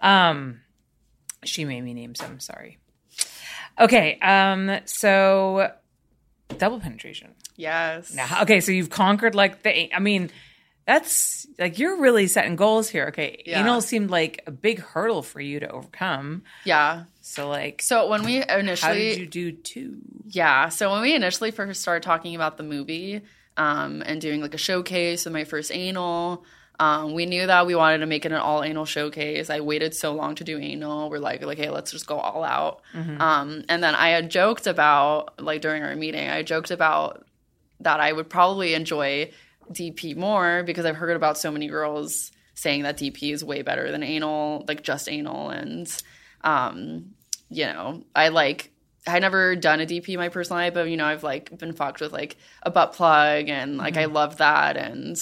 Um, 0.00 0.60
she 1.42 1.64
maybe 1.64 1.94
names 1.94 2.20
him. 2.20 2.38
Sorry. 2.38 2.78
Okay. 3.78 4.18
Um. 4.20 4.78
So 4.84 5.72
double 6.58 6.80
penetration. 6.80 7.34
Yes. 7.56 8.14
Now, 8.14 8.42
okay. 8.42 8.60
So 8.60 8.72
you've 8.72 8.90
conquered 8.90 9.34
like 9.34 9.62
the. 9.62 9.94
I 9.94 9.98
mean, 9.98 10.30
that's 10.86 11.46
like 11.58 11.78
you're 11.78 12.00
really 12.00 12.26
setting 12.26 12.56
goals 12.56 12.88
here. 12.88 13.06
Okay. 13.06 13.42
Yeah. 13.46 13.60
Anal 13.60 13.80
seemed 13.80 14.10
like 14.10 14.42
a 14.46 14.50
big 14.50 14.80
hurdle 14.80 15.22
for 15.22 15.40
you 15.40 15.60
to 15.60 15.68
overcome. 15.68 16.42
Yeah. 16.64 17.04
So 17.22 17.48
like, 17.48 17.80
So 17.80 18.08
when 18.08 18.22
we 18.22 18.42
initially, 18.42 18.76
how 18.80 18.92
did 18.92 19.18
you 19.18 19.26
do 19.26 19.52
two? 19.52 19.96
Yeah. 20.28 20.68
So 20.68 20.92
when 20.92 21.00
we 21.00 21.14
initially 21.14 21.50
first 21.50 21.80
started 21.80 22.02
talking 22.02 22.34
about 22.34 22.56
the 22.56 22.64
movie 22.64 23.22
um, 23.56 24.02
and 24.04 24.20
doing 24.20 24.40
like 24.42 24.54
a 24.54 24.58
showcase 24.58 25.26
of 25.26 25.32
my 25.32 25.44
first 25.44 25.72
anal, 25.72 26.44
Um, 26.80 27.14
we 27.14 27.26
knew 27.26 27.46
that 27.46 27.66
we 27.66 27.74
wanted 27.76 27.98
to 27.98 28.06
make 28.06 28.26
it 28.26 28.32
an 28.32 28.38
all 28.38 28.64
anal 28.64 28.84
showcase. 28.84 29.48
I 29.48 29.60
waited 29.60 29.94
so 29.94 30.12
long 30.12 30.34
to 30.36 30.44
do 30.44 30.58
anal. 30.58 31.08
We're 31.08 31.18
like, 31.18 31.44
like, 31.44 31.58
hey, 31.58 31.70
let's 31.70 31.92
just 31.92 32.06
go 32.06 32.18
all 32.18 32.42
out. 32.42 32.82
Um, 33.20 33.64
and 33.68 33.82
then 33.82 33.94
I 33.94 34.08
had 34.08 34.30
joked 34.30 34.66
about, 34.66 35.40
like, 35.40 35.60
during 35.60 35.84
our 35.84 35.94
meeting, 35.94 36.28
I 36.28 36.42
joked 36.42 36.72
about 36.72 37.24
that 37.80 38.00
I 38.00 38.12
would 38.12 38.28
probably 38.28 38.74
enjoy 38.74 39.30
DP 39.70 40.16
more 40.16 40.62
because 40.64 40.84
I've 40.84 40.96
heard 40.96 41.16
about 41.16 41.38
so 41.38 41.52
many 41.52 41.68
girls 41.68 42.32
saying 42.54 42.82
that 42.82 42.98
DP 42.98 43.32
is 43.32 43.44
way 43.44 43.62
better 43.62 43.90
than 43.90 44.02
anal, 44.02 44.64
like 44.66 44.82
just 44.82 45.08
anal. 45.08 45.50
And, 45.50 46.02
um, 46.42 47.14
you 47.50 47.66
know, 47.66 48.02
I 48.14 48.28
like, 48.28 48.72
I 49.06 49.18
never 49.18 49.54
done 49.54 49.80
a 49.80 49.86
DP 49.86 50.10
in 50.10 50.18
my 50.18 50.28
personal 50.28 50.62
life, 50.62 50.74
but 50.74 50.88
you 50.88 50.96
know, 50.96 51.04
I've 51.04 51.22
like 51.22 51.56
been 51.58 51.72
fucked 51.72 52.00
with 52.00 52.12
like 52.12 52.36
a 52.62 52.70
butt 52.70 52.94
plug 52.94 53.48
and 53.48 53.76
like 53.76 53.96
I 53.96 54.06
love 54.06 54.38
that. 54.38 54.76
And, 54.76 55.16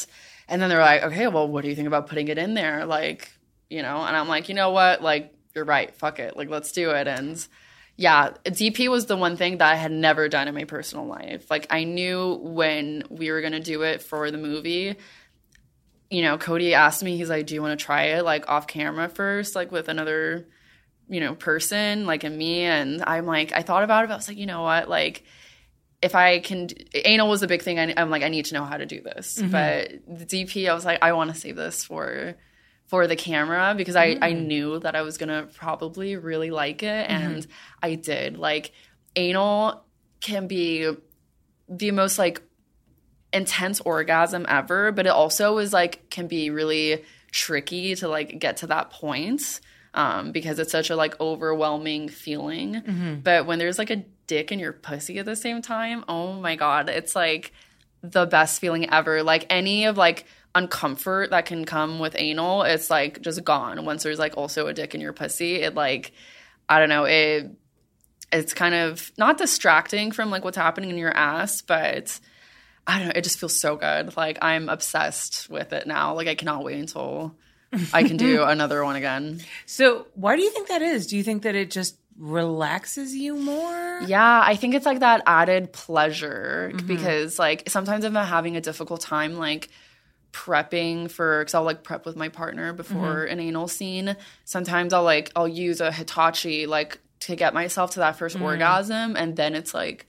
and 0.52 0.60
then 0.60 0.68
they're 0.68 0.80
like, 0.80 1.02
okay, 1.02 1.26
well, 1.28 1.48
what 1.48 1.62
do 1.62 1.70
you 1.70 1.74
think 1.74 1.88
about 1.88 2.08
putting 2.08 2.28
it 2.28 2.36
in 2.36 2.52
there? 2.52 2.84
Like, 2.84 3.32
you 3.70 3.80
know, 3.80 4.02
and 4.02 4.14
I'm 4.14 4.28
like, 4.28 4.50
you 4.50 4.54
know 4.54 4.70
what? 4.70 5.02
Like, 5.02 5.34
you're 5.54 5.64
right. 5.64 5.94
Fuck 5.94 6.18
it. 6.18 6.36
Like, 6.36 6.50
let's 6.50 6.72
do 6.72 6.90
it. 6.90 7.08
And, 7.08 7.44
yeah, 7.96 8.32
DP 8.44 8.90
was 8.90 9.06
the 9.06 9.16
one 9.16 9.38
thing 9.38 9.58
that 9.58 9.72
I 9.72 9.76
had 9.76 9.90
never 9.90 10.28
done 10.28 10.48
in 10.48 10.54
my 10.54 10.64
personal 10.64 11.06
life. 11.06 11.50
Like 11.50 11.66
I 11.70 11.84
knew 11.84 12.38
when 12.42 13.04
we 13.08 13.30
were 13.30 13.40
going 13.40 13.54
to 13.54 13.60
do 13.60 13.82
it 13.82 14.02
for 14.02 14.30
the 14.30 14.36
movie, 14.36 14.96
you 16.10 16.22
know, 16.22 16.36
Cody 16.36 16.74
asked 16.74 17.02
me, 17.02 17.16
he's 17.16 17.30
like, 17.30 17.46
"Do 17.46 17.54
you 17.54 17.62
want 17.62 17.78
to 17.78 17.82
try 17.82 18.04
it 18.16 18.24
like 18.24 18.46
off 18.48 18.66
camera 18.66 19.08
first, 19.08 19.54
like 19.54 19.72
with 19.72 19.88
another, 19.88 20.46
you 21.08 21.20
know, 21.20 21.34
person, 21.34 22.04
like 22.04 22.24
and 22.24 22.36
me?" 22.36 22.64
And 22.64 23.02
I'm 23.06 23.24
like, 23.24 23.52
I 23.52 23.62
thought 23.62 23.84
about 23.84 24.04
it, 24.04 24.10
I 24.10 24.16
was 24.16 24.28
like, 24.28 24.36
you 24.36 24.46
know 24.46 24.62
what, 24.62 24.88
like. 24.88 25.24
If 26.02 26.14
I 26.14 26.40
can, 26.40 26.68
anal 26.94 27.28
was 27.28 27.42
a 27.42 27.46
big 27.46 27.62
thing. 27.62 27.78
I, 27.78 27.94
I'm 27.96 28.10
like, 28.10 28.22
I 28.22 28.28
need 28.28 28.46
to 28.46 28.54
know 28.54 28.64
how 28.64 28.76
to 28.76 28.86
do 28.86 29.00
this. 29.00 29.38
Mm-hmm. 29.38 29.50
But 29.50 30.18
the 30.18 30.26
DP, 30.26 30.68
I 30.68 30.74
was 30.74 30.84
like, 30.84 30.98
I 31.00 31.12
want 31.12 31.32
to 31.32 31.38
save 31.38 31.56
this 31.56 31.84
for 31.84 32.34
for 32.92 33.06
the 33.06 33.16
camera 33.16 33.74
because 33.74 33.96
I, 33.96 34.18
I 34.20 34.34
mm. 34.34 34.46
knew 34.46 34.78
that 34.80 34.94
I 34.94 35.00
was 35.00 35.16
gonna 35.16 35.48
probably 35.54 36.16
really 36.16 36.50
like 36.50 36.82
it 36.82 37.08
mm-hmm. 37.08 37.26
and 37.26 37.46
I 37.82 37.94
did. 37.94 38.36
Like 38.36 38.72
anal 39.16 39.82
can 40.20 40.46
be 40.46 40.92
the 41.70 41.90
most 41.90 42.18
like 42.18 42.42
intense 43.32 43.80
orgasm 43.80 44.44
ever, 44.46 44.92
but 44.92 45.06
it 45.06 45.10
also 45.10 45.56
is 45.56 45.72
like 45.72 46.10
can 46.10 46.26
be 46.26 46.50
really 46.50 47.02
tricky 47.30 47.94
to 47.94 48.08
like 48.08 48.38
get 48.38 48.58
to 48.58 48.66
that 48.66 48.90
point. 48.90 49.60
Um, 49.94 50.32
because 50.32 50.58
it's 50.58 50.72
such 50.72 50.88
a 50.88 50.96
like 50.96 51.20
overwhelming 51.20 52.08
feeling. 52.08 52.74
Mm-hmm. 52.74 53.14
But 53.20 53.46
when 53.46 53.58
there's 53.58 53.78
like 53.78 53.90
a 53.90 54.04
dick 54.32 54.50
and 54.50 54.62
your 54.62 54.72
pussy 54.72 55.18
at 55.18 55.26
the 55.26 55.36
same 55.36 55.60
time, 55.60 56.06
oh 56.08 56.32
my 56.32 56.56
god, 56.56 56.88
it's 56.88 57.14
like 57.14 57.52
the 58.02 58.24
best 58.24 58.62
feeling 58.62 58.88
ever. 58.88 59.22
Like 59.22 59.44
any 59.50 59.84
of 59.84 59.98
like 59.98 60.24
uncomfort 60.54 61.28
that 61.30 61.44
can 61.44 61.66
come 61.66 61.98
with 61.98 62.16
anal, 62.16 62.62
it's 62.62 62.88
like 62.88 63.20
just 63.20 63.44
gone. 63.44 63.84
Once 63.84 64.02
there's 64.02 64.18
like 64.18 64.38
also 64.38 64.68
a 64.68 64.72
dick 64.72 64.94
in 64.94 65.02
your 65.02 65.12
pussy, 65.12 65.56
it 65.56 65.74
like 65.74 66.12
I 66.66 66.78
don't 66.78 66.88
know, 66.88 67.04
it 67.04 67.50
it's 68.32 68.54
kind 68.54 68.74
of 68.74 69.12
not 69.18 69.36
distracting 69.36 70.12
from 70.12 70.30
like 70.30 70.44
what's 70.44 70.56
happening 70.56 70.88
in 70.88 70.96
your 70.96 71.14
ass, 71.14 71.60
but 71.60 72.18
I 72.86 72.98
don't 72.98 73.08
know, 73.08 73.14
it 73.14 73.24
just 73.24 73.38
feels 73.38 73.60
so 73.60 73.76
good. 73.76 74.16
Like 74.16 74.38
I'm 74.40 74.70
obsessed 74.70 75.50
with 75.50 75.74
it 75.74 75.86
now. 75.86 76.14
Like 76.14 76.26
I 76.26 76.36
cannot 76.36 76.64
wait 76.64 76.78
until 76.78 77.36
I 77.92 78.02
can 78.04 78.16
do 78.16 78.42
another 78.54 78.82
one 78.82 78.96
again. 78.96 79.42
So, 79.66 80.06
why 80.14 80.36
do 80.36 80.42
you 80.42 80.50
think 80.50 80.68
that 80.68 80.80
is? 80.80 81.06
Do 81.06 81.18
you 81.18 81.22
think 81.22 81.42
that 81.42 81.54
it 81.54 81.70
just 81.70 81.96
relaxes 82.18 83.14
you 83.14 83.36
more? 83.36 84.00
Yeah, 84.06 84.42
I 84.44 84.56
think 84.56 84.74
it's 84.74 84.86
like 84.86 85.00
that 85.00 85.22
added 85.26 85.72
pleasure 85.72 86.72
mm-hmm. 86.74 86.86
because 86.86 87.38
like 87.38 87.68
sometimes 87.68 88.04
if 88.04 88.14
I'm 88.14 88.26
having 88.26 88.56
a 88.56 88.60
difficult 88.60 89.00
time 89.00 89.36
like 89.36 89.68
prepping 90.32 91.10
for 91.10 91.40
because 91.40 91.54
I'll 91.54 91.62
like 91.62 91.84
prep 91.84 92.06
with 92.06 92.16
my 92.16 92.28
partner 92.28 92.72
before 92.72 93.24
mm-hmm. 93.24 93.32
an 93.32 93.40
anal 93.40 93.68
scene. 93.68 94.16
Sometimes 94.44 94.92
I'll 94.92 95.04
like 95.04 95.30
I'll 95.36 95.48
use 95.48 95.80
a 95.80 95.92
Hitachi 95.92 96.66
like 96.66 96.98
to 97.20 97.36
get 97.36 97.54
myself 97.54 97.92
to 97.92 98.00
that 98.00 98.18
1st 98.18 98.34
mm-hmm. 98.34 98.42
orgasm 98.42 99.16
and 99.16 99.36
then 99.36 99.54
it's 99.54 99.74
like 99.74 100.06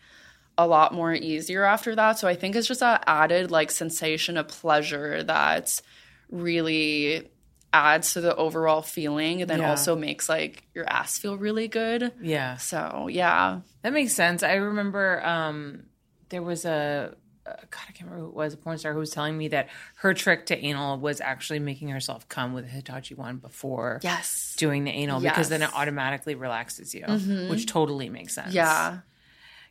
a 0.57 0.67
lot 0.67 0.93
more 0.93 1.13
easier 1.13 1.63
after 1.63 1.95
that. 1.95 2.19
So 2.19 2.27
I 2.27 2.35
think 2.35 2.55
it's 2.55 2.67
just 2.67 2.79
that 2.79 3.03
added 3.07 3.51
like 3.51 3.71
sensation 3.71 4.37
of 4.37 4.47
pleasure 4.47 5.23
that's 5.23 5.81
really 6.29 7.29
adds 7.73 8.13
to 8.13 8.21
the 8.21 8.35
overall 8.35 8.81
feeling 8.83 9.41
and 9.41 9.49
then 9.49 9.59
Yeah. 9.59 9.71
also 9.71 9.95
makes 9.95 10.29
like 10.29 10.63
your 10.75 10.87
ass 10.87 11.17
feel 11.17 11.35
really 11.37 11.67
good. 11.67 12.13
Yeah. 12.21 12.57
So 12.57 13.07
yeah. 13.11 13.61
That 13.81 13.91
makes 13.93 14.13
sense. 14.13 14.43
I 14.43 14.53
remember 14.53 15.25
um, 15.25 15.83
there 16.29 16.43
was 16.43 16.63
a 16.65 17.15
uh, 17.45 17.49
God, 17.71 17.81
I 17.89 17.91
can't 17.91 18.09
remember 18.09 18.21
who 18.23 18.29
it 18.29 18.35
was 18.35 18.53
a 18.53 18.57
porn 18.57 18.77
star 18.77 18.93
who 18.93 18.99
was 18.99 19.09
telling 19.09 19.37
me 19.37 19.49
that 19.49 19.67
her 19.95 20.13
trick 20.13 20.45
to 20.45 20.57
anal 20.57 20.97
was 20.97 21.19
actually 21.19 21.59
making 21.59 21.89
herself 21.89 22.29
come 22.29 22.53
with 22.53 22.63
a 22.63 22.69
Hitachi 22.69 23.15
one 23.15 23.35
before 23.37 23.99
Yes. 24.01 24.55
doing 24.57 24.85
the 24.85 24.91
anal 24.91 25.19
because 25.19 25.49
then 25.49 25.61
it 25.61 25.65
Mm-hmm. 25.65 25.75
automatically 25.75 26.35
relaxes 26.35 26.95
you, 26.95 27.03
which 27.49 27.65
totally 27.65 28.07
makes 28.09 28.33
sense. 28.33 28.53
Yeah. 28.53 28.99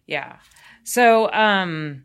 yeah. 0.07 0.37
So, 0.85 1.33
um, 1.33 2.05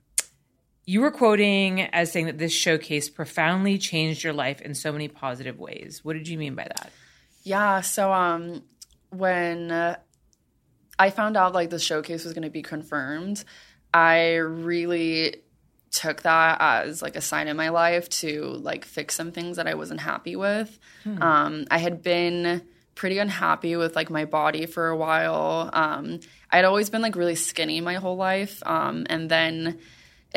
you 0.88 1.02
were 1.02 1.12
quoting 1.12 1.82
as 1.82 2.12
saying 2.14 2.28
that 2.28 2.38
this 2.38 2.54
showcase 2.54 3.10
profoundly 3.10 3.78
changed 3.78 4.24
your 4.24 4.32
life 4.32 4.62
in 4.62 4.74
so 4.74 4.94
many 4.94 5.10
positive 5.10 5.60
ways. 5.60 6.00
What 6.02 6.14
did 6.14 6.30
you 6.30 6.38
mean 6.38 6.56
by 6.56 6.64
that? 6.64 6.92
Yeah. 7.44 7.82
So 7.82 8.12
um, 8.12 8.64
when 9.10 9.70
uh, 9.70 9.98
I 10.98 11.10
found 11.10 11.36
out 11.36 11.54
like 11.54 11.70
the 11.70 11.78
showcase 11.78 12.24
was 12.24 12.34
going 12.34 12.44
to 12.44 12.50
be 12.50 12.62
confirmed, 12.62 13.44
I 13.94 14.36
really 14.36 15.44
took 15.92 16.22
that 16.22 16.58
as 16.62 17.02
like 17.02 17.18
a 17.18 17.22
sign 17.22 17.50
in 17.50 17.58
my 17.58 17.70
life 17.70 18.08
to 18.10 18.44
like 18.44 18.86
fix 18.86 19.14
some 19.14 19.34
things 19.34 19.58
that 19.58 19.68
I 19.68 19.74
wasn't 19.74 20.00
happy 20.00 20.38
with. 20.38 20.80
Um, 21.22 21.66
I 21.70 21.80
had 21.80 22.02
been 22.02 22.62
pretty 22.96 23.18
unhappy 23.18 23.76
with 23.76 23.94
like 23.96 24.10
my 24.10 24.24
body 24.24 24.66
for 24.66 24.88
a 24.88 24.96
while. 24.96 25.70
Um, 25.74 26.22
I'd 26.50 26.66
always 26.66 26.90
been 26.90 27.02
like 27.02 27.18
really 27.18 27.36
skinny 27.36 27.82
my 27.82 27.96
whole 27.96 28.16
life, 28.16 28.64
um, 28.66 29.06
and 29.10 29.30
then 29.30 29.80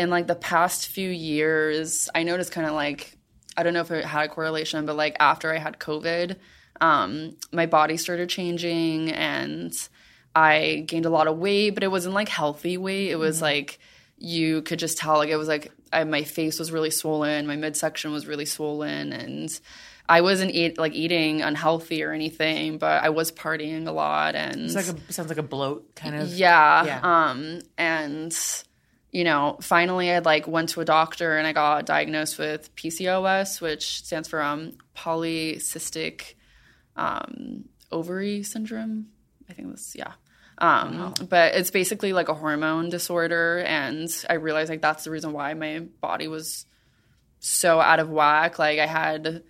in 0.01 0.11
like 0.11 0.27
the 0.27 0.35
past 0.35 0.89
few 0.89 1.11
years, 1.11 2.09
I 2.15 2.23
noticed 2.23 2.53
kind 2.53 2.67
of 2.67 2.73
like 2.75 3.17
I 3.57 3.63
don't 3.63 3.75
know 3.75 3.81
if 3.83 3.91
it 3.91 4.05
had 4.05 4.25
a 4.25 4.29
correlation, 4.29 4.87
but 4.87 4.97
like 4.97 5.17
after 5.21 5.53
I 5.55 5.59
had 5.59 5.79
COVID, 5.79 6.37
um, 6.81 7.37
my 7.53 7.67
body 7.67 7.97
started 7.97 8.29
changing 8.29 9.11
and 9.13 9.73
I 10.35 10.85
gained 10.87 11.05
a 11.07 11.11
lot 11.11 11.27
of 11.27 11.37
weight, 11.39 11.71
but 11.71 11.83
it 11.83 11.91
wasn't 11.91 12.15
like 12.15 12.29
healthy 12.29 12.77
weight. 12.79 13.11
It 13.11 13.17
was 13.17 13.43
like 13.43 13.79
you 14.17 14.63
could 14.63 14.79
just 14.79 14.99
tell 14.99 15.17
like 15.17 15.29
it 15.31 15.37
was 15.37 15.49
like 15.49 15.73
I, 15.93 16.05
my 16.05 16.23
face 16.25 16.59
was 16.59 16.71
really 16.73 16.91
swollen, 16.91 17.47
my 17.47 17.57
midsection 17.57 18.13
was 18.13 18.27
really 18.27 18.47
swollen, 18.47 19.13
and 19.13 19.61
I 20.09 20.21
wasn't 20.23 20.53
eat 20.53 20.79
like 20.79 20.95
eating 20.95 21.43
unhealthy 21.43 22.03
or 22.05 22.13
anything, 22.13 22.79
but 22.79 23.03
I 23.03 23.11
was 23.11 23.31
partying 23.33 23.87
a 23.89 23.93
lot 23.93 24.35
and 24.35 24.61
It's 24.63 24.75
like 24.75 24.87
a 24.87 25.13
sounds 25.13 25.29
like 25.29 25.39
a 25.39 25.43
bloat 25.43 25.95
kind 25.97 26.15
of. 26.17 26.29
yeah. 26.29 26.85
Yeah. 26.85 27.01
Um, 27.03 27.61
and 27.77 28.33
you 29.13 29.25
know, 29.25 29.59
finally, 29.61 30.11
I 30.11 30.21
like 30.21 30.47
went 30.47 30.71
to 30.71 30.81
a 30.81 30.85
doctor 30.85 31.37
and 31.37 31.47
I 31.47 31.53
got 31.53 31.87
diagnosed 31.87 32.39
with 32.39 32.75
PCOS, 32.77 33.61
which 33.61 34.05
stands 34.05 34.29
for 34.29 34.41
um, 34.41 34.75
polycystic 34.97 36.35
um, 36.97 37.65
ovary 37.91 38.43
syndrome. 38.43 39.09
I 39.49 39.53
think 39.53 39.69
that's 39.69 39.97
yeah. 39.97 40.13
Um, 40.59 41.15
But 41.29 41.55
it's 41.55 41.71
basically 41.71 42.13
like 42.13 42.29
a 42.29 42.35
hormone 42.35 42.91
disorder, 42.91 43.65
and 43.67 44.09
I 44.29 44.35
realized 44.35 44.71
like 44.71 44.83
that's 44.83 45.05
the 45.05 45.11
reason 45.11 45.33
why 45.33 45.55
my 45.55 45.81
body 46.01 46.29
was 46.29 46.67
so 47.41 47.81
out 47.81 47.99
of 47.99 48.11
whack. 48.11 48.59
Like 48.59 48.79
I 48.79 48.87
had 48.87 49.43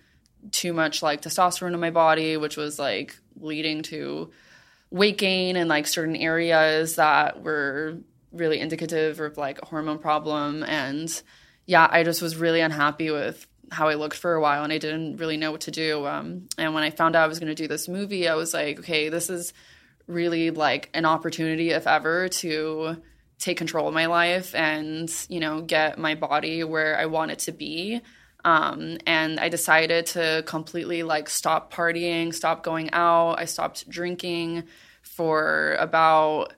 too 0.51 0.73
much 0.73 1.03
like 1.03 1.21
testosterone 1.21 1.73
in 1.73 1.79
my 1.79 1.91
body, 1.91 2.37
which 2.37 2.57
was 2.57 2.79
like 2.79 3.17
leading 3.39 3.83
to 3.83 4.31
weight 4.89 5.17
gain 5.17 5.55
in 5.55 5.67
like 5.67 5.85
certain 5.85 6.15
areas 6.15 6.95
that 6.95 7.43
were 7.43 7.99
really 8.31 8.59
indicative 8.59 9.19
of 9.19 9.37
like 9.37 9.61
a 9.61 9.65
hormone 9.65 9.99
problem. 9.99 10.63
And 10.63 11.21
yeah, 11.65 11.87
I 11.89 12.03
just 12.03 12.21
was 12.21 12.37
really 12.37 12.61
unhappy 12.61 13.11
with 13.11 13.47
how 13.71 13.87
I 13.87 13.95
looked 13.95 14.17
for 14.17 14.33
a 14.33 14.41
while 14.41 14.63
and 14.63 14.73
I 14.73 14.77
didn't 14.77 15.17
really 15.17 15.37
know 15.37 15.51
what 15.51 15.61
to 15.61 15.71
do. 15.71 16.05
Um, 16.05 16.47
and 16.57 16.73
when 16.73 16.83
I 16.83 16.89
found 16.89 17.15
out 17.15 17.23
I 17.23 17.27
was 17.27 17.39
going 17.39 17.53
to 17.53 17.55
do 17.55 17.67
this 17.67 17.87
movie, 17.87 18.27
I 18.27 18.35
was 18.35 18.53
like, 18.53 18.79
okay, 18.79 19.09
this 19.09 19.29
is 19.29 19.53
really 20.07 20.51
like 20.51 20.89
an 20.93 21.05
opportunity, 21.05 21.69
if 21.71 21.87
ever, 21.87 22.27
to 22.27 22.97
take 23.39 23.57
control 23.57 23.87
of 23.87 23.93
my 23.93 24.07
life 24.07 24.53
and, 24.53 25.09
you 25.29 25.39
know, 25.39 25.61
get 25.61 25.97
my 25.97 26.15
body 26.15 26.63
where 26.63 26.99
I 26.99 27.05
want 27.05 27.31
it 27.31 27.39
to 27.39 27.51
be. 27.51 28.01
Um, 28.43 28.97
and 29.05 29.39
I 29.39 29.49
decided 29.49 30.07
to 30.07 30.43
completely 30.45 31.03
like 31.03 31.29
stop 31.29 31.73
partying, 31.73 32.33
stop 32.33 32.63
going 32.63 32.91
out. 32.91 33.39
I 33.39 33.45
stopped 33.45 33.87
drinking 33.89 34.63
for 35.01 35.75
about 35.79 36.53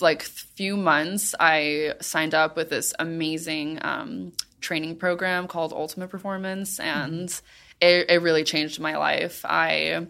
like 0.00 0.22
few 0.22 0.76
months. 0.76 1.34
I 1.38 1.94
signed 2.00 2.34
up 2.34 2.56
with 2.56 2.70
this 2.70 2.94
amazing 2.98 3.78
um, 3.82 4.32
training 4.60 4.96
program 4.96 5.48
called 5.48 5.72
Ultimate 5.72 6.08
Performance, 6.08 6.78
and 6.78 7.28
it, 7.80 8.10
it 8.10 8.22
really 8.22 8.44
changed 8.44 8.80
my 8.80 8.96
life. 8.96 9.44
I 9.44 10.06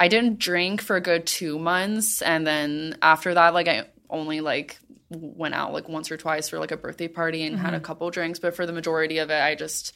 I 0.00 0.08
didn't 0.08 0.38
drink 0.38 0.80
for 0.80 0.96
a 0.96 1.00
good 1.00 1.26
two 1.26 1.58
months, 1.58 2.22
and 2.22 2.46
then 2.46 2.98
after 3.02 3.34
that, 3.34 3.54
like 3.54 3.68
I 3.68 3.88
only 4.10 4.40
like 4.40 4.78
went 5.10 5.54
out 5.54 5.72
like 5.72 5.88
once 5.88 6.10
or 6.10 6.16
twice 6.16 6.48
for 6.48 6.58
like 6.58 6.70
a 6.70 6.76
birthday 6.76 7.08
party 7.08 7.44
and 7.44 7.58
had 7.58 7.74
a 7.74 7.80
couple 7.80 8.10
drinks. 8.10 8.38
But 8.38 8.54
for 8.54 8.66
the 8.66 8.72
majority 8.72 9.18
of 9.18 9.30
it, 9.30 9.40
I 9.40 9.54
just 9.54 9.94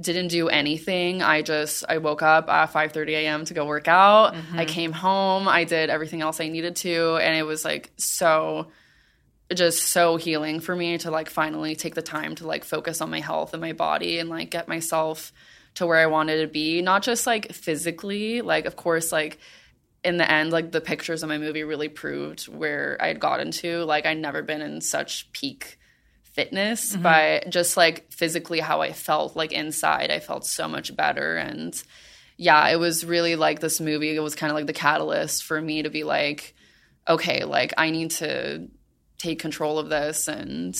didn't 0.00 0.28
do 0.28 0.48
anything. 0.48 1.22
I 1.22 1.42
just 1.42 1.84
I 1.88 1.98
woke 1.98 2.22
up 2.22 2.48
at 2.48 2.72
5:30 2.72 3.10
a.m. 3.10 3.44
to 3.46 3.54
go 3.54 3.66
work 3.66 3.88
out. 3.88 4.34
I 4.34 4.36
mm-hmm. 4.36 4.64
came 4.64 4.92
home, 4.92 5.48
I 5.48 5.64
did 5.64 5.90
everything 5.90 6.22
else 6.22 6.40
I 6.40 6.48
needed 6.48 6.76
to 6.76 7.16
and 7.16 7.36
it 7.36 7.42
was 7.42 7.64
like 7.64 7.90
so 7.96 8.68
just 9.52 9.88
so 9.88 10.16
healing 10.16 10.60
for 10.60 10.76
me 10.76 10.96
to 10.98 11.10
like 11.10 11.28
finally 11.28 11.74
take 11.74 11.94
the 11.94 12.02
time 12.02 12.36
to 12.36 12.46
like 12.46 12.64
focus 12.64 13.00
on 13.00 13.10
my 13.10 13.20
health 13.20 13.52
and 13.52 13.60
my 13.60 13.72
body 13.72 14.18
and 14.18 14.30
like 14.30 14.50
get 14.50 14.68
myself 14.68 15.32
to 15.74 15.86
where 15.86 15.98
I 15.98 16.06
wanted 16.06 16.40
to 16.40 16.46
be, 16.46 16.82
not 16.82 17.02
just 17.02 17.26
like 17.26 17.52
physically, 17.52 18.42
like 18.42 18.66
of 18.66 18.76
course 18.76 19.10
like 19.12 19.38
in 20.02 20.16
the 20.16 20.30
end 20.30 20.50
like 20.50 20.70
the 20.70 20.80
pictures 20.80 21.22
of 21.22 21.28
my 21.28 21.36
movie 21.36 21.64
really 21.64 21.88
proved 21.88 22.48
where 22.48 22.96
I 23.00 23.08
had 23.08 23.20
gotten 23.20 23.50
to. 23.52 23.84
Like 23.84 24.06
I'd 24.06 24.18
never 24.18 24.42
been 24.42 24.62
in 24.62 24.80
such 24.80 25.32
peak 25.32 25.79
fitness, 26.40 26.92
mm-hmm. 26.92 27.02
but 27.02 27.50
just 27.50 27.76
like 27.76 28.10
physically 28.12 28.60
how 28.60 28.80
I 28.80 28.92
felt 28.92 29.36
like 29.36 29.52
inside, 29.52 30.10
I 30.10 30.20
felt 30.20 30.46
so 30.46 30.68
much 30.68 30.94
better 30.96 31.36
and 31.36 31.80
yeah, 32.36 32.68
it 32.68 32.76
was 32.76 33.04
really 33.04 33.36
like 33.36 33.60
this 33.60 33.80
movie 33.80 34.16
it 34.16 34.20
was 34.20 34.34
kind 34.34 34.50
of 34.50 34.56
like 34.56 34.66
the 34.66 34.72
catalyst 34.72 35.44
for 35.44 35.60
me 35.60 35.82
to 35.82 35.90
be 35.90 36.04
like 36.04 36.54
okay, 37.08 37.44
like 37.44 37.74
I 37.76 37.90
need 37.90 38.12
to 38.12 38.68
take 39.18 39.38
control 39.38 39.78
of 39.78 39.88
this 39.88 40.28
and 40.28 40.74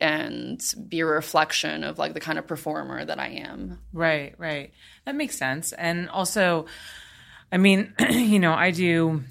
and 0.00 0.60
be 0.88 1.00
a 1.00 1.06
reflection 1.06 1.84
of 1.84 1.98
like 1.98 2.14
the 2.14 2.20
kind 2.20 2.38
of 2.38 2.46
performer 2.46 3.04
that 3.04 3.18
I 3.18 3.28
am. 3.28 3.78
Right, 3.92 4.34
right. 4.38 4.72
That 5.04 5.14
makes 5.14 5.36
sense. 5.36 5.72
And 5.72 6.08
also, 6.08 6.66
I 7.52 7.58
mean, 7.58 7.94
you 8.10 8.38
know, 8.38 8.52
I 8.52 8.70
do 8.70 9.22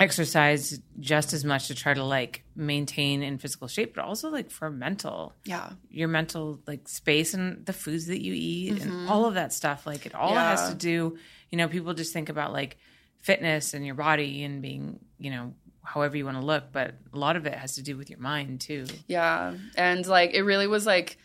exercise 0.00 0.80
just 0.98 1.32
as 1.32 1.44
much 1.44 1.68
to 1.68 1.74
try 1.74 1.94
to 1.94 2.04
like 2.04 2.44
maintain 2.56 3.22
in 3.22 3.38
physical 3.38 3.68
shape, 3.68 3.94
but 3.94 4.04
also 4.04 4.30
like 4.30 4.50
for 4.50 4.70
mental. 4.70 5.34
Yeah. 5.44 5.70
Your 5.90 6.08
mental 6.08 6.60
like 6.66 6.88
space 6.88 7.34
and 7.34 7.64
the 7.64 7.72
foods 7.72 8.06
that 8.06 8.22
you 8.22 8.32
eat 8.34 8.82
and 8.82 8.92
mm-hmm. 8.92 9.08
all 9.08 9.26
of 9.26 9.34
that 9.34 9.52
stuff. 9.52 9.86
Like 9.86 10.06
it 10.06 10.14
all 10.14 10.34
has 10.34 10.68
to 10.68 10.74
do, 10.74 11.16
you 11.50 11.58
know, 11.58 11.68
people 11.68 11.94
just 11.94 12.12
think 12.12 12.28
about 12.28 12.52
like 12.52 12.76
fitness 13.20 13.74
and 13.74 13.86
your 13.86 13.94
body 13.94 14.42
and 14.44 14.60
being, 14.60 14.98
you 15.18 15.30
know, 15.30 15.54
however 15.82 16.16
you 16.16 16.24
want 16.24 16.38
to 16.38 16.44
look, 16.44 16.72
but 16.72 16.94
a 17.12 17.18
lot 17.18 17.36
of 17.36 17.46
it 17.46 17.54
has 17.54 17.76
to 17.76 17.82
do 17.82 17.96
with 17.96 18.10
your 18.10 18.18
mind 18.18 18.60
too. 18.60 18.86
Yeah. 19.06 19.54
And 19.76 20.06
like 20.06 20.34
it 20.34 20.42
really 20.42 20.66
was 20.66 20.86
like 20.86 21.18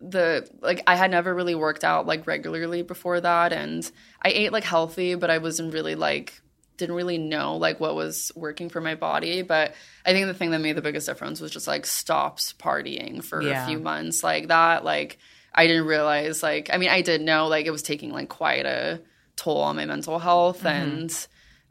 the 0.00 0.48
like 0.60 0.82
I 0.86 0.96
had 0.96 1.10
never 1.10 1.34
really 1.34 1.54
worked 1.54 1.82
out 1.82 2.06
like 2.06 2.26
regularly 2.26 2.82
before 2.82 3.20
that 3.20 3.52
and 3.52 3.90
I 4.22 4.28
ate 4.28 4.52
like 4.52 4.64
healthy 4.64 5.16
but 5.16 5.28
I 5.28 5.38
wasn't 5.38 5.72
really 5.74 5.96
like 5.96 6.40
didn't 6.78 6.94
really 6.94 7.18
know 7.18 7.56
like 7.56 7.80
what 7.80 7.94
was 7.94 8.32
working 8.34 8.70
for 8.70 8.80
my 8.80 8.94
body 8.94 9.42
but 9.42 9.74
I 10.06 10.12
think 10.12 10.26
the 10.26 10.34
thing 10.34 10.52
that 10.52 10.60
made 10.60 10.76
the 10.76 10.82
biggest 10.82 11.06
difference 11.06 11.40
was 11.40 11.50
just 11.50 11.66
like 11.66 11.84
stops 11.84 12.54
partying 12.58 13.22
for 13.22 13.42
Yeah. 13.42 13.64
a 13.64 13.66
few 13.66 13.78
months 13.78 14.22
like 14.22 14.48
that 14.48 14.84
like 14.84 15.18
I 15.54 15.66
didn't 15.66 15.86
realize 15.86 16.42
like 16.42 16.70
I 16.72 16.78
mean 16.78 16.88
I 16.88 17.02
did 17.02 17.20
know 17.20 17.48
like 17.48 17.66
it 17.66 17.70
was 17.70 17.82
taking 17.82 18.12
like 18.12 18.28
quite 18.28 18.64
a 18.64 19.00
toll 19.36 19.60
on 19.60 19.76
my 19.76 19.84
mental 19.84 20.18
health 20.18 20.58
mm-hmm. 20.58 20.68
and 20.68 21.26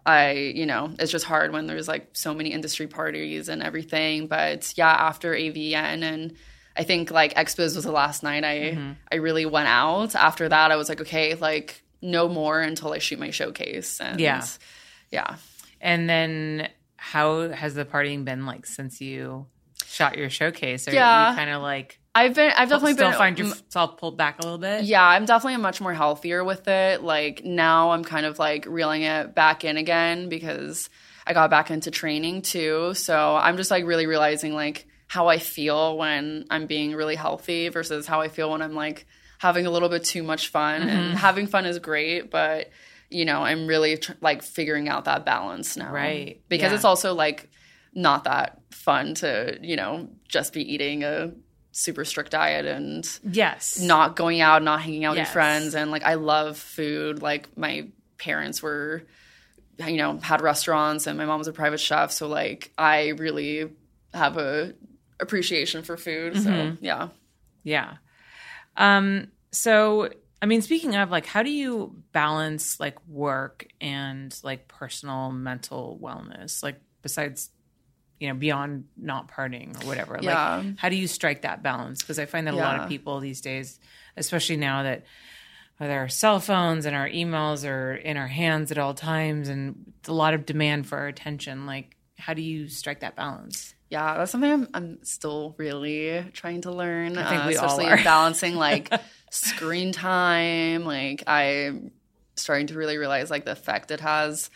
I, 0.07 0.31
you 0.31 0.65
know, 0.65 0.93
it's 0.99 1.11
just 1.11 1.25
hard 1.25 1.51
when 1.51 1.67
there's 1.67 1.89
like 1.89 2.11
so 2.13 2.33
many 2.33 2.53
industry 2.53 2.87
parties 2.87 3.49
and 3.49 3.61
everything. 3.61 4.27
But 4.27 4.73
yeah, 4.77 4.89
after 4.89 5.33
AVN 5.33 6.01
and 6.01 6.33
I 6.77 6.83
think 6.83 7.11
like 7.11 7.33
Expos 7.33 7.75
was 7.75 7.83
the 7.83 7.91
last 7.91 8.23
night 8.23 8.45
I 8.45 8.55
mm-hmm. 8.57 8.91
I 9.11 9.15
really 9.17 9.45
went 9.45 9.67
out. 9.67 10.15
After 10.15 10.47
that, 10.47 10.71
I 10.71 10.77
was 10.77 10.87
like, 10.87 11.01
okay, 11.01 11.35
like 11.35 11.83
no 12.01 12.29
more 12.29 12.61
until 12.61 12.93
I 12.93 12.99
shoot 12.99 13.19
my 13.19 13.31
showcase. 13.31 13.99
And 13.99 14.19
Yeah. 14.19 14.45
Yeah. 15.11 15.35
And 15.81 16.09
then 16.09 16.69
how 16.97 17.49
has 17.49 17.75
the 17.75 17.85
partying 17.85 18.25
been 18.25 18.45
like 18.45 18.65
since 18.65 18.99
you 19.01 19.45
shot 19.85 20.17
your 20.17 20.29
showcase? 20.29 20.87
Are 20.87 20.93
Yeah. 20.93 21.31
you 21.31 21.35
kind 21.35 21.49
of 21.49 21.61
like 21.61 21.99
I've 22.15 22.33
been 22.33 22.51
I've 22.57 22.69
definitely 22.69 22.93
still 22.93 23.09
been 23.09 23.17
find 23.17 23.37
yourself 23.39 23.97
pulled 23.97 24.17
back 24.17 24.39
a 24.39 24.41
little 24.41 24.57
bit? 24.57 24.83
Yeah, 24.85 25.03
I'm 25.03 25.25
definitely 25.25 25.57
much 25.61 25.79
more 25.79 25.93
healthier 25.93 26.43
with 26.43 26.67
it. 26.67 27.03
Like 27.03 27.45
now 27.45 27.91
I'm 27.91 28.03
kind 28.03 28.25
of 28.25 28.39
like 28.39 28.65
reeling 28.67 29.03
it 29.03 29.35
back 29.35 29.63
in 29.63 29.77
again 29.77 30.27
because 30.29 30.89
I 31.27 31.33
got 31.33 31.49
back 31.51 31.69
into 31.69 31.91
training 31.91 32.41
too. 32.41 32.93
So 32.95 33.35
I'm 33.35 33.57
just 33.57 33.69
like 33.69 33.85
really 33.85 34.07
realizing 34.07 34.53
like 34.55 34.87
how 35.07 35.27
I 35.27 35.37
feel 35.37 35.97
when 35.97 36.45
I'm 36.49 36.65
being 36.65 36.93
really 36.95 37.15
healthy 37.15 37.69
versus 37.69 38.07
how 38.07 38.21
I 38.21 38.29
feel 38.29 38.49
when 38.49 38.61
I'm 38.63 38.73
like 38.73 39.05
having 39.37 39.67
a 39.67 39.71
little 39.71 39.89
bit 39.89 40.03
too 40.03 40.23
much 40.23 40.47
fun. 40.47 40.81
Mm-hmm. 40.81 40.89
And 40.89 41.17
having 41.17 41.45
fun 41.47 41.65
is 41.65 41.77
great, 41.79 42.31
but 42.31 42.71
you 43.09 43.25
know, 43.25 43.43
I'm 43.43 43.67
really 43.67 43.97
tr- 43.97 44.13
like 44.21 44.41
figuring 44.43 44.89
out 44.89 45.05
that 45.05 45.25
balance 45.25 45.77
now. 45.77 45.91
Right, 45.91 46.41
Because 46.49 46.71
yeah. 46.71 46.75
it's 46.75 46.85
also 46.85 47.13
like 47.13 47.49
not 47.93 48.25
that 48.25 48.59
fun 48.71 49.15
to, 49.15 49.57
you 49.61 49.75
know, 49.75 50.09
just 50.27 50.53
be 50.53 50.61
eating 50.73 51.03
a 51.03 51.31
super 51.71 52.03
strict 52.05 52.31
diet 52.31 52.65
and 52.65 53.07
Yes. 53.23 53.79
not 53.79 54.15
going 54.15 54.41
out, 54.41 54.61
not 54.63 54.81
hanging 54.81 55.05
out 55.05 55.11
with 55.11 55.19
Yes. 55.19 55.27
your 55.27 55.33
friends, 55.33 55.75
and 55.75 55.89
like 55.91 56.03
I 56.03 56.15
love 56.15 56.57
food. 56.57 57.21
Like 57.21 57.55
my 57.57 57.87
parents 58.17 58.61
were, 58.63 59.03
you 59.85 59.97
know, 59.97 60.17
had 60.17 60.41
restaurants, 60.41 61.07
and 61.07 61.17
my 61.17 61.25
mom 61.25 61.37
was 61.37 61.47
a 61.47 61.53
private 61.53 61.79
chef, 61.79 62.11
so 62.11 62.27
like 62.27 62.71
I 62.77 63.09
really 63.09 63.69
have 64.13 64.37
a 64.37 64.73
appreciation 65.19 65.83
for 65.83 65.97
food. 65.97 66.35
So 66.41 66.49
Mm-hmm. 66.49 66.83
yeah, 66.85 67.09
Yeah. 67.63 67.97
Um, 68.75 69.27
so 69.51 70.09
I 70.41 70.45
mean, 70.45 70.61
speaking 70.61 70.95
of 70.95 71.09
like 71.09 71.25
how 71.25 71.43
do 71.43 71.49
you 71.49 71.95
balance 72.11 72.79
like 72.79 72.97
work 73.07 73.67
and 73.81 74.37
like 74.43 74.67
personal 74.67 75.31
mental 75.31 75.99
wellness? 76.01 76.63
Like 76.63 76.81
besides 77.01 77.49
you 78.19 78.27
know, 78.29 78.33
beyond 78.33 78.85
not 78.97 79.31
partying 79.31 79.83
or 79.83 79.87
whatever. 79.87 80.19
Yeah. 80.21 80.57
Like 80.57 80.77
how 80.77 80.89
do 80.89 80.95
you 80.95 81.07
strike 81.07 81.43
that 81.43 81.61
balance? 81.61 82.01
Because 82.01 82.17
I 82.17 82.25
find 82.25 82.47
that 82.47 82.55
a 82.55 82.57
lot 82.57 82.79
of 82.79 82.89
people 82.89 83.19
these 83.19 83.41
days, 83.41 83.79
especially 84.15 84.57
now 84.57 84.83
that 84.83 85.05
with 85.79 85.91
our 85.91 86.09
cell 86.09 86.39
phones 86.39 86.87
and 86.87 86.95
our 86.95 87.07
emails 87.07 87.67
are 87.67 87.93
in 87.93 88.17
our 88.17 88.27
hands 88.27 88.71
at 88.71 88.79
all 88.79 88.95
times 88.95 89.49
and 89.49 89.93
a 90.07 90.13
lot 90.13 90.33
of 90.33 90.47
demand 90.47 90.87
for 90.87 90.97
our 90.97 91.07
attention, 91.07 91.67
like 91.67 91.95
how 92.17 92.33
do 92.33 92.41
you 92.41 92.67
strike 92.67 93.01
that 93.01 93.15
balance? 93.15 93.75
yeah, 93.89 94.17
that's 94.17 94.31
something 94.31 94.51
I'm, 94.51 94.67
I'm 94.73 95.03
still 95.03 95.55
really 95.57 96.25
trying 96.33 96.61
to 96.61 96.71
learn. 96.71 97.17
I 97.17 97.29
think 97.29 97.43
uh, 97.43 97.47
we 97.47 97.57
all 97.57 97.65
especially 97.67 97.89
are. 97.89 98.03
balancing 98.03 98.55
like 98.55 98.91
screen 99.29 99.91
time. 99.91 100.85
Like 100.85 101.23
I'm 101.27 101.91
starting 102.35 102.67
to 102.67 102.75
really 102.75 102.97
realize 102.97 103.29
like 103.29 103.45
the 103.45 103.51
effect 103.51 103.91
it 103.91 103.99
has 103.99 104.49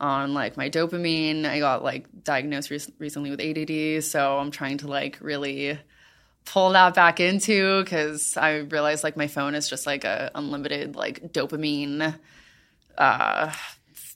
on 0.00 0.34
like 0.34 0.56
my 0.56 0.70
dopamine. 0.70 1.44
I 1.46 1.58
got 1.58 1.82
like 1.82 2.06
diagnosed 2.24 2.70
rec- 2.70 2.94
recently 2.98 3.30
with 3.30 3.40
ADD, 3.40 4.04
so 4.04 4.38
I'm 4.38 4.50
trying 4.50 4.78
to 4.78 4.88
like 4.88 5.18
really 5.20 5.78
pull 6.44 6.70
that 6.70 6.94
back 6.94 7.20
into 7.20 7.82
because 7.82 8.36
I 8.36 8.58
realized 8.58 9.02
like 9.02 9.16
my 9.16 9.28
phone 9.28 9.54
is 9.54 9.68
just 9.68 9.86
like 9.86 10.04
a 10.04 10.30
unlimited 10.34 10.94
like 10.94 11.32
dopamine 11.32 12.18
uh, 12.98 13.52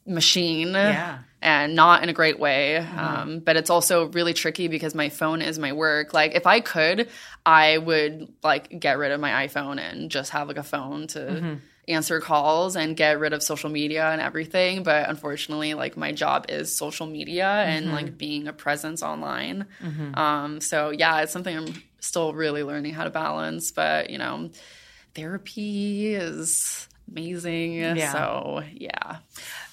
machine. 0.08 0.72
Yeah. 0.72 1.18
And 1.40 1.76
not 1.76 2.02
in 2.02 2.08
a 2.08 2.12
great 2.12 2.40
way. 2.40 2.78
Um, 2.78 3.38
but 3.38 3.56
it's 3.56 3.70
also 3.70 4.06
really 4.08 4.34
tricky 4.34 4.66
because 4.66 4.92
my 4.92 5.08
phone 5.08 5.40
is 5.40 5.56
my 5.56 5.72
work. 5.72 6.12
Like, 6.12 6.34
if 6.34 6.48
I 6.48 6.58
could, 6.58 7.08
I 7.46 7.78
would 7.78 8.32
like 8.42 8.80
get 8.80 8.98
rid 8.98 9.12
of 9.12 9.20
my 9.20 9.46
iPhone 9.46 9.78
and 9.78 10.10
just 10.10 10.32
have 10.32 10.48
like 10.48 10.56
a 10.56 10.64
phone 10.64 11.06
to 11.08 11.60
answer 11.86 12.20
calls 12.20 12.74
and 12.74 12.96
get 12.96 13.20
rid 13.20 13.32
of 13.32 13.42
social 13.42 13.70
media 13.70 14.10
and 14.10 14.20
everything. 14.20 14.82
But 14.82 15.08
unfortunately, 15.08 15.74
like 15.74 15.96
my 15.96 16.10
job 16.10 16.46
is 16.48 16.76
social 16.76 17.06
media 17.06 17.46
and 17.46 17.92
like 17.92 18.18
being 18.18 18.48
a 18.48 18.52
presence 18.52 19.04
online. 19.04 19.66
Um, 20.14 20.60
so 20.60 20.90
yeah, 20.90 21.20
it's 21.20 21.32
something 21.32 21.56
I'm 21.56 21.82
still 22.00 22.34
really 22.34 22.64
learning 22.64 22.94
how 22.94 23.04
to 23.04 23.10
balance. 23.10 23.70
But 23.70 24.10
you 24.10 24.18
know, 24.18 24.50
therapy 25.14 26.14
is 26.14 26.88
amazing. 27.08 27.74
Yeah. 27.74 28.12
So 28.12 28.62
yeah. 28.74 29.18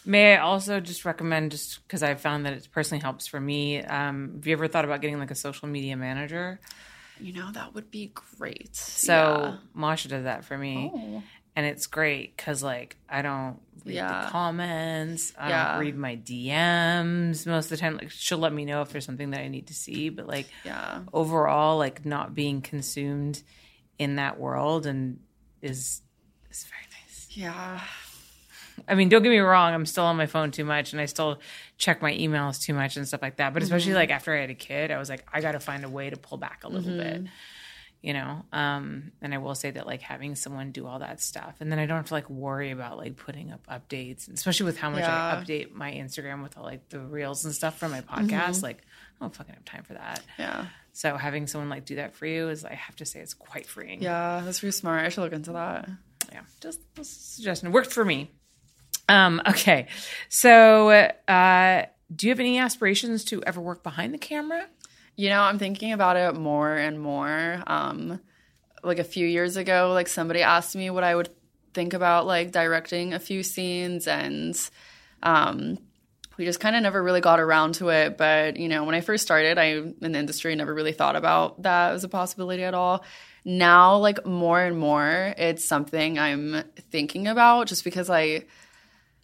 May 0.06 0.36
I 0.36 0.38
also 0.41 0.80
just 0.80 1.03
recommend, 1.06 1.51
just 1.51 1.86
because 1.88 2.03
I've 2.03 2.22
found 2.22 2.45
that 2.45 2.53
it 2.53 2.68
personally 2.72 3.01
helps 3.01 3.28
for 3.28 3.39
me. 3.39 3.82
Um, 3.82 4.34
have 4.36 4.47
you 4.47 4.53
ever 4.53 4.68
thought 4.68 4.86
about 4.86 5.01
getting 5.01 5.20
like 5.20 5.32
a 5.32 5.36
social 5.36 5.68
media 5.68 5.95
manager? 5.97 6.60
You 7.20 7.34
know, 7.34 7.51
that 7.53 7.74
would 7.74 7.89
be 7.91 8.12
great. 8.38 8.76
So 8.76 9.58
Masha 9.74 10.10
does 10.10 10.26
that 10.26 10.43
for 10.45 10.58
me, 10.58 10.91
Oh. 10.93 11.24
and 11.56 11.66
it's 11.66 11.88
great 11.88 12.36
because 12.36 12.62
like 12.62 12.97
I 13.10 13.22
don't 13.22 13.58
read 13.86 13.95
Yeah. 13.95 14.26
the 14.26 14.30
comments, 14.32 15.32
I 15.38 15.49
Yeah. 15.49 15.72
don't 15.72 15.80
read 15.82 15.95
my 15.97 16.18
DMs 16.18 17.45
most 17.47 17.66
of 17.66 17.70
the 17.72 17.78
time. 17.78 17.95
Like 17.97 18.12
she'll 18.12 18.38
let 18.38 18.51
me 18.53 18.66
know 18.66 18.82
if 18.82 18.89
there's 18.89 19.06
something 19.06 19.30
that 19.32 19.39
I 19.41 19.47
need 19.47 19.68
to 19.68 19.74
see, 19.74 20.10
but 20.10 20.28
like 20.28 20.47
yeah. 20.66 21.01
overall, 21.14 21.78
like 21.78 22.06
not 22.06 22.36
being 22.36 22.62
consumed 22.62 23.41
in 23.97 24.18
that 24.18 24.39
world 24.39 24.86
and 24.86 25.20
is 25.62 26.01
is 26.51 26.66
very 26.66 26.84
nice. 27.01 27.28
Yeah. 27.32 27.80
I 28.88 28.95
mean, 28.95 29.09
don't 29.09 29.23
get 29.23 29.30
me 29.30 29.39
wrong, 29.39 29.73
I'm 29.73 29.86
still 29.86 30.03
on 30.05 30.17
my 30.17 30.26
phone 30.26 30.51
too 30.51 30.65
much 30.65 30.91
and 30.93 31.01
I 31.01 31.05
still 31.05 31.39
check 31.78 32.01
my 32.01 32.13
emails 32.13 32.61
too 32.61 32.73
much 32.73 32.97
and 32.97 33.07
stuff 33.07 33.21
like 33.21 33.38
that. 33.38 33.53
But 33.53 33.63
especially 33.63 33.91
Mm-hmm. 33.91 33.95
like 33.97 34.09
after 34.11 34.36
I 34.36 34.41
had 34.41 34.49
a 34.49 34.55
kid, 34.55 34.91
I 34.91 34.97
was 34.97 35.09
like, 35.09 35.26
I 35.32 35.41
got 35.41 35.53
to 35.53 35.59
find 35.59 35.84
a 35.86 35.89
way 35.89 36.09
to 36.09 36.17
pull 36.17 36.38
back 36.38 36.63
a 36.63 36.67
little 36.69 36.91
Mm-hmm. 36.91 37.23
bit, 37.23 37.32
you 38.01 38.13
know? 38.13 38.43
Um, 38.53 39.11
and 39.21 39.34
I 39.34 39.38
will 39.39 39.55
say 39.55 39.71
that 39.71 39.88
like 39.88 40.01
having 40.01 40.36
someone 40.36 40.71
do 40.71 40.86
all 40.86 40.99
that 40.99 41.21
stuff 41.21 41.55
and 41.61 41.71
then 41.71 41.80
I 41.80 41.86
don't 41.86 41.97
have 41.97 42.07
to 42.07 42.13
like 42.13 42.30
worry 42.30 42.71
about 42.71 42.97
like 42.97 43.15
putting 43.15 43.51
up 43.51 43.65
updates, 43.67 44.32
especially 44.32 44.65
with 44.65 44.78
how 44.78 44.89
much 44.89 45.03
I 45.03 45.41
update 45.41 45.71
my 45.73 45.91
Instagram 45.91 46.43
with 46.43 46.57
all 46.57 46.63
like 46.63 46.88
the 46.89 46.99
reels 46.99 47.45
and 47.45 47.53
stuff 47.55 47.78
from 47.80 47.91
my 47.91 48.01
podcast. 48.01 48.61
Like, 48.61 48.80
I 49.19 49.23
don't 49.23 49.34
fucking 49.34 49.53
have 49.55 49.65
time 49.65 49.84
for 49.84 49.93
that. 49.93 50.21
Yeah. 50.38 50.65
So 50.91 51.17
having 51.17 51.47
someone 51.47 51.69
like 51.69 51.86
do 51.86 51.95
that 51.95 52.13
for 52.15 52.26
you 52.26 52.49
is, 52.49 52.63
I 52.65 52.73
have 52.73 52.95
to 52.97 53.05
say, 53.05 53.19
it's 53.19 53.34
quite 53.34 53.65
freeing. 53.65 54.01
Yeah, 54.01 54.41
that's 54.45 54.61
really 54.63 54.71
smart. 54.71 55.03
I 55.05 55.09
should 55.09 55.21
look 55.21 55.34
into 55.34 55.53
that. 55.53 55.89
yeah, 56.32 56.41
just 56.61 56.80
a 56.99 57.03
suggestion. 57.03 57.67
It 57.69 57.71
worked 57.71 57.91
for 57.91 58.03
me. 58.05 58.32
Um, 59.08 59.41
okay, 59.47 59.88
so 60.30 60.89
uh, 60.89 61.86
do 62.14 62.28
you 62.28 62.32
have 62.32 62.39
any 62.39 62.60
aspirations 62.60 63.24
to 63.26 63.43
ever 63.43 63.62
work 63.62 63.84
behind 63.84 64.14
the 64.14 64.18
camera? 64.18 64.66
You 65.16 65.30
know, 65.30 65.41
I'm 65.41 65.60
thinking 65.60 65.93
about 65.93 66.18
it 66.18 66.36
more 66.36 66.76
and 66.76 66.99
more. 66.99 67.64
Um, 67.68 68.20
like 68.84 68.99
a 68.99 69.03
few 69.03 69.26
years 69.26 69.58
ago, 69.58 69.91
like 69.93 70.08
somebody 70.08 70.41
asked 70.41 70.76
me 70.76 70.89
what 70.89 71.03
I 71.03 71.16
would 71.16 71.30
think 71.74 71.93
about 71.93 72.26
like 72.26 72.51
directing 72.51 73.14
a 73.14 73.20
few 73.20 73.43
scenes, 73.43 74.08
and 74.08 74.58
um, 75.24 75.78
we 76.38 76.45
just 76.45 76.60
kind 76.60 76.76
of 76.76 76.84
never 76.84 77.01
really 77.01 77.22
got 77.22 77.39
around 77.39 77.76
to 77.76 77.89
it. 77.89 78.18
But 78.18 78.58
you 78.58 78.68
know, 78.68 78.84
when 78.84 78.95
I 78.95 79.01
first 79.01 79.24
started, 79.24 79.58
I 79.58 79.66
in 79.66 79.95
the 79.99 80.20
industry 80.20 80.56
never 80.56 80.74
really 80.74 80.93
thought 80.93 81.16
about 81.16 81.62
that 81.64 81.93
as 81.93 82.03
a 82.03 82.10
possibility 82.10 82.64
at 82.64 82.74
all. 82.74 83.03
Now, 83.43 83.97
like 83.97 84.26
more 84.26 84.60
and 84.60 84.78
more, 84.78 85.34
it's 85.38 85.66
something 85.66 86.18
I'm 86.18 86.64
thinking 86.91 87.28
about, 87.28 87.68
just 87.68 87.84
because 87.84 88.10
I 88.10 88.45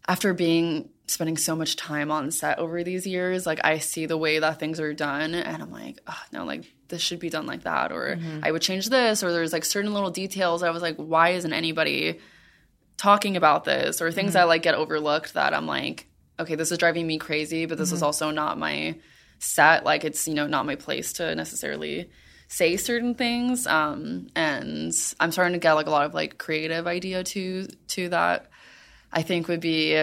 after 0.07 0.33
being 0.33 0.89
spending 1.07 1.37
so 1.37 1.55
much 1.55 1.75
time 1.75 2.11
on 2.11 2.31
set 2.31 2.59
over 2.59 2.83
these 2.83 3.05
years, 3.05 3.45
like 3.45 3.59
I 3.63 3.79
see 3.79 4.05
the 4.05 4.17
way 4.17 4.39
that 4.39 4.59
things 4.59 4.79
are 4.79 4.93
done 4.93 5.33
and 5.33 5.61
I'm 5.61 5.71
like, 5.71 5.99
oh, 6.07 6.21
no, 6.31 6.45
like 6.45 6.71
this 6.87 7.01
should 7.01 7.19
be 7.19 7.29
done 7.29 7.45
like 7.45 7.63
that. 7.63 7.91
Or 7.91 8.15
mm-hmm. 8.15 8.39
I 8.43 8.51
would 8.51 8.61
change 8.61 8.89
this, 8.89 9.23
or 9.23 9.31
there's 9.31 9.53
like 9.53 9.65
certain 9.65 9.93
little 9.93 10.11
details. 10.11 10.63
I 10.63 10.69
was 10.69 10.81
like, 10.81 10.95
why 10.95 11.29
isn't 11.29 11.53
anybody 11.53 12.19
talking 12.97 13.35
about 13.37 13.65
this? 13.65 14.01
Or 14.01 14.11
things 14.11 14.29
mm-hmm. 14.29 14.33
that 14.33 14.47
like 14.47 14.63
get 14.63 14.75
overlooked 14.75 15.33
that 15.33 15.53
I'm 15.53 15.67
like, 15.67 16.07
okay, 16.39 16.55
this 16.55 16.71
is 16.71 16.77
driving 16.77 17.05
me 17.05 17.17
crazy, 17.17 17.65
but 17.65 17.77
this 17.77 17.91
is 17.91 17.99
mm-hmm. 17.99 18.05
also 18.05 18.31
not 18.31 18.57
my 18.57 18.95
set. 19.39 19.83
Like 19.83 20.03
it's, 20.03 20.27
you 20.27 20.33
know, 20.33 20.47
not 20.47 20.65
my 20.65 20.75
place 20.75 21.13
to 21.13 21.35
necessarily 21.35 22.09
say 22.47 22.77
certain 22.77 23.15
things. 23.15 23.65
Um, 23.67 24.27
and 24.35 24.93
I'm 25.19 25.31
starting 25.31 25.53
to 25.53 25.59
get 25.59 25.73
like 25.73 25.87
a 25.87 25.91
lot 25.91 26.05
of 26.05 26.13
like 26.13 26.37
creative 26.37 26.87
idea 26.87 27.23
to 27.23 27.67
to 27.89 28.09
that 28.09 28.50
I 29.11 29.21
think 29.21 29.47
would 29.47 29.61
be 29.61 30.01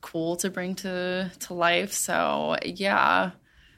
cool 0.00 0.36
to 0.36 0.50
bring 0.50 0.74
to 0.76 1.30
to 1.40 1.54
life. 1.54 1.92
So 1.92 2.56
yeah, 2.64 3.32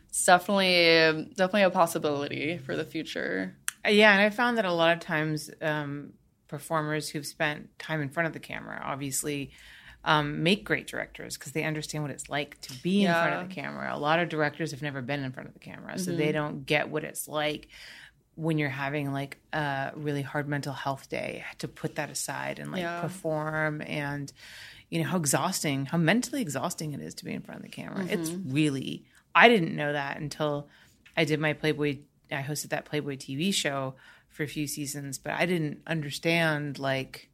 it's 0.09 0.24
definitely 0.24 1.30
definitely 1.37 1.62
a 1.62 1.70
possibility 1.70 2.59
for 2.59 2.76
the 2.76 2.85
future. 2.85 3.57
Uh, 3.87 3.91
Yeah, 3.91 4.12
and 4.12 4.20
I 4.22 4.30
found 4.30 4.59
that 4.59 4.64
a 4.64 4.72
lot 4.72 4.93
of 4.97 5.01
times 5.01 5.51
um, 5.61 6.12
performers 6.49 7.09
who've 7.09 7.26
spent 7.26 7.76
time 7.78 8.01
in 8.03 8.09
front 8.11 8.26
of 8.26 8.33
the 8.33 8.41
camera 8.41 8.80
obviously 8.85 9.51
um, 10.05 10.43
make 10.43 10.64
great 10.64 10.87
directors 10.89 11.37
because 11.39 11.53
they 11.53 11.62
understand 11.64 12.03
what 12.05 12.11
it's 12.11 12.28
like 12.28 12.61
to 12.62 12.74
be 12.83 13.03
in 13.05 13.12
front 13.12 13.35
of 13.43 13.49
the 13.49 13.55
camera. 13.55 13.95
A 13.95 13.99
lot 13.99 14.18
of 14.18 14.28
directors 14.28 14.72
have 14.72 14.83
never 14.83 15.01
been 15.01 15.22
in 15.22 15.30
front 15.33 15.49
of 15.49 15.55
the 15.55 15.61
camera, 15.61 15.97
so 15.99 16.11
Mm-hmm. 16.11 16.18
they 16.18 16.33
don't 16.33 16.66
get 16.66 16.89
what 16.89 17.05
it's 17.05 17.28
like 17.28 17.68
when 18.35 18.57
you're 18.59 18.68
having 18.70 19.12
like 19.12 19.37
a 19.53 19.93
really 19.95 20.22
hard 20.22 20.49
mental 20.49 20.72
health 20.72 21.09
day 21.11 21.45
to 21.59 21.68
put 21.68 21.97
that 21.97 22.11
aside 22.11 22.59
and 22.59 22.72
like 22.72 22.80
Yeah. 22.83 23.01
perform 23.01 23.83
and 23.83 24.33
you 24.89 25.03
know 25.03 25.09
how 25.09 25.16
exhausting 25.18 25.87
how 25.87 25.99
mentally 25.99 26.41
exhausting 26.43 26.93
it 26.93 27.01
is 27.01 27.14
to 27.16 27.24
be 27.24 27.33
in 27.33 27.43
front 27.43 27.61
of 27.61 27.62
the 27.62 27.70
camera 27.70 28.07
it's 28.09 28.30
Mm-hmm. 28.30 28.53
really 28.55 29.05
i 29.35 29.49
didn't 29.49 29.74
know 29.76 29.93
that 29.93 30.18
until 30.18 30.68
i 31.16 31.24
did 31.24 31.41
my 31.41 31.53
playboy 31.53 31.99
i 32.30 32.43
hosted 32.43 32.68
that 32.70 32.85
playboy 32.87 33.16
tv 33.16 33.53
show 33.55 33.95
for 34.28 34.43
a 34.43 34.49
few 34.49 34.66
seasons 34.66 35.18
but 35.18 35.33
i 35.35 35.45
didn't 35.47 35.80
understand 35.87 36.78
like 36.78 37.28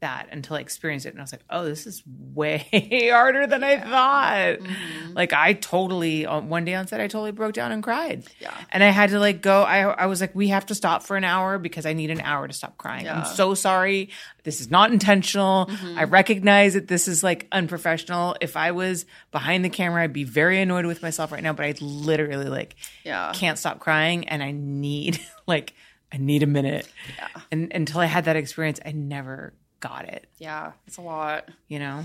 that 0.00 0.28
until 0.30 0.56
I 0.56 0.60
experienced 0.60 1.06
it. 1.06 1.10
And 1.10 1.18
I 1.18 1.22
was 1.22 1.32
like, 1.32 1.44
oh, 1.50 1.64
this 1.64 1.86
is 1.86 2.02
way 2.06 2.66
harder 3.12 3.46
than 3.46 3.64
I 3.64 3.78
thought. 3.78 4.58
Mm-hmm. 4.60 5.12
Like, 5.14 5.32
I 5.32 5.54
totally, 5.54 6.26
on 6.26 6.48
one 6.48 6.64
day 6.64 6.74
on 6.74 6.86
set, 6.86 7.00
I 7.00 7.08
totally 7.08 7.32
broke 7.32 7.54
down 7.54 7.72
and 7.72 7.82
cried. 7.82 8.24
Yeah. 8.40 8.54
And 8.70 8.82
I 8.84 8.88
had 8.90 9.10
to 9.10 9.18
like 9.18 9.42
go, 9.42 9.62
I, 9.62 9.80
I 9.82 10.06
was 10.06 10.20
like, 10.20 10.34
we 10.34 10.48
have 10.48 10.66
to 10.66 10.74
stop 10.74 11.02
for 11.02 11.16
an 11.16 11.24
hour 11.24 11.58
because 11.58 11.86
I 11.86 11.92
need 11.92 12.10
an 12.10 12.20
hour 12.20 12.46
to 12.46 12.52
stop 12.52 12.76
crying. 12.76 13.08
I'm 13.08 13.22
Mm-hmm. 13.22 13.34
so 13.34 13.54
sorry. 13.54 14.10
This 14.44 14.60
is 14.60 14.70
not 14.70 14.92
intentional. 14.92 15.68
I 15.96 16.04
recognize 16.04 16.74
that 16.74 16.86
this 16.88 17.08
is 17.08 17.22
like 17.24 17.48
unprofessional. 17.50 18.36
If 18.40 18.56
I 18.56 18.72
was 18.72 19.06
behind 19.32 19.64
the 19.64 19.70
camera, 19.70 20.02
I'd 20.02 20.12
be 20.12 20.24
very 20.24 20.60
annoyed 20.60 20.86
with 20.86 21.02
myself 21.02 21.32
right 21.32 21.42
now, 21.42 21.52
but 21.52 21.64
I 21.66 21.74
literally 21.80 22.46
like 22.46 22.76
Yeah. 23.04 23.32
can't 23.34 23.58
stop 23.58 23.80
crying 23.80 24.28
and 24.28 24.42
I 24.42 24.52
need 24.52 25.20
like, 25.46 25.74
I 26.12 26.18
need 26.18 26.42
a 26.44 26.46
minute. 26.46 26.86
Yeah. 27.18 27.28
And 27.50 27.72
until 27.72 28.00
I 28.00 28.06
had 28.06 28.26
that 28.26 28.36
experience, 28.36 28.78
I 28.86 28.92
never 28.92 29.52
got 29.80 30.04
it 30.08 30.26
Yeah, 30.38 30.72
it's 30.86 30.96
a 30.96 31.02
lot. 31.02 31.48
you 31.68 31.78
know 31.78 32.04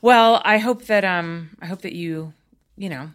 well 0.00 0.40
i 0.44 0.58
hope 0.58 0.84
that 0.86 1.04
um 1.04 1.50
i 1.60 1.66
hope 1.66 1.82
that 1.82 1.92
you 1.92 2.32
you 2.76 2.88
know 2.88 3.10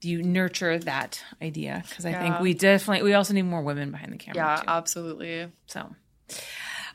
you 0.00 0.22
nurture 0.22 0.78
that 0.78 1.22
idea 1.40 1.84
because 1.88 2.04
i 2.06 2.12
think 2.12 2.40
we 2.40 2.54
definitely 2.54 3.02
we 3.04 3.14
also 3.14 3.34
need 3.34 3.42
more 3.42 3.62
women 3.62 3.90
behind 3.90 4.12
the 4.12 4.16
camera 4.16 4.42
Yeah, 4.42 4.56
too. 4.56 4.64
absolutely. 4.68 5.48
so 5.66 5.94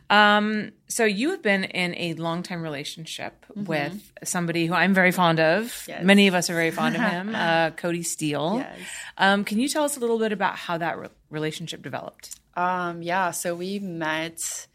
um 0.09 0.71
so 0.87 1.03
you 1.05 1.31
have 1.31 1.41
been 1.41 1.65
in 1.65 1.93
a 1.97 2.13
long 2.15 2.41
time 2.43 2.61
relationship 2.61 3.45
with 3.55 4.11
somebody 4.23 4.65
who 4.65 4.73
i'm 4.73 4.93
very 4.93 5.11
fond 5.11 5.39
of 5.39 5.63
Mm-hmm. 5.65 5.91
Yes. 5.91 6.03
many 6.03 6.27
of 6.27 6.33
us 6.33 6.49
are 6.49 6.53
very 6.55 6.71
fond 6.71 6.95
of 6.95 7.01
him 7.11 7.35
uh 7.35 7.71
cody 7.71 8.03
steele 8.03 8.57
Yes. 8.65 8.79
um 9.17 9.43
can 9.43 9.59
you 9.59 9.67
tell 9.69 9.83
us 9.83 9.97
a 9.97 9.99
little 9.99 10.17
bit 10.19 10.31
about 10.31 10.55
how 10.55 10.77
that 10.77 10.97
re- 10.97 11.09
relationship 11.29 11.81
developed 11.83 12.39
Um, 12.55 13.03
yeah, 13.03 13.31
so 13.31 13.53
we 13.55 13.77
met, 13.79 14.65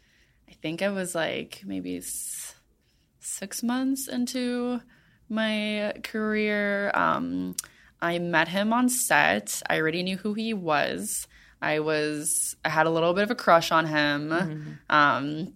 think 0.63 0.81
it 0.81 0.89
was 0.89 1.13
like 1.13 1.61
maybe 1.65 1.97
s- 1.97 2.55
six 3.19 3.61
months 3.61 4.07
into 4.07 4.81
my 5.29 5.93
career. 6.03 6.89
Um, 6.95 7.55
I 8.01 8.17
met 8.19 8.47
him 8.47 8.73
on 8.73 8.89
set. 8.89 9.61
I 9.69 9.77
already 9.79 10.01
knew 10.03 10.17
who 10.17 10.33
he 10.33 10.53
was. 10.53 11.27
I 11.61 11.79
was, 11.79 12.55
I 12.65 12.69
had 12.69 12.87
a 12.87 12.89
little 12.89 13.13
bit 13.13 13.23
of 13.23 13.31
a 13.31 13.35
crush 13.35 13.71
on 13.71 13.85
him. 13.85 14.79
Um, 14.89 15.53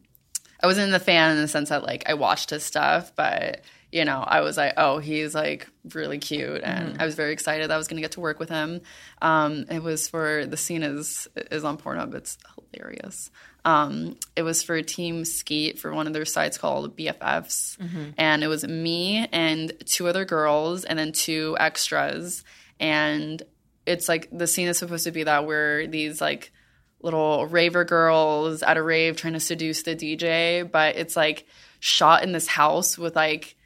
I 0.61 0.67
wasn't 0.67 0.91
the 0.91 0.99
fan 0.99 1.31
in 1.35 1.41
the 1.41 1.47
sense 1.47 1.69
that 1.69 1.83
like 1.83 2.03
I 2.09 2.13
watched 2.13 2.49
his 2.49 2.63
stuff, 2.63 3.13
but 3.15 3.61
you 3.91 4.03
know, 4.03 4.19
I 4.25 4.41
was 4.41 4.57
like, 4.57 4.73
oh, 4.75 4.97
he's 4.99 5.33
like 5.33 5.67
really 5.93 6.17
cute, 6.17 6.61
and 6.63 7.01
I 7.01 7.05
was 7.05 7.15
very 7.15 7.31
excited 7.31 7.69
that 7.69 7.73
I 7.73 7.77
was 7.77 7.87
going 7.87 7.95
to 7.95 8.01
get 8.01 8.11
to 8.13 8.19
work 8.19 8.37
with 8.39 8.49
him. 8.49 8.81
Um, 9.21 9.65
it 9.69 9.81
was 9.81 10.09
for 10.09 10.45
the 10.45 10.57
scene 10.57 10.83
is 10.83 11.27
is 11.51 11.63
on 11.63 11.77
Pornhub. 11.77 12.13
It's 12.13 12.37
hilarious. 12.73 13.31
Um, 13.67 14.15
it 14.37 14.43
was 14.43 14.63
for 14.63 14.75
a 14.75 14.81
Team 14.81 15.25
Skeet 15.25 15.77
for 15.77 15.93
one 15.93 16.07
of 16.07 16.13
their 16.13 16.23
sites 16.23 16.57
called 16.57 16.95
BFFs, 16.95 17.75
and 18.17 18.41
it 18.41 18.47
was 18.47 18.65
me 18.65 19.27
and 19.33 19.73
two 19.85 20.07
other 20.07 20.23
girls, 20.23 20.85
and 20.85 20.97
then 20.97 21.11
two 21.11 21.57
extras, 21.59 22.45
and 22.79 23.43
it's 23.85 24.07
like 24.07 24.29
the 24.31 24.47
scene 24.47 24.69
is 24.69 24.77
supposed 24.77 25.03
to 25.03 25.11
be 25.11 25.23
that 25.23 25.45
we're 25.45 25.85
these 25.85 26.21
like 26.21 26.53
little 27.01 27.45
raver 27.45 27.83
girls 27.83 28.63
at 28.63 28.77
a 28.77 28.81
rave 28.81 29.17
trying 29.17 29.33
to 29.33 29.39
seduce 29.41 29.83
the 29.83 29.97
DJ, 29.97 30.63
but 30.71 30.95
it's 30.95 31.17
like 31.17 31.45
shot 31.81 32.23
in 32.23 32.31
this 32.31 32.47
house 32.47 32.97
with 32.97 33.17
like 33.17 33.56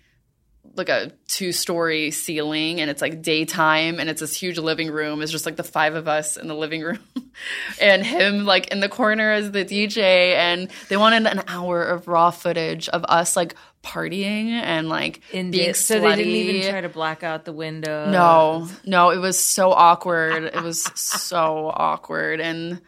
like 0.76 0.89
a 0.89 1.12
two 1.28 1.51
story 1.51 2.12
ceiling 2.12 2.80
and 2.80 2.89
it's 2.89 3.01
like 3.01 3.22
daytime 3.22 3.99
and 3.99 4.09
it's 4.09 4.22
this 4.22 4.34
huge 4.34 4.57
living 4.57 4.89
room. 4.89 5.22
It's 5.22 5.32
just 5.32 5.45
like 5.45 5.57
the 5.57 5.64
five 5.64 5.95
of 5.95 6.07
us 6.07 6.38
in 6.38 6.47
the 6.47 6.55
living 6.55 6.82
room 6.82 6.99
and 7.82 8.05
him 8.05 8.45
like 8.45 8.68
in 8.70 8.80
the 8.80 8.88
corner 8.89 9.32
as 9.32 9.51
the 9.51 9.66
DJ 9.66 10.36
and 10.36 10.70
they 10.88 10.97
wanted 10.97 11.26
an 11.26 11.43
hour 11.47 11.84
of 11.84 12.07
raw 12.07 12.32
footage 12.32 12.88
of 12.89 13.03
us 13.09 13.36
like 13.36 13.55
partying 13.84 14.49
and 14.51 14.88
like 14.88 15.22
being 15.51 15.74
so 15.74 15.99
they 15.99 16.16
didn't 16.16 16.32
even 16.32 16.55
slutty. 16.62 16.70
try 16.70 16.82
to 16.82 16.89
black 16.89 17.24
out 17.24 17.43
the 17.45 17.53
window 17.53 18.09
No, 18.09 18.68
no, 18.86 19.09
it 19.09 19.18
was 19.18 19.38
so 19.39 19.72
awkward. 19.72 20.43
It 20.45 20.62
was 20.64 20.84
so 20.95 21.72
awkward 21.74 22.39
and 22.39 22.80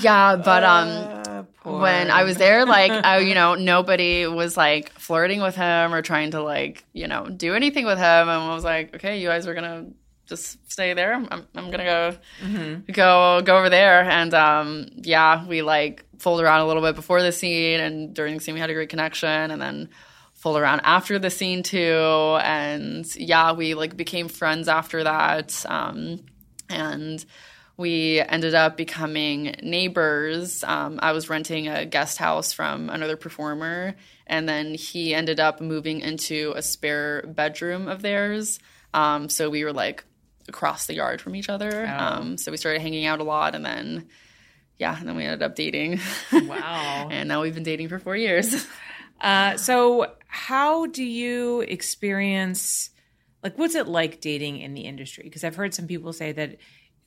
yeah, 0.00 0.36
but 0.36 0.64
um 0.64 1.22
when 1.62 2.10
I 2.10 2.24
was 2.24 2.36
there 2.36 2.64
like 2.64 2.90
I 2.90 3.18
you 3.18 3.34
know, 3.40 3.54
nobody 3.54 4.26
was 4.26 4.56
like 4.56 4.90
flirting 4.92 5.40
with 5.40 5.56
him 5.56 5.92
or 5.92 6.02
trying 6.02 6.32
to 6.32 6.42
like, 6.42 6.84
you 6.92 7.06
know, 7.06 7.26
do 7.26 7.54
anything 7.54 7.84
with 7.84 7.98
him. 7.98 8.04
And 8.04 8.30
I 8.30 8.54
was 8.54 8.64
like, 8.64 8.94
okay, 8.96 9.20
you 9.20 9.28
guys 9.28 9.46
are 9.46 9.54
going 9.54 9.64
to 9.64 9.94
just 10.26 10.70
stay 10.70 10.94
there. 10.94 11.12
I'm 11.12 11.46
I'm, 11.54 11.70
to 11.70 11.76
go 11.76 12.16
go 12.92 13.42
go 13.42 13.58
over 13.58 13.68
there. 13.68 14.02
And 14.02 14.32
um 14.32 14.86
yeah, 14.96 15.44
we 15.46 15.60
like 15.60 16.04
fooled 16.18 16.40
around 16.40 16.60
a 16.60 16.66
little 16.66 16.82
bit 16.82 16.94
before 16.94 17.20
the 17.20 17.32
scene 17.32 17.80
and 17.80 18.14
during 18.14 18.34
the 18.34 18.40
scene 18.40 18.54
we 18.54 18.60
had 18.60 18.70
a 18.70 18.74
great 18.74 18.88
connection 18.88 19.50
and 19.50 19.60
then 19.60 19.88
fooled 20.34 20.56
around 20.56 20.80
after 20.84 21.18
the 21.18 21.30
scene 21.30 21.62
too. 21.62 22.38
And 22.42 23.04
yeah 23.16 23.52
we 23.52 23.74
like 23.74 23.96
became 23.96 24.28
friends 24.28 24.68
after 24.68 25.04
that. 25.04 25.66
Um 25.66 26.20
and 26.70 27.24
we 27.80 28.20
ended 28.20 28.54
up 28.54 28.76
becoming 28.76 29.56
neighbors. 29.62 30.62
Um, 30.62 31.00
i 31.02 31.12
was 31.12 31.30
renting 31.30 31.66
a 31.66 31.86
guest 31.86 32.18
house 32.18 32.52
from 32.52 32.90
another 32.90 33.16
performer 33.16 33.96
and 34.26 34.48
then 34.48 34.74
he 34.74 35.14
ended 35.14 35.40
up 35.40 35.60
moving 35.60 36.00
into 36.00 36.52
a 36.54 36.62
spare 36.62 37.24
bedroom 37.26 37.88
of 37.88 38.02
theirs. 38.02 38.58
Um, 38.92 39.28
so 39.30 39.48
we 39.48 39.64
were 39.64 39.72
like 39.72 40.04
across 40.46 40.86
the 40.86 40.94
yard 40.94 41.20
from 41.20 41.34
each 41.34 41.48
other. 41.48 41.86
Um, 41.86 42.36
so 42.36 42.50
we 42.50 42.58
started 42.58 42.82
hanging 42.82 43.06
out 43.06 43.20
a 43.20 43.24
lot 43.24 43.54
and 43.54 43.64
then 43.64 44.08
yeah 44.78 44.96
and 44.98 45.08
then 45.08 45.16
we 45.16 45.24
ended 45.24 45.42
up 45.42 45.54
dating. 45.56 46.00
Wow. 46.32 47.08
And 47.10 47.28
now 47.28 47.40
we've 47.40 47.54
been 47.54 47.64
dating 47.64 47.88
for 47.88 47.98
four 47.98 48.16
years. 48.16 48.66
Uh, 49.20 49.54
so, 49.58 50.14
how 50.28 50.86
do 50.86 51.04
you 51.04 51.60
experience 51.60 52.88
like 53.42 53.58
what's 53.58 53.74
it 53.74 53.86
like 53.86 54.20
dating 54.20 54.60
in 54.60 54.72
the 54.72 54.82
industry? 54.82 55.24
Because 55.24 55.44
I've 55.44 55.56
heard 55.56 55.74
some 55.74 55.86
people 55.86 56.14
say 56.14 56.32
that 56.32 56.56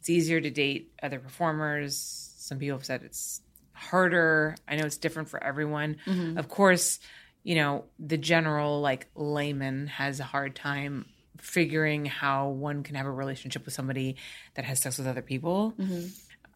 it's 0.03 0.09
easier 0.09 0.41
to 0.41 0.49
date 0.49 0.91
other 1.01 1.17
performers. 1.17 1.95
Some 2.37 2.59
people 2.59 2.77
have 2.77 2.85
said 2.85 3.03
it's 3.03 3.39
harder. 3.71 4.57
I 4.67 4.75
know 4.75 4.85
it's 4.85 4.97
different 4.97 5.29
for 5.29 5.41
everyone. 5.41 5.95
Of 6.37 6.49
course, 6.49 6.99
you 7.41 7.55
know, 7.55 7.85
the 7.99 8.17
general 8.17 8.81
like 8.81 9.07
layman 9.15 9.87
has 9.87 10.19
a 10.19 10.25
hard 10.25 10.57
time 10.57 11.05
figuring 11.37 12.03
how 12.03 12.49
one 12.49 12.83
can 12.83 12.95
have 12.95 13.05
a 13.05 13.11
relationship 13.11 13.63
with 13.63 13.73
somebody 13.73 14.17
that 14.55 14.65
has 14.65 14.81
sex 14.81 14.97
with 14.97 15.07
other 15.07 15.21
people. 15.21 15.73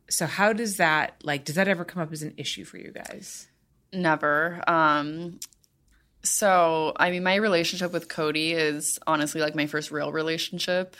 So 0.09 0.25
how 0.25 0.51
does 0.51 0.75
that 0.75 1.15
like 1.23 1.45
does 1.45 1.55
that 1.55 1.69
ever 1.69 1.85
come 1.85 2.03
up 2.03 2.11
as 2.11 2.23
an 2.23 2.33
issue 2.35 2.65
for 2.65 2.77
you 2.77 2.91
guys? 2.91 3.47
Never. 3.93 4.61
Um, 4.67 5.39
so, 6.21 6.91
I 6.97 7.11
mean, 7.11 7.23
my 7.23 7.35
relationship 7.35 7.93
with 7.93 8.09
Cody 8.09 8.51
is 8.51 8.99
honestly 9.07 9.39
like 9.39 9.55
my 9.55 9.67
first 9.67 9.89
real 9.89 10.11
relationship 10.11 10.97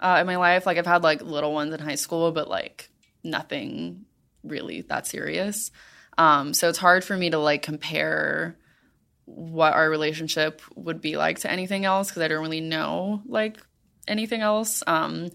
uh, 0.00 0.18
in 0.20 0.26
my 0.26 0.36
life. 0.36 0.66
Like, 0.66 0.78
I've 0.78 0.86
had 0.86 1.02
like 1.02 1.22
little 1.22 1.52
ones 1.52 1.72
in 1.72 1.80
high 1.80 1.94
school, 1.94 2.32
but 2.32 2.48
like 2.48 2.90
nothing 3.22 4.04
really 4.42 4.82
that 4.82 5.06
serious. 5.06 5.70
Um, 6.18 6.54
so, 6.54 6.68
it's 6.68 6.78
hard 6.78 7.04
for 7.04 7.16
me 7.16 7.30
to 7.30 7.38
like 7.38 7.62
compare 7.62 8.56
what 9.26 9.72
our 9.72 9.88
relationship 9.88 10.60
would 10.74 11.00
be 11.00 11.16
like 11.16 11.38
to 11.40 11.50
anything 11.50 11.84
else 11.84 12.08
because 12.08 12.22
I 12.22 12.28
don't 12.28 12.42
really 12.42 12.60
know 12.60 13.22
like 13.26 13.58
anything 14.06 14.40
else. 14.40 14.82
Um, 14.86 15.30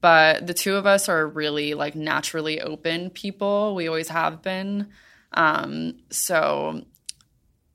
but 0.00 0.46
the 0.46 0.54
two 0.54 0.76
of 0.76 0.86
us 0.86 1.08
are 1.08 1.26
really 1.26 1.74
like 1.74 1.94
naturally 1.94 2.60
open 2.60 3.10
people. 3.10 3.74
We 3.74 3.88
always 3.88 4.08
have 4.08 4.42
been. 4.42 4.88
Um, 5.32 5.98
so 6.10 6.84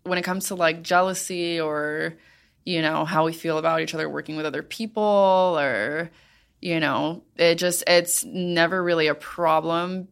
when 0.04 0.18
it 0.18 0.24
comes 0.24 0.48
to 0.48 0.56
like 0.56 0.84
jealousy 0.84 1.60
or 1.60 2.18
you 2.66 2.82
know 2.82 3.05
how 3.05 3.26
we 3.26 3.34
feel 3.34 3.57
about 3.57 3.82
each 3.82 3.93
other 3.93 4.09
working 4.09 4.36
with 4.36 4.45
other 4.45 4.64
people 4.64 5.57
or 5.59 6.09
you 6.61 6.80
know 6.80 7.24
it 7.36 7.55
just 7.55 7.84
it's 7.88 8.24
never 8.24 8.82
really 8.82 9.07
a 9.07 9.16
problem 9.16 10.07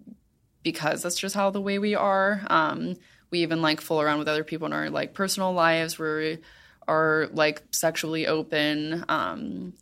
because 0.64 1.02
that's 1.02 1.18
just 1.18 1.36
how 1.36 1.50
the 1.50 1.62
way 1.62 1.80
we 1.80 1.96
are. 1.96 2.42
Um 2.48 2.96
we 3.30 3.40
even 3.44 3.62
like 3.62 3.82
fool 3.82 4.02
around 4.02 4.20
with 4.20 4.28
other 4.28 4.44
people 4.44 4.68
in 4.68 4.74
our 4.74 4.90
like 4.90 5.14
personal 5.14 5.54
lives. 5.54 5.98
We 5.98 6.40
are 6.88 7.30
like 7.32 7.64
sexually 7.72 8.28
open. 8.28 9.06
Um 9.08 9.74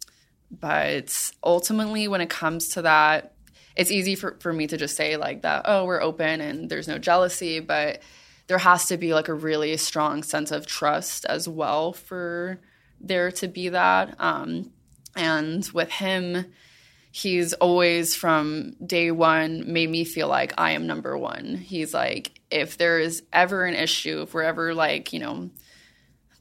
but 0.51 1.31
ultimately 1.43 2.07
when 2.07 2.21
it 2.21 2.29
comes 2.29 2.69
to 2.69 2.81
that 2.83 3.33
it's 3.75 3.91
easy 3.91 4.15
for, 4.15 4.35
for 4.39 4.51
me 4.51 4.67
to 4.67 4.77
just 4.77 4.95
say 4.95 5.15
like 5.15 5.43
that 5.43 5.61
oh 5.65 5.85
we're 5.85 6.01
open 6.01 6.41
and 6.41 6.69
there's 6.69 6.87
no 6.87 6.97
jealousy 6.97 7.59
but 7.59 8.01
there 8.49 8.57
has 8.57 8.87
to 8.87 8.97
be 8.97 9.13
like 9.13 9.27
a 9.27 9.33
really 9.33 9.77
strong 9.77 10.23
sense 10.23 10.49
of 10.49 10.65
trust 10.65 11.23
as 11.25 11.47
well 11.47 11.93
for 11.93 12.59
there 12.99 13.31
to 13.31 13.47
be 13.47 13.69
that 13.69 14.15
um, 14.19 14.71
and 15.15 15.69
with 15.71 15.89
him 15.91 16.45
he's 17.11 17.53
always 17.53 18.15
from 18.15 18.75
day 18.83 19.11
one 19.11 19.71
made 19.71 19.89
me 19.89 20.03
feel 20.03 20.27
like 20.27 20.51
i 20.57 20.71
am 20.71 20.87
number 20.87 21.15
one. 21.17 21.55
He's 21.55 21.93
like 21.93 22.41
if 22.49 22.77
there 22.77 22.99
is 22.99 23.21
ever 23.31 23.65
an 23.65 23.75
issue 23.75 24.23
if 24.23 24.33
we're 24.33 24.41
ever 24.41 24.73
like 24.73 25.13
you 25.13 25.19
know 25.19 25.51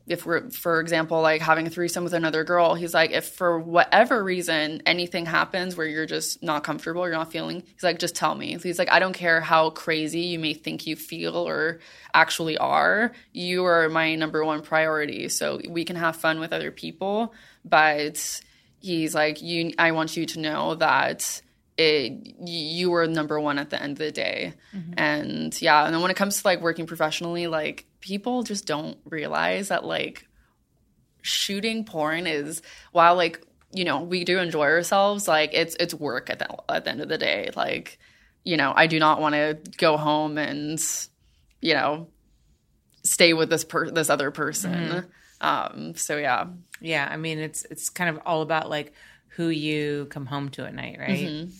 if 0.09 0.27
we're 0.27 0.51
for 0.51 0.81
example 0.81 1.21
like 1.21 1.41
having 1.41 1.67
a 1.67 1.71
threesome 1.71 2.05
with 2.05 2.15
another 2.15 2.45
girl 2.45 2.75
he's 2.75 2.95
like 2.95 3.11
if 3.11 3.27
for 3.29 3.59
whatever 3.59 4.23
reason 4.23 4.83
anything 4.87 5.27
happens 5.27 5.77
where 5.77 5.87
you're 5.87 6.07
just 6.07 6.43
not 6.43 6.65
comfortable 6.65 7.03
you're 7.03 7.13
not 7.13 7.31
feeling 7.31 7.63
he's 7.75 7.83
like 7.83 7.99
just 7.99 8.15
tell 8.15 8.35
me. 8.35 8.59
He's 8.59 8.79
like 8.79 8.91
i 8.91 8.99
don't 8.99 9.13
care 9.13 9.41
how 9.41 9.71
crazy 9.71 10.21
you 10.21 10.39
may 10.39 10.55
think 10.55 10.87
you 10.87 10.97
feel 10.97 11.37
or 11.37 11.81
actually 12.15 12.59
are. 12.59 13.13
You 13.33 13.65
are 13.65 13.89
my 13.89 14.15
number 14.15 14.45
one 14.45 14.63
priority. 14.63 15.29
So 15.29 15.61
we 15.69 15.85
can 15.85 15.97
have 15.97 16.17
fun 16.17 16.41
with 16.41 16.53
other 16.53 16.71
people. 16.71 17.35
But 17.65 18.41
he's 18.81 19.15
like 19.15 19.43
you 19.43 19.73
i 19.77 19.91
want 19.91 20.17
you 20.17 20.25
to 20.25 20.39
know 20.39 20.77
that 20.77 21.43
it, 21.79 22.35
you 22.45 22.91
were 22.91 23.07
number 23.07 23.41
one 23.41 23.57
at 23.57 23.71
the 23.71 23.81
end 23.81 23.93
of 23.93 23.99
the 23.99 24.11
day. 24.11 24.55
Mm-hmm. 24.75 24.95
And 24.97 25.63
yeah 25.63 25.85
and 25.85 25.95
then 25.95 26.03
when 26.03 26.11
it 26.11 26.17
comes 26.17 26.43
to 26.43 26.47
like 26.47 26.61
working 26.61 26.87
professionally 26.87 27.47
like 27.47 27.87
people 28.01 28.43
just 28.43 28.67
don't 28.67 28.99
realize 29.05 29.69
that 29.69 29.85
like 29.85 30.27
shooting 31.23 31.85
porn 31.85 32.27
is 32.27 32.63
while 32.93 33.15
like 33.15 33.45
you 33.73 33.85
know 33.85 34.03
we 34.03 34.25
do 34.25 34.39
enjoy 34.39 34.65
ourselves 34.65 35.29
like 35.29 35.51
it's 35.53 35.77
it's 35.79 35.95
work 35.95 36.31
at 36.31 36.39
the, 36.39 36.49
at 36.69 36.85
the 36.85 36.91
end 36.91 37.01
of 37.01 37.09
the 37.09 37.19
day. 37.19 37.51
Like 37.55 37.99
you 38.45 38.57
know 38.57 38.73
i 38.75 38.87
do 38.87 38.99
not 38.99 39.21
want 39.21 39.35
to 39.35 39.59
go 39.77 39.97
home 39.97 40.39
and 40.39 40.81
you 41.61 41.75
know 41.75 42.09
stay 43.05 43.33
with 43.35 43.51
this 43.51 43.65
per 43.65 43.89
this 43.91 44.11
other 44.11 44.33
person. 44.33 44.73
Mm-hmm. 44.73 45.47
Um 45.47 45.95
so 45.95 46.17
yeah. 46.17 46.47
Yeah, 46.81 47.09
I 47.09 47.17
mean 47.17 47.39
it's 47.39 47.65
it's 47.71 47.89
kind 47.89 48.11
of 48.11 48.21
all 48.27 48.43
about 48.43 48.69
like 48.69 48.93
who 49.39 49.51
you 49.51 50.07
come 50.11 50.27
home 50.27 50.49
to 50.49 50.67
at 50.67 50.75
night, 50.75 50.97
right? 50.99 51.11
Mm-hmm. 51.11 51.51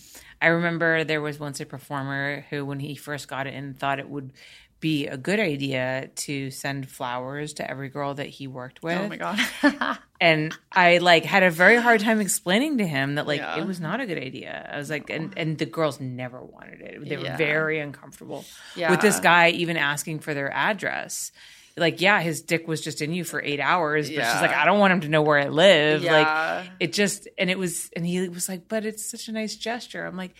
I 0.41 0.47
remember 0.47 1.03
there 1.03 1.21
was 1.21 1.39
once 1.39 1.59
a 1.59 1.65
performer 1.65 2.45
who 2.49 2.65
when 2.65 2.79
he 2.79 2.95
first 2.95 3.27
got 3.27 3.47
it 3.47 3.53
in 3.53 3.73
thought 3.73 3.99
it 3.99 4.09
would 4.09 4.31
be 4.79 5.07
a 5.07 5.17
good 5.17 5.41
idea 5.41 6.09
to 6.15 6.49
send 6.51 6.89
flowers 6.89 7.51
to 7.55 7.69
every 7.69 7.89
girl 7.89 8.13
that 8.13 8.27
he 8.27 8.47
worked 8.47 8.79
oh 8.81 8.87
with. 8.87 8.97
oh 8.97 9.07
my 9.09 9.17
god 9.17 9.97
And 10.21 10.57
I 10.71 10.99
like 10.99 11.25
had 11.25 11.43
a 11.43 11.51
very 11.51 11.75
hard 11.77 11.99
time 12.01 12.21
explaining 12.21 12.77
to 12.77 12.87
him 12.87 13.15
that 13.15 13.27
like 13.27 13.39
Yeah. 13.41 13.59
it 13.59 13.67
was 13.67 13.79
not 13.81 13.99
a 14.01 14.05
good 14.05 14.17
idea. 14.17 14.69
I 14.73 14.77
was 14.77 14.89
like 14.89 15.09
and 15.09 15.33
and 15.37 15.57
the 15.57 15.65
girls 15.65 15.99
never 15.99 16.41
wanted 16.41 16.79
it. 16.81 17.07
They 17.09 17.17
were 17.17 17.23
Yeah. 17.23 17.35
very 17.37 17.79
uncomfortable 17.79 18.45
Yeah. 18.75 18.91
with 18.91 19.01
this 19.01 19.19
guy 19.19 19.49
even 19.49 19.75
asking 19.75 20.19
for 20.19 20.33
their 20.33 20.51
address. 20.53 21.31
Like, 21.77 22.01
yeah, 22.01 22.19
his 22.21 22.41
dick 22.41 22.67
was 22.67 22.81
just 22.81 23.01
in 23.01 23.13
you 23.13 23.23
for 23.23 23.41
eight 23.41 23.59
hours, 23.59 24.09
but 24.09 24.15
she's 24.15 24.41
like, 24.41 24.51
I 24.53 24.65
don't 24.65 24.79
want 24.79 24.91
him 24.93 25.01
to 25.01 25.09
know 25.09 25.21
where 25.21 25.39
I 25.39 25.47
live. 25.47 26.03
Yeah. 26.03 26.59
Like, 26.61 26.69
it 26.79 26.93
just, 26.93 27.27
and 27.37 27.49
it 27.49 27.57
was, 27.57 27.89
and 27.95 28.05
he 28.05 28.27
was 28.27 28.49
like, 28.49 28.67
but 28.67 28.85
it's 28.85 29.05
such 29.09 29.27
a 29.27 29.31
nice 29.31 29.55
gesture. 29.55 30.05
I'm 30.05 30.17
like, 30.17 30.33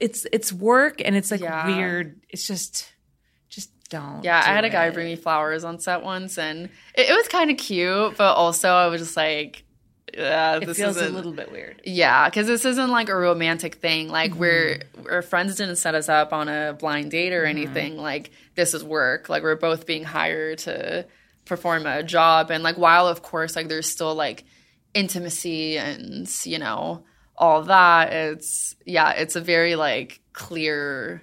it's 0.00 0.26
it's 0.32 0.52
work, 0.52 1.02
and 1.04 1.16
it's 1.16 1.30
like 1.30 1.40
Yeah. 1.40 1.66
weird. 1.66 2.20
It's 2.28 2.46
just, 2.46 2.92
just 3.48 3.70
don't. 3.90 4.22
Yeah, 4.24 4.38
I 4.42 4.48
do 4.48 4.54
had 4.54 4.64
a 4.64 4.70
guy 4.70 4.90
bring 4.90 5.06
me 5.06 5.16
flowers 5.16 5.64
on 5.64 5.80
set 5.80 6.02
once, 6.02 6.38
and 6.38 6.66
it, 6.94 7.10
it 7.10 7.14
was 7.16 7.28
kind 7.28 7.50
of 7.50 7.56
cute, 7.56 8.16
but 8.16 8.34
also 8.34 8.70
I 8.70 8.86
was 8.86 9.00
just 9.00 9.16
like, 9.16 9.64
yeah, 10.14 10.56
It 10.56 10.66
this 10.66 10.76
feels 10.76 10.96
a 10.96 11.08
little 11.08 11.32
bit 11.32 11.50
weird. 11.50 11.80
Yeah, 11.84 12.28
because 12.28 12.46
this 12.46 12.64
isn't 12.64 12.90
like 12.90 13.08
a 13.08 13.16
romantic 13.16 13.76
thing. 13.76 14.08
Like 14.08 14.34
we're 14.34 14.78
mm-hmm. 14.78 15.06
our 15.10 15.22
friends 15.22 15.56
didn't 15.56 15.76
set 15.76 15.94
us 15.94 16.08
up 16.08 16.32
on 16.32 16.48
a 16.48 16.72
blind 16.72 17.10
date 17.10 17.32
or 17.32 17.42
mm-hmm. 17.42 17.58
anything. 17.58 17.96
Like 17.96 18.30
this 18.54 18.74
is 18.74 18.84
work. 18.84 19.28
Like 19.28 19.42
we're 19.42 19.56
both 19.56 19.86
being 19.86 20.04
hired 20.04 20.58
to 20.60 21.06
perform 21.44 21.86
a 21.86 22.02
job, 22.02 22.50
and 22.50 22.62
like 22.62 22.76
while 22.76 23.06
of 23.06 23.22
course 23.22 23.56
like 23.56 23.68
there's 23.68 23.88
still 23.88 24.14
like 24.14 24.44
intimacy 24.94 25.78
and 25.78 26.28
you 26.44 26.58
know 26.58 27.04
all 27.36 27.62
that. 27.64 28.12
It's 28.12 28.76
yeah, 28.84 29.12
it's 29.12 29.36
a 29.36 29.40
very 29.40 29.76
like 29.76 30.20
clear 30.32 31.22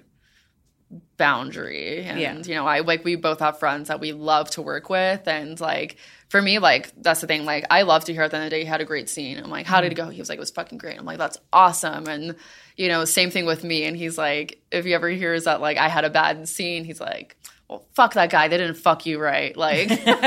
boundary 1.16 2.04
and 2.04 2.20
Yeah. 2.20 2.36
you 2.44 2.54
know 2.54 2.66
i 2.66 2.80
like 2.80 3.04
we 3.04 3.16
both 3.16 3.40
have 3.40 3.58
friends 3.58 3.88
that 3.88 4.00
we 4.00 4.12
love 4.12 4.50
to 4.50 4.62
work 4.62 4.88
with 4.88 5.26
and 5.26 5.58
like 5.60 5.96
for 6.28 6.40
me 6.42 6.58
like 6.58 6.92
that's 7.02 7.20
the 7.20 7.26
thing 7.26 7.44
like 7.44 7.64
i 7.70 7.82
love 7.82 8.04
to 8.04 8.12
hear 8.12 8.22
at 8.22 8.30
the 8.30 8.36
end 8.36 8.44
of 8.44 8.50
the 8.50 8.56
day 8.56 8.60
you 8.60 8.66
had 8.66 8.80
a 8.80 8.84
great 8.84 9.08
scene 9.08 9.38
i'm 9.38 9.50
like 9.50 9.66
how 9.66 9.80
did 9.80 9.92
it 9.92 9.94
go 9.94 10.08
he 10.08 10.20
was 10.20 10.28
like 10.28 10.36
it 10.36 10.40
was 10.40 10.50
fucking 10.50 10.78
great 10.78 10.98
i'm 10.98 11.04
like 11.04 11.18
that's 11.18 11.38
awesome 11.52 12.06
and 12.08 12.34
you 12.76 12.88
know 12.88 13.04
same 13.04 13.30
thing 13.30 13.46
with 13.46 13.64
me 13.64 13.84
and 13.84 13.96
he's 13.96 14.18
like 14.18 14.60
if 14.70 14.84
he 14.84 14.94
ever 14.94 15.08
hears 15.08 15.44
that 15.44 15.60
like 15.60 15.76
i 15.76 15.88
had 15.88 16.04
a 16.04 16.10
bad 16.10 16.48
scene 16.48 16.84
he's 16.84 17.00
like 17.00 17.36
well, 17.68 17.84
fuck 17.94 18.14
that 18.14 18.30
guy. 18.30 18.48
They 18.48 18.58
didn't 18.58 18.76
fuck 18.76 19.06
you 19.06 19.18
right. 19.20 19.56
Like, 19.56 19.88
he's 19.90 20.06
like, 20.06 20.20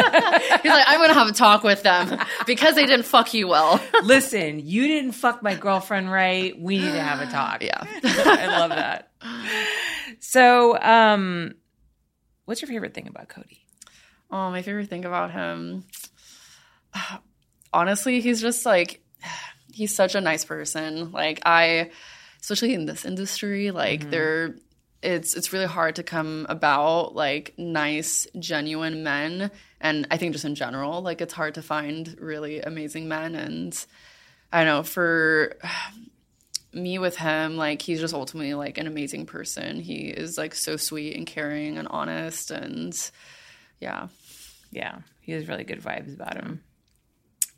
I'm 0.64 1.00
gonna 1.00 1.14
have 1.14 1.30
a 1.30 1.34
talk 1.34 1.64
with 1.64 1.84
them 1.84 2.20
because 2.46 2.76
they 2.76 2.86
didn't 2.86 3.06
fuck 3.06 3.34
you 3.34 3.48
well. 3.48 3.82
Listen, 4.04 4.60
you 4.60 4.88
didn't 4.88 5.14
fuck 5.14 5.42
my 5.42 5.56
girlfriend 5.56 6.12
right. 6.12 6.60
We 6.60 6.80
need 6.80 6.92
to 6.92 7.02
have 7.02 7.22
a 7.22 7.32
talk. 7.32 7.64
yeah. 7.64 7.84
I 8.04 8.48
love 8.60 8.72
that. 8.72 9.12
So, 10.20 10.78
um, 10.80 11.56
what's 12.46 12.62
your 12.62 12.68
favorite 12.68 12.94
thing 12.94 13.08
about 13.08 13.30
Cody? 13.30 13.66
Um, 14.32 14.40
oh, 14.40 14.52
my 14.52 14.62
favorite 14.62 14.90
thing 14.90 15.06
about 15.06 15.32
him. 15.32 15.86
Honestly, 17.74 18.22
he's 18.22 18.42
just 18.42 18.66
like 18.66 19.02
he's 19.74 19.96
such 19.96 20.16
a 20.16 20.22
nice 20.22 20.46
person. 20.46 21.12
Like 21.12 21.42
I 21.46 21.92
especially 22.42 22.74
in 22.74 22.86
this 22.86 23.06
industry, 23.06 23.72
like 23.72 24.02
mm-hmm. 24.02 24.10
there 24.12 24.56
it's 25.02 25.36
it's 25.36 25.54
really 25.54 25.66
hard 25.66 25.96
to 25.96 26.04
come 26.04 26.46
about 26.50 27.16
like 27.16 27.54
nice, 27.58 28.28
genuine 28.38 29.04
men. 29.04 29.52
And 29.80 30.08
I 30.12 30.18
think 30.18 30.34
just 30.34 30.46
in 30.46 30.56
general, 30.56 31.02
like 31.02 31.22
it's 31.22 31.34
hard 31.34 31.56
to 31.56 31.62
find 31.62 32.16
really 32.20 32.62
amazing 32.62 33.08
men 33.08 33.36
and 33.36 33.86
I 34.52 34.64
don't 34.64 34.68
know, 34.68 34.84
for 34.84 35.58
me 36.74 37.00
with 37.00 37.16
him, 37.16 37.58
like 37.58 37.82
he's 37.82 38.00
just 38.00 38.14
ultimately 38.14 38.54
like 38.54 38.78
an 38.78 38.88
amazing 38.88 39.26
person. 39.26 39.80
He 39.80 40.10
is 40.10 40.38
like 40.38 40.54
so 40.54 40.76
sweet 40.76 41.16
and 41.16 41.26
caring 41.26 41.78
and 41.78 41.88
honest 41.88 42.52
and 42.52 42.94
yeah. 43.80 44.08
Yeah, 44.72 45.00
he 45.22 45.32
has 45.32 45.48
really 45.48 45.64
good 45.64 45.82
vibes 45.82 46.14
about 46.16 46.36
him. 46.36 46.64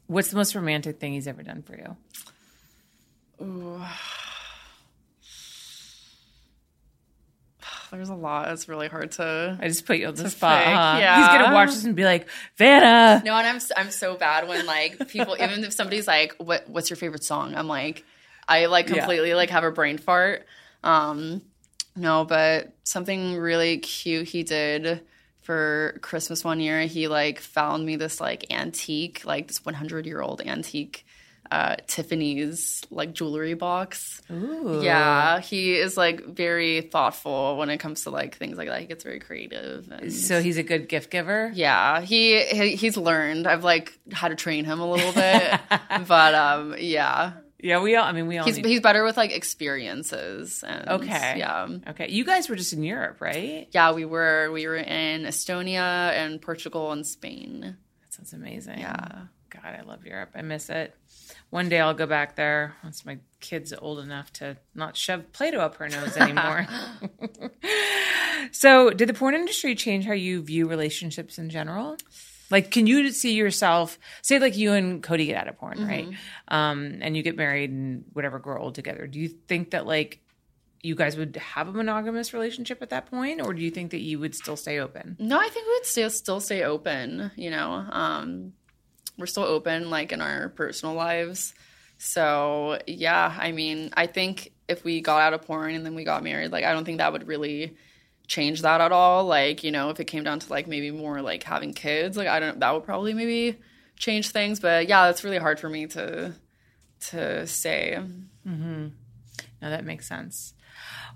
What's 0.08 0.30
the 0.30 0.38
most 0.38 0.56
romantic 0.56 1.00
thing 1.00 1.14
he's 1.14 1.28
ever 1.28 1.44
done 1.44 1.62
for 1.62 1.76
you? 1.76 1.96
there's 7.92 8.10
a 8.10 8.16
lot. 8.16 8.50
It's 8.52 8.70
really 8.70 8.88
hard 8.88 9.12
to. 9.14 9.58
I 9.62 9.68
just 9.68 9.86
put 9.86 9.98
you 9.98 10.08
on 10.08 10.16
the 10.16 10.30
spot. 10.30 10.64
huh? 10.64 10.98
yeah. 11.00 11.18
He's 11.18 11.28
gonna 11.28 11.54
watch 11.54 11.70
this 11.70 11.84
and 11.84 11.96
be 11.96 12.06
like, 12.06 12.28
Vanna. 12.58 13.22
No, 13.26 13.36
and 13.36 13.46
I'm 13.48 13.60
I'm 13.76 13.92
so 13.92 14.16
bad 14.16 14.48
when 14.48 14.66
like 14.66 15.08
people, 15.10 15.36
even 15.40 15.64
if 15.64 15.74
somebody's 15.74 16.08
like, 16.08 16.34
"What 16.38 16.70
what's 16.70 16.90
your 16.90 16.98
favorite 16.98 17.24
song?" 17.24 17.56
I'm 17.56 17.68
like, 17.68 18.06
I 18.48 18.68
like 18.68 18.88
Yeah. 18.90 18.98
completely 18.98 19.34
like 19.34 19.50
have 19.50 19.64
a 19.64 19.72
brain 19.72 19.98
fart. 19.98 20.46
Um, 20.84 21.42
no, 21.96 22.26
but 22.26 22.74
something 22.84 23.36
really 23.38 23.78
cute 23.80 24.28
he 24.28 24.44
did 24.44 25.02
for 25.52 26.00
Christmas 26.02 26.46
one 26.46 26.62
year. 26.62 26.82
He 26.86 27.10
like 27.10 27.40
found 27.42 27.86
me 27.86 27.98
this 27.98 28.22
like 28.22 28.46
antique, 28.54 29.26
like 29.26 29.48
this 29.50 29.66
100 29.66 30.06
year 30.06 30.22
old 30.22 30.40
antique. 30.46 31.06
Uh, 31.52 31.76
Tiffany's 31.88 32.82
like 32.92 33.12
jewelry 33.12 33.56
box. 33.56 34.22
Yeah, 34.30 35.42
he 35.42 35.76
is 35.76 35.98
like 35.98 36.24
very 36.26 36.80
thoughtful 36.80 37.58
when 37.58 37.70
it 37.70 37.80
comes 37.80 38.04
to 38.04 38.10
like 38.12 38.38
things 38.38 38.58
like 38.58 38.70
that. 38.70 38.80
He 38.80 38.86
gets 38.88 39.04
very 39.04 39.20
creative. 39.20 39.92
And 39.92 40.14
So 40.14 40.42
he's 40.42 40.58
a 40.58 40.64
good 40.64 40.88
gift 40.88 41.10
giver. 41.12 41.52
yeah, 41.54 42.00
he, 42.00 42.42
he 42.46 42.76
he's 42.78 42.96
learned. 42.96 43.48
I've 43.48 43.66
like 43.66 43.92
had 44.14 44.30
to 44.30 44.36
train 44.36 44.64
him 44.64 44.80
a 44.80 44.90
little 44.90 45.12
bit, 45.12 45.60
but 46.08 46.34
um, 46.34 46.76
yeah, 46.80 47.34
Yeah, 47.62 47.82
we 47.82 47.96
all. 47.96 48.04
I 48.06 48.12
mean, 48.12 48.28
we 48.28 48.38
all. 48.38 48.46
he's 48.46 48.58
need- 48.58 48.66
he's 48.66 48.82
better 48.82 49.04
with 49.04 49.18
like 49.18 49.32
experiences. 49.32 50.64
And, 50.68 50.88
okay. 50.90 51.36
yeah, 51.38 51.68
Okay. 51.90 52.10
You 52.10 52.26
guys 52.26 52.50
were 52.50 52.56
just 52.56 52.74
in 52.74 52.84
Europe, 52.84 53.22
right? 53.22 53.68
yeah. 53.72 53.92
We 53.94 54.06
were 54.06 54.50
we 54.52 54.68
were 54.68 54.78
in 54.78 55.24
Estonia 55.24 56.12
and 56.12 56.42
Portugal 56.42 56.92
and 56.92 57.06
Spain. 57.06 57.62
That 58.02 58.14
sounds 58.14 58.34
amazing. 58.34 58.80
Yeah. 58.80 59.24
God, 59.50 59.66
I 59.80 59.82
love 59.82 60.06
Europe. 60.06 60.30
I 60.34 60.42
miss 60.42 60.70
it. 60.70 60.96
One 61.50 61.68
day 61.68 61.80
I'll 61.82 61.94
go 61.94 62.06
back 62.06 62.38
there 62.38 62.76
once 62.84 63.06
my 63.06 63.20
kid's 63.42 63.74
old 63.74 64.00
enough 64.00 64.32
to 64.34 64.56
not 64.74 64.96
shove 64.96 65.34
Play-Doh 65.34 65.60
up 65.60 65.76
her 65.76 65.90
nose 65.90 66.16
anymore. 66.16 66.66
so, 68.52 68.90
did 68.92 69.10
the 69.10 69.14
porn 69.14 69.36
industry 69.36 69.76
change 69.76 70.06
how 70.06 70.14
you 70.14 70.42
view 70.42 70.68
relationships 70.68 71.38
in 71.38 71.50
general? 71.50 71.98
Like, 72.52 72.70
can 72.70 72.86
you 72.86 73.10
see 73.12 73.34
yourself, 73.34 73.98
say, 74.22 74.38
like 74.38 74.58
you 74.58 74.74
and 74.74 75.02
Cody 75.02 75.26
get 75.26 75.38
out 75.38 75.48
of 75.48 75.58
porn, 75.58 75.88
right? 75.88 76.08
Um, 76.50 77.00
and 77.02 77.16
you 77.16 77.24
get 77.24 77.38
married 77.38 77.72
and 77.72 78.04
whatever, 78.14 78.38
grow 78.38 78.62
old 78.62 78.76
together. 78.76 79.08
Do 79.08 79.20
you 79.20 79.30
think 79.30 79.72
that, 79.72 79.88
like, 79.88 80.20
you 80.84 80.96
guys 80.96 81.16
would 81.16 81.36
have 81.38 81.68
a 81.68 81.72
monogamous 81.72 82.34
relationship 82.34 82.82
at 82.82 82.90
that 82.90 83.06
point, 83.06 83.40
or 83.42 83.54
do 83.54 83.62
you 83.62 83.72
think 83.72 83.92
that 83.92 84.02
you 84.02 84.20
would 84.20 84.36
still 84.36 84.58
stay 84.58 84.80
open? 84.80 85.16
No, 85.20 85.40
I 85.40 85.48
think 85.48 85.68
we 85.68 85.74
would 85.74 85.86
still 85.86 86.10
still 86.10 86.40
stay 86.40 86.64
open. 86.64 87.32
You 87.36 87.52
know, 87.52 87.72
um, 87.72 88.54
we're 89.18 89.28
still 89.28 89.44
open 89.44 89.90
like 89.90 90.12
in 90.12 90.22
our 90.22 90.50
personal 90.50 90.96
lives. 90.96 91.54
So 92.00 92.80
yeah, 92.88 93.38
I 93.40 93.52
mean, 93.52 93.92
I 93.96 94.08
think 94.08 94.54
if 94.68 94.84
we 94.84 95.02
got 95.02 95.22
out 95.22 95.34
of 95.34 95.44
porn 95.44 95.76
and 95.76 95.86
then 95.86 95.94
we 95.94 96.04
got 96.04 96.24
married, 96.24 96.52
like 96.52 96.66
I 96.66 96.74
don't 96.74 96.84
think 96.84 96.98
that 96.98 97.14
would 97.14 97.28
really 97.28 97.78
change 98.32 98.62
that 98.62 98.80
at 98.80 98.94
all. 98.94 99.26
Like 99.26 99.64
you 99.64 99.72
know, 99.72 99.90
if 99.90 100.00
it 100.00 100.06
came 100.06 100.24
down 100.24 100.40
to 100.40 100.50
like 100.50 100.66
maybe 100.66 100.90
more 100.90 101.22
like 101.22 101.44
having 101.44 101.74
kids, 101.74 102.16
like 102.16 102.30
I 102.30 102.40
don't, 102.40 102.56
know, 102.56 102.60
that 102.60 102.74
would 102.74 102.86
probably 102.86 103.14
maybe 103.14 103.60
change 103.98 104.30
things. 104.30 104.60
But 104.60 104.88
yeah, 104.88 105.10
it's 105.10 105.24
really 105.24 105.38
hard 105.38 105.60
for 105.60 105.70
me 105.70 105.88
to 105.88 106.34
to 107.10 107.46
say. 107.46 108.00
Mm-hmm. 108.48 108.88
No, 109.62 109.70
that 109.70 109.86
makes 109.86 110.08
sense. 110.08 110.54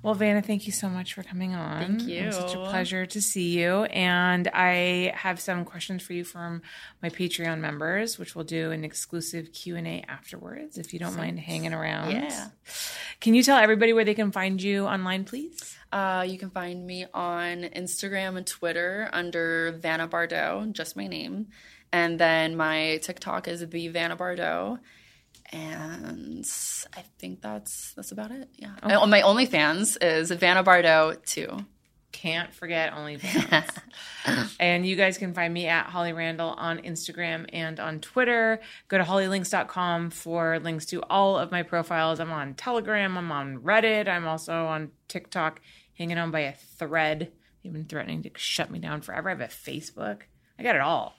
Well, 0.04 0.14
Vanna, 0.14 0.42
thank 0.44 0.68
you 0.68 0.72
so 0.72 0.88
much 0.88 1.16
for 1.16 1.24
coming 1.24 1.56
on. 1.56 1.98
Thank 1.98 2.02
you. 2.04 2.26
was 2.28 2.36
such 2.36 2.54
a 2.54 2.64
pleasure 2.64 3.08
to 3.08 3.22
see 3.22 3.58
you. 3.58 3.86
And 3.86 4.48
I 4.54 5.14
have 5.16 5.40
some 5.40 5.66
questions 5.66 6.04
for 6.04 6.14
you 6.14 6.24
from 6.24 6.62
my 7.02 7.10
Patreon 7.10 7.60
members, 7.60 8.20
which 8.20 8.36
we'll 8.36 8.46
do 8.46 8.70
an 8.70 8.84
exclusive 8.84 9.52
Q 9.52 9.78
and 9.78 9.88
A 9.88 10.06
afterwards, 10.08 10.78
if 10.78 10.94
you 10.94 11.00
don't 11.00 11.16
mind 11.16 11.40
hanging 11.40 11.74
around. 11.74 12.12
Yeah. 12.12 12.50
Can 13.20 13.34
you 13.34 13.42
tell 13.42 13.58
everybody 13.58 13.94
where 13.94 14.06
they 14.06 14.14
can 14.14 14.32
find 14.32 14.62
you 14.62 14.86
online, 14.86 15.24
please? 15.24 15.76
Uh, 15.96 16.24
you 16.24 16.38
can 16.38 16.50
find 16.50 16.86
me 16.86 17.06
on 17.14 17.62
Instagram 17.62 18.36
and 18.36 18.46
Twitter 18.46 19.10
under 19.14 19.72
Vanna 19.80 20.10
Bardot, 20.10 20.74
just 20.74 20.98
my 20.98 21.08
name. 21.08 21.48
And 21.94 22.20
then 22.20 22.58
my 22.58 23.00
TikTok 23.02 23.48
is 23.48 23.66
the 23.66 23.88
Vanna 23.88 24.18
Bardot. 24.18 24.80
And 25.54 26.46
I 26.98 27.04
think 27.18 27.42
that's 27.42 27.94
that's 27.94 28.12
about 28.12 28.32
it. 28.32 28.50
Yeah. 28.58 28.74
And 28.84 29.10
my 29.10 29.22
OnlyFans 29.22 29.98
is 30.02 30.32
Vanna 30.32 30.66
Bardot 30.66 31.24
too. 31.26 31.60
Can't 32.12 32.54
forget 32.54 32.92
OnlyFans. 32.92 33.70
and 34.60 34.86
you 34.86 34.98
guys 34.98 35.18
can 35.18 35.34
find 35.34 35.54
me 35.54 35.68
at 35.68 35.86
Holly 35.86 36.12
Randall 36.12 36.50
on 36.58 36.80
Instagram 36.80 37.46
and 37.54 37.80
on 37.80 38.02
Twitter. 38.02 38.60
Go 38.90 38.98
to 38.98 39.06
hollylinks.com 39.06 40.10
for 40.10 40.60
links 40.60 40.88
to 40.88 41.02
all 41.04 41.38
of 41.38 41.52
my 41.52 41.64
profiles. 41.64 42.20
I'm 42.20 42.32
on 42.32 42.54
Telegram, 42.56 43.18
I'm 43.18 43.32
on 43.32 43.60
Reddit, 43.60 44.10
I'm 44.10 44.28
also 44.28 44.66
on 44.66 44.92
TikTok, 45.08 45.62
hanging 45.98 46.18
on 46.18 46.32
by 46.32 46.42
a 46.42 46.54
thread. 46.54 47.32
They've 47.64 47.74
been 47.74 47.86
threatening 47.86 48.24
to 48.24 48.32
shut 48.36 48.70
me 48.70 48.80
down 48.80 49.02
forever. 49.02 49.30
I 49.30 49.34
have 49.34 49.42
a 49.42 49.46
Facebook. 49.46 50.22
I 50.58 50.64
got 50.64 50.76
it 50.76 50.82
all. 50.82 51.18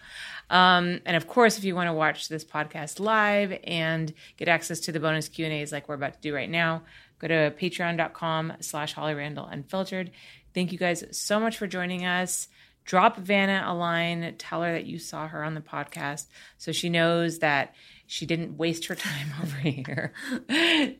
Um, 0.48 1.00
and 1.04 1.16
of 1.16 1.26
course, 1.28 1.58
if 1.58 1.64
you 1.64 1.74
want 1.74 1.88
to 1.88 1.92
watch 1.92 2.28
this 2.28 2.44
podcast 2.44 3.00
live 3.00 3.58
and 3.64 4.12
get 4.36 4.48
access 4.48 4.80
to 4.80 4.92
the 4.92 5.00
bonus 5.00 5.28
Q 5.28 5.44
and 5.44 5.54
A's 5.54 5.72
like 5.72 5.88
we're 5.88 5.94
about 5.94 6.14
to 6.14 6.20
do 6.20 6.34
right 6.34 6.48
now, 6.48 6.82
go 7.18 7.28
to 7.28 7.52
patreon.com 7.60 8.54
slash 8.60 8.94
Holly 8.94 9.14
Randall 9.14 9.46
Unfiltered. 9.46 10.10
Thank 10.54 10.72
you 10.72 10.78
guys 10.78 11.04
so 11.10 11.38
much 11.38 11.58
for 11.58 11.66
joining 11.66 12.06
us. 12.06 12.48
Drop 12.86 13.16
Vanna 13.16 13.64
a 13.66 13.74
line, 13.74 14.36
tell 14.38 14.62
her 14.62 14.72
that 14.72 14.86
you 14.86 14.98
saw 14.98 15.26
her 15.26 15.42
on 15.42 15.54
the 15.54 15.60
podcast 15.60 16.26
so 16.56 16.70
she 16.70 16.88
knows 16.88 17.40
that 17.40 17.74
she 18.06 18.26
didn't 18.26 18.56
waste 18.56 18.86
her 18.86 18.94
time 18.94 19.28
over 19.42 19.56
here. 19.56 20.12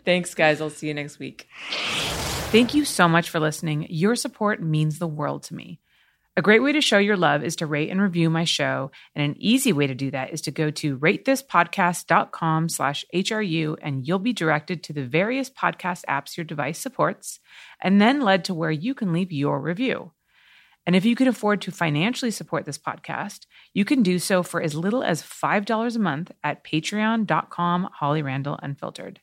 Thanks, 0.04 0.34
guys. 0.34 0.60
I'll 0.60 0.70
see 0.70 0.88
you 0.88 0.94
next 0.94 1.18
week. 1.18 1.48
Thank 2.50 2.74
you 2.74 2.84
so 2.84 3.08
much 3.08 3.30
for 3.30 3.40
listening. 3.40 3.86
Your 3.90 4.16
support 4.16 4.62
means 4.62 4.98
the 4.98 5.06
world 5.06 5.42
to 5.44 5.54
me. 5.54 5.80
A 6.38 6.42
great 6.42 6.62
way 6.62 6.72
to 6.72 6.82
show 6.82 6.98
your 6.98 7.16
love 7.16 7.42
is 7.42 7.56
to 7.56 7.66
rate 7.66 7.88
and 7.88 8.00
review 8.00 8.28
my 8.28 8.44
show, 8.44 8.90
and 9.14 9.24
an 9.24 9.36
easy 9.38 9.72
way 9.72 9.86
to 9.86 9.94
do 9.94 10.10
that 10.10 10.34
is 10.34 10.42
to 10.42 10.50
go 10.50 10.70
to 10.70 10.98
ratethispodcast.com 10.98 12.68
slash 12.68 13.06
HRU, 13.14 13.76
and 13.80 14.06
you'll 14.06 14.18
be 14.18 14.34
directed 14.34 14.82
to 14.82 14.92
the 14.92 15.06
various 15.06 15.48
podcast 15.48 16.04
apps 16.10 16.36
your 16.36 16.44
device 16.44 16.78
supports, 16.78 17.40
and 17.82 18.02
then 18.02 18.20
led 18.20 18.44
to 18.44 18.54
where 18.54 18.70
you 18.70 18.94
can 18.94 19.14
leave 19.14 19.32
your 19.32 19.58
review. 19.58 20.12
And 20.86 20.94
if 20.94 21.04
you 21.04 21.16
can 21.16 21.26
afford 21.26 21.60
to 21.62 21.72
financially 21.72 22.30
support 22.30 22.64
this 22.64 22.78
podcast, 22.78 23.46
you 23.74 23.84
can 23.84 24.02
do 24.02 24.20
so 24.20 24.44
for 24.44 24.62
as 24.62 24.74
little 24.74 25.02
as 25.02 25.22
$5 25.22 25.96
a 25.96 25.98
month 25.98 26.30
at 26.44 26.64
patreon.com 26.64 27.88
Holly 27.92 28.22
Randall 28.22 28.58
Unfiltered. 28.62 29.20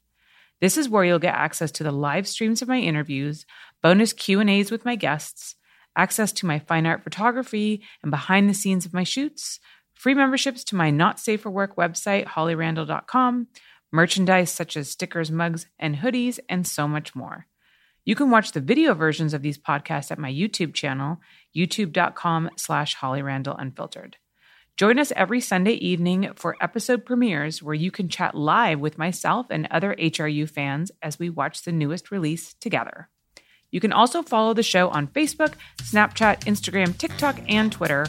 This 0.60 0.78
is 0.78 0.90
where 0.90 1.06
you'll 1.06 1.20
get 1.20 1.36
access 1.36 1.72
to 1.72 1.84
the 1.84 1.92
live 1.92 2.28
streams 2.28 2.62
of 2.62 2.68
my 2.68 2.80
interviews, 2.80 3.46
bonus 3.82 4.14
Q&As 4.14 4.72
with 4.72 4.86
my 4.86 4.96
guests, 4.96 5.56
access 5.96 6.32
to 6.34 6.46
my 6.46 6.60
fine 6.60 6.86
art 6.86 7.04
photography 7.04 7.82
and 8.02 8.12
behind 8.12 8.50
the 8.50 8.54
scenes 8.54 8.86
of 8.86 8.94
my 8.94 9.04
shoots, 9.04 9.60
free 9.94 10.14
memberships 10.14 10.64
to 10.66 10.76
my 10.76 10.90
not 10.90 11.20
safe 11.20 11.42
for 11.42 11.50
work 11.50 11.76
website 11.76 12.26
hollyrandall.com, 12.26 13.48
merchandise 13.92 14.52
such 14.52 14.76
as 14.76 14.90
stickers, 14.90 15.32
mugs, 15.32 15.68
and 15.80 15.98
hoodies, 15.98 16.40
and 16.50 16.68
so 16.68 16.88
much 16.88 17.16
more. 17.16 17.48
You 18.06 18.16
can 18.16 18.30
watch 18.30 18.52
the 18.52 18.60
video 18.60 18.94
versions 18.94 19.34
of 19.34 19.42
these 19.42 19.58
podcasts 19.58 20.12
at 20.12 20.20
my 20.20 20.32
YouTube 20.32 20.74
channel, 20.74 21.20
youtube.com 21.56 22.50
slash 22.58 22.98
hollyrandallunfiltered. 22.98 24.16
Join 24.76 24.98
us 24.98 25.14
every 25.16 25.40
Sunday 25.40 25.74
evening 25.74 26.32
for 26.36 26.58
episode 26.60 27.06
premieres 27.06 27.62
where 27.62 27.76
you 27.76 27.92
can 27.92 28.10
chat 28.10 28.34
live 28.34 28.80
with 28.80 28.98
myself 28.98 29.48
and 29.52 29.68
other 29.70 29.96
HRU 30.00 30.50
fans 30.50 30.92
as 31.02 31.20
we 31.20 31.30
watch 31.30 31.62
the 31.62 31.72
newest 31.72 32.10
release 32.10 32.56
together. 32.56 33.10
You 33.70 33.80
can 33.80 33.94
also 33.94 34.22
follow 34.22 34.54
the 34.54 34.64
show 34.64 34.90
on 34.90 35.08
Facebook, 35.08 35.54
Snapchat, 35.82 36.42
Instagram, 36.46 36.98
TikTok, 36.98 37.40
and 37.48 37.72
Twitter. 37.72 38.08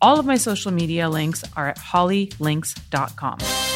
All 0.00 0.18
of 0.18 0.26
my 0.26 0.36
social 0.36 0.72
media 0.72 1.08
links 1.08 1.44
are 1.56 1.68
at 1.68 1.78
hollylinks.com. 1.78 3.75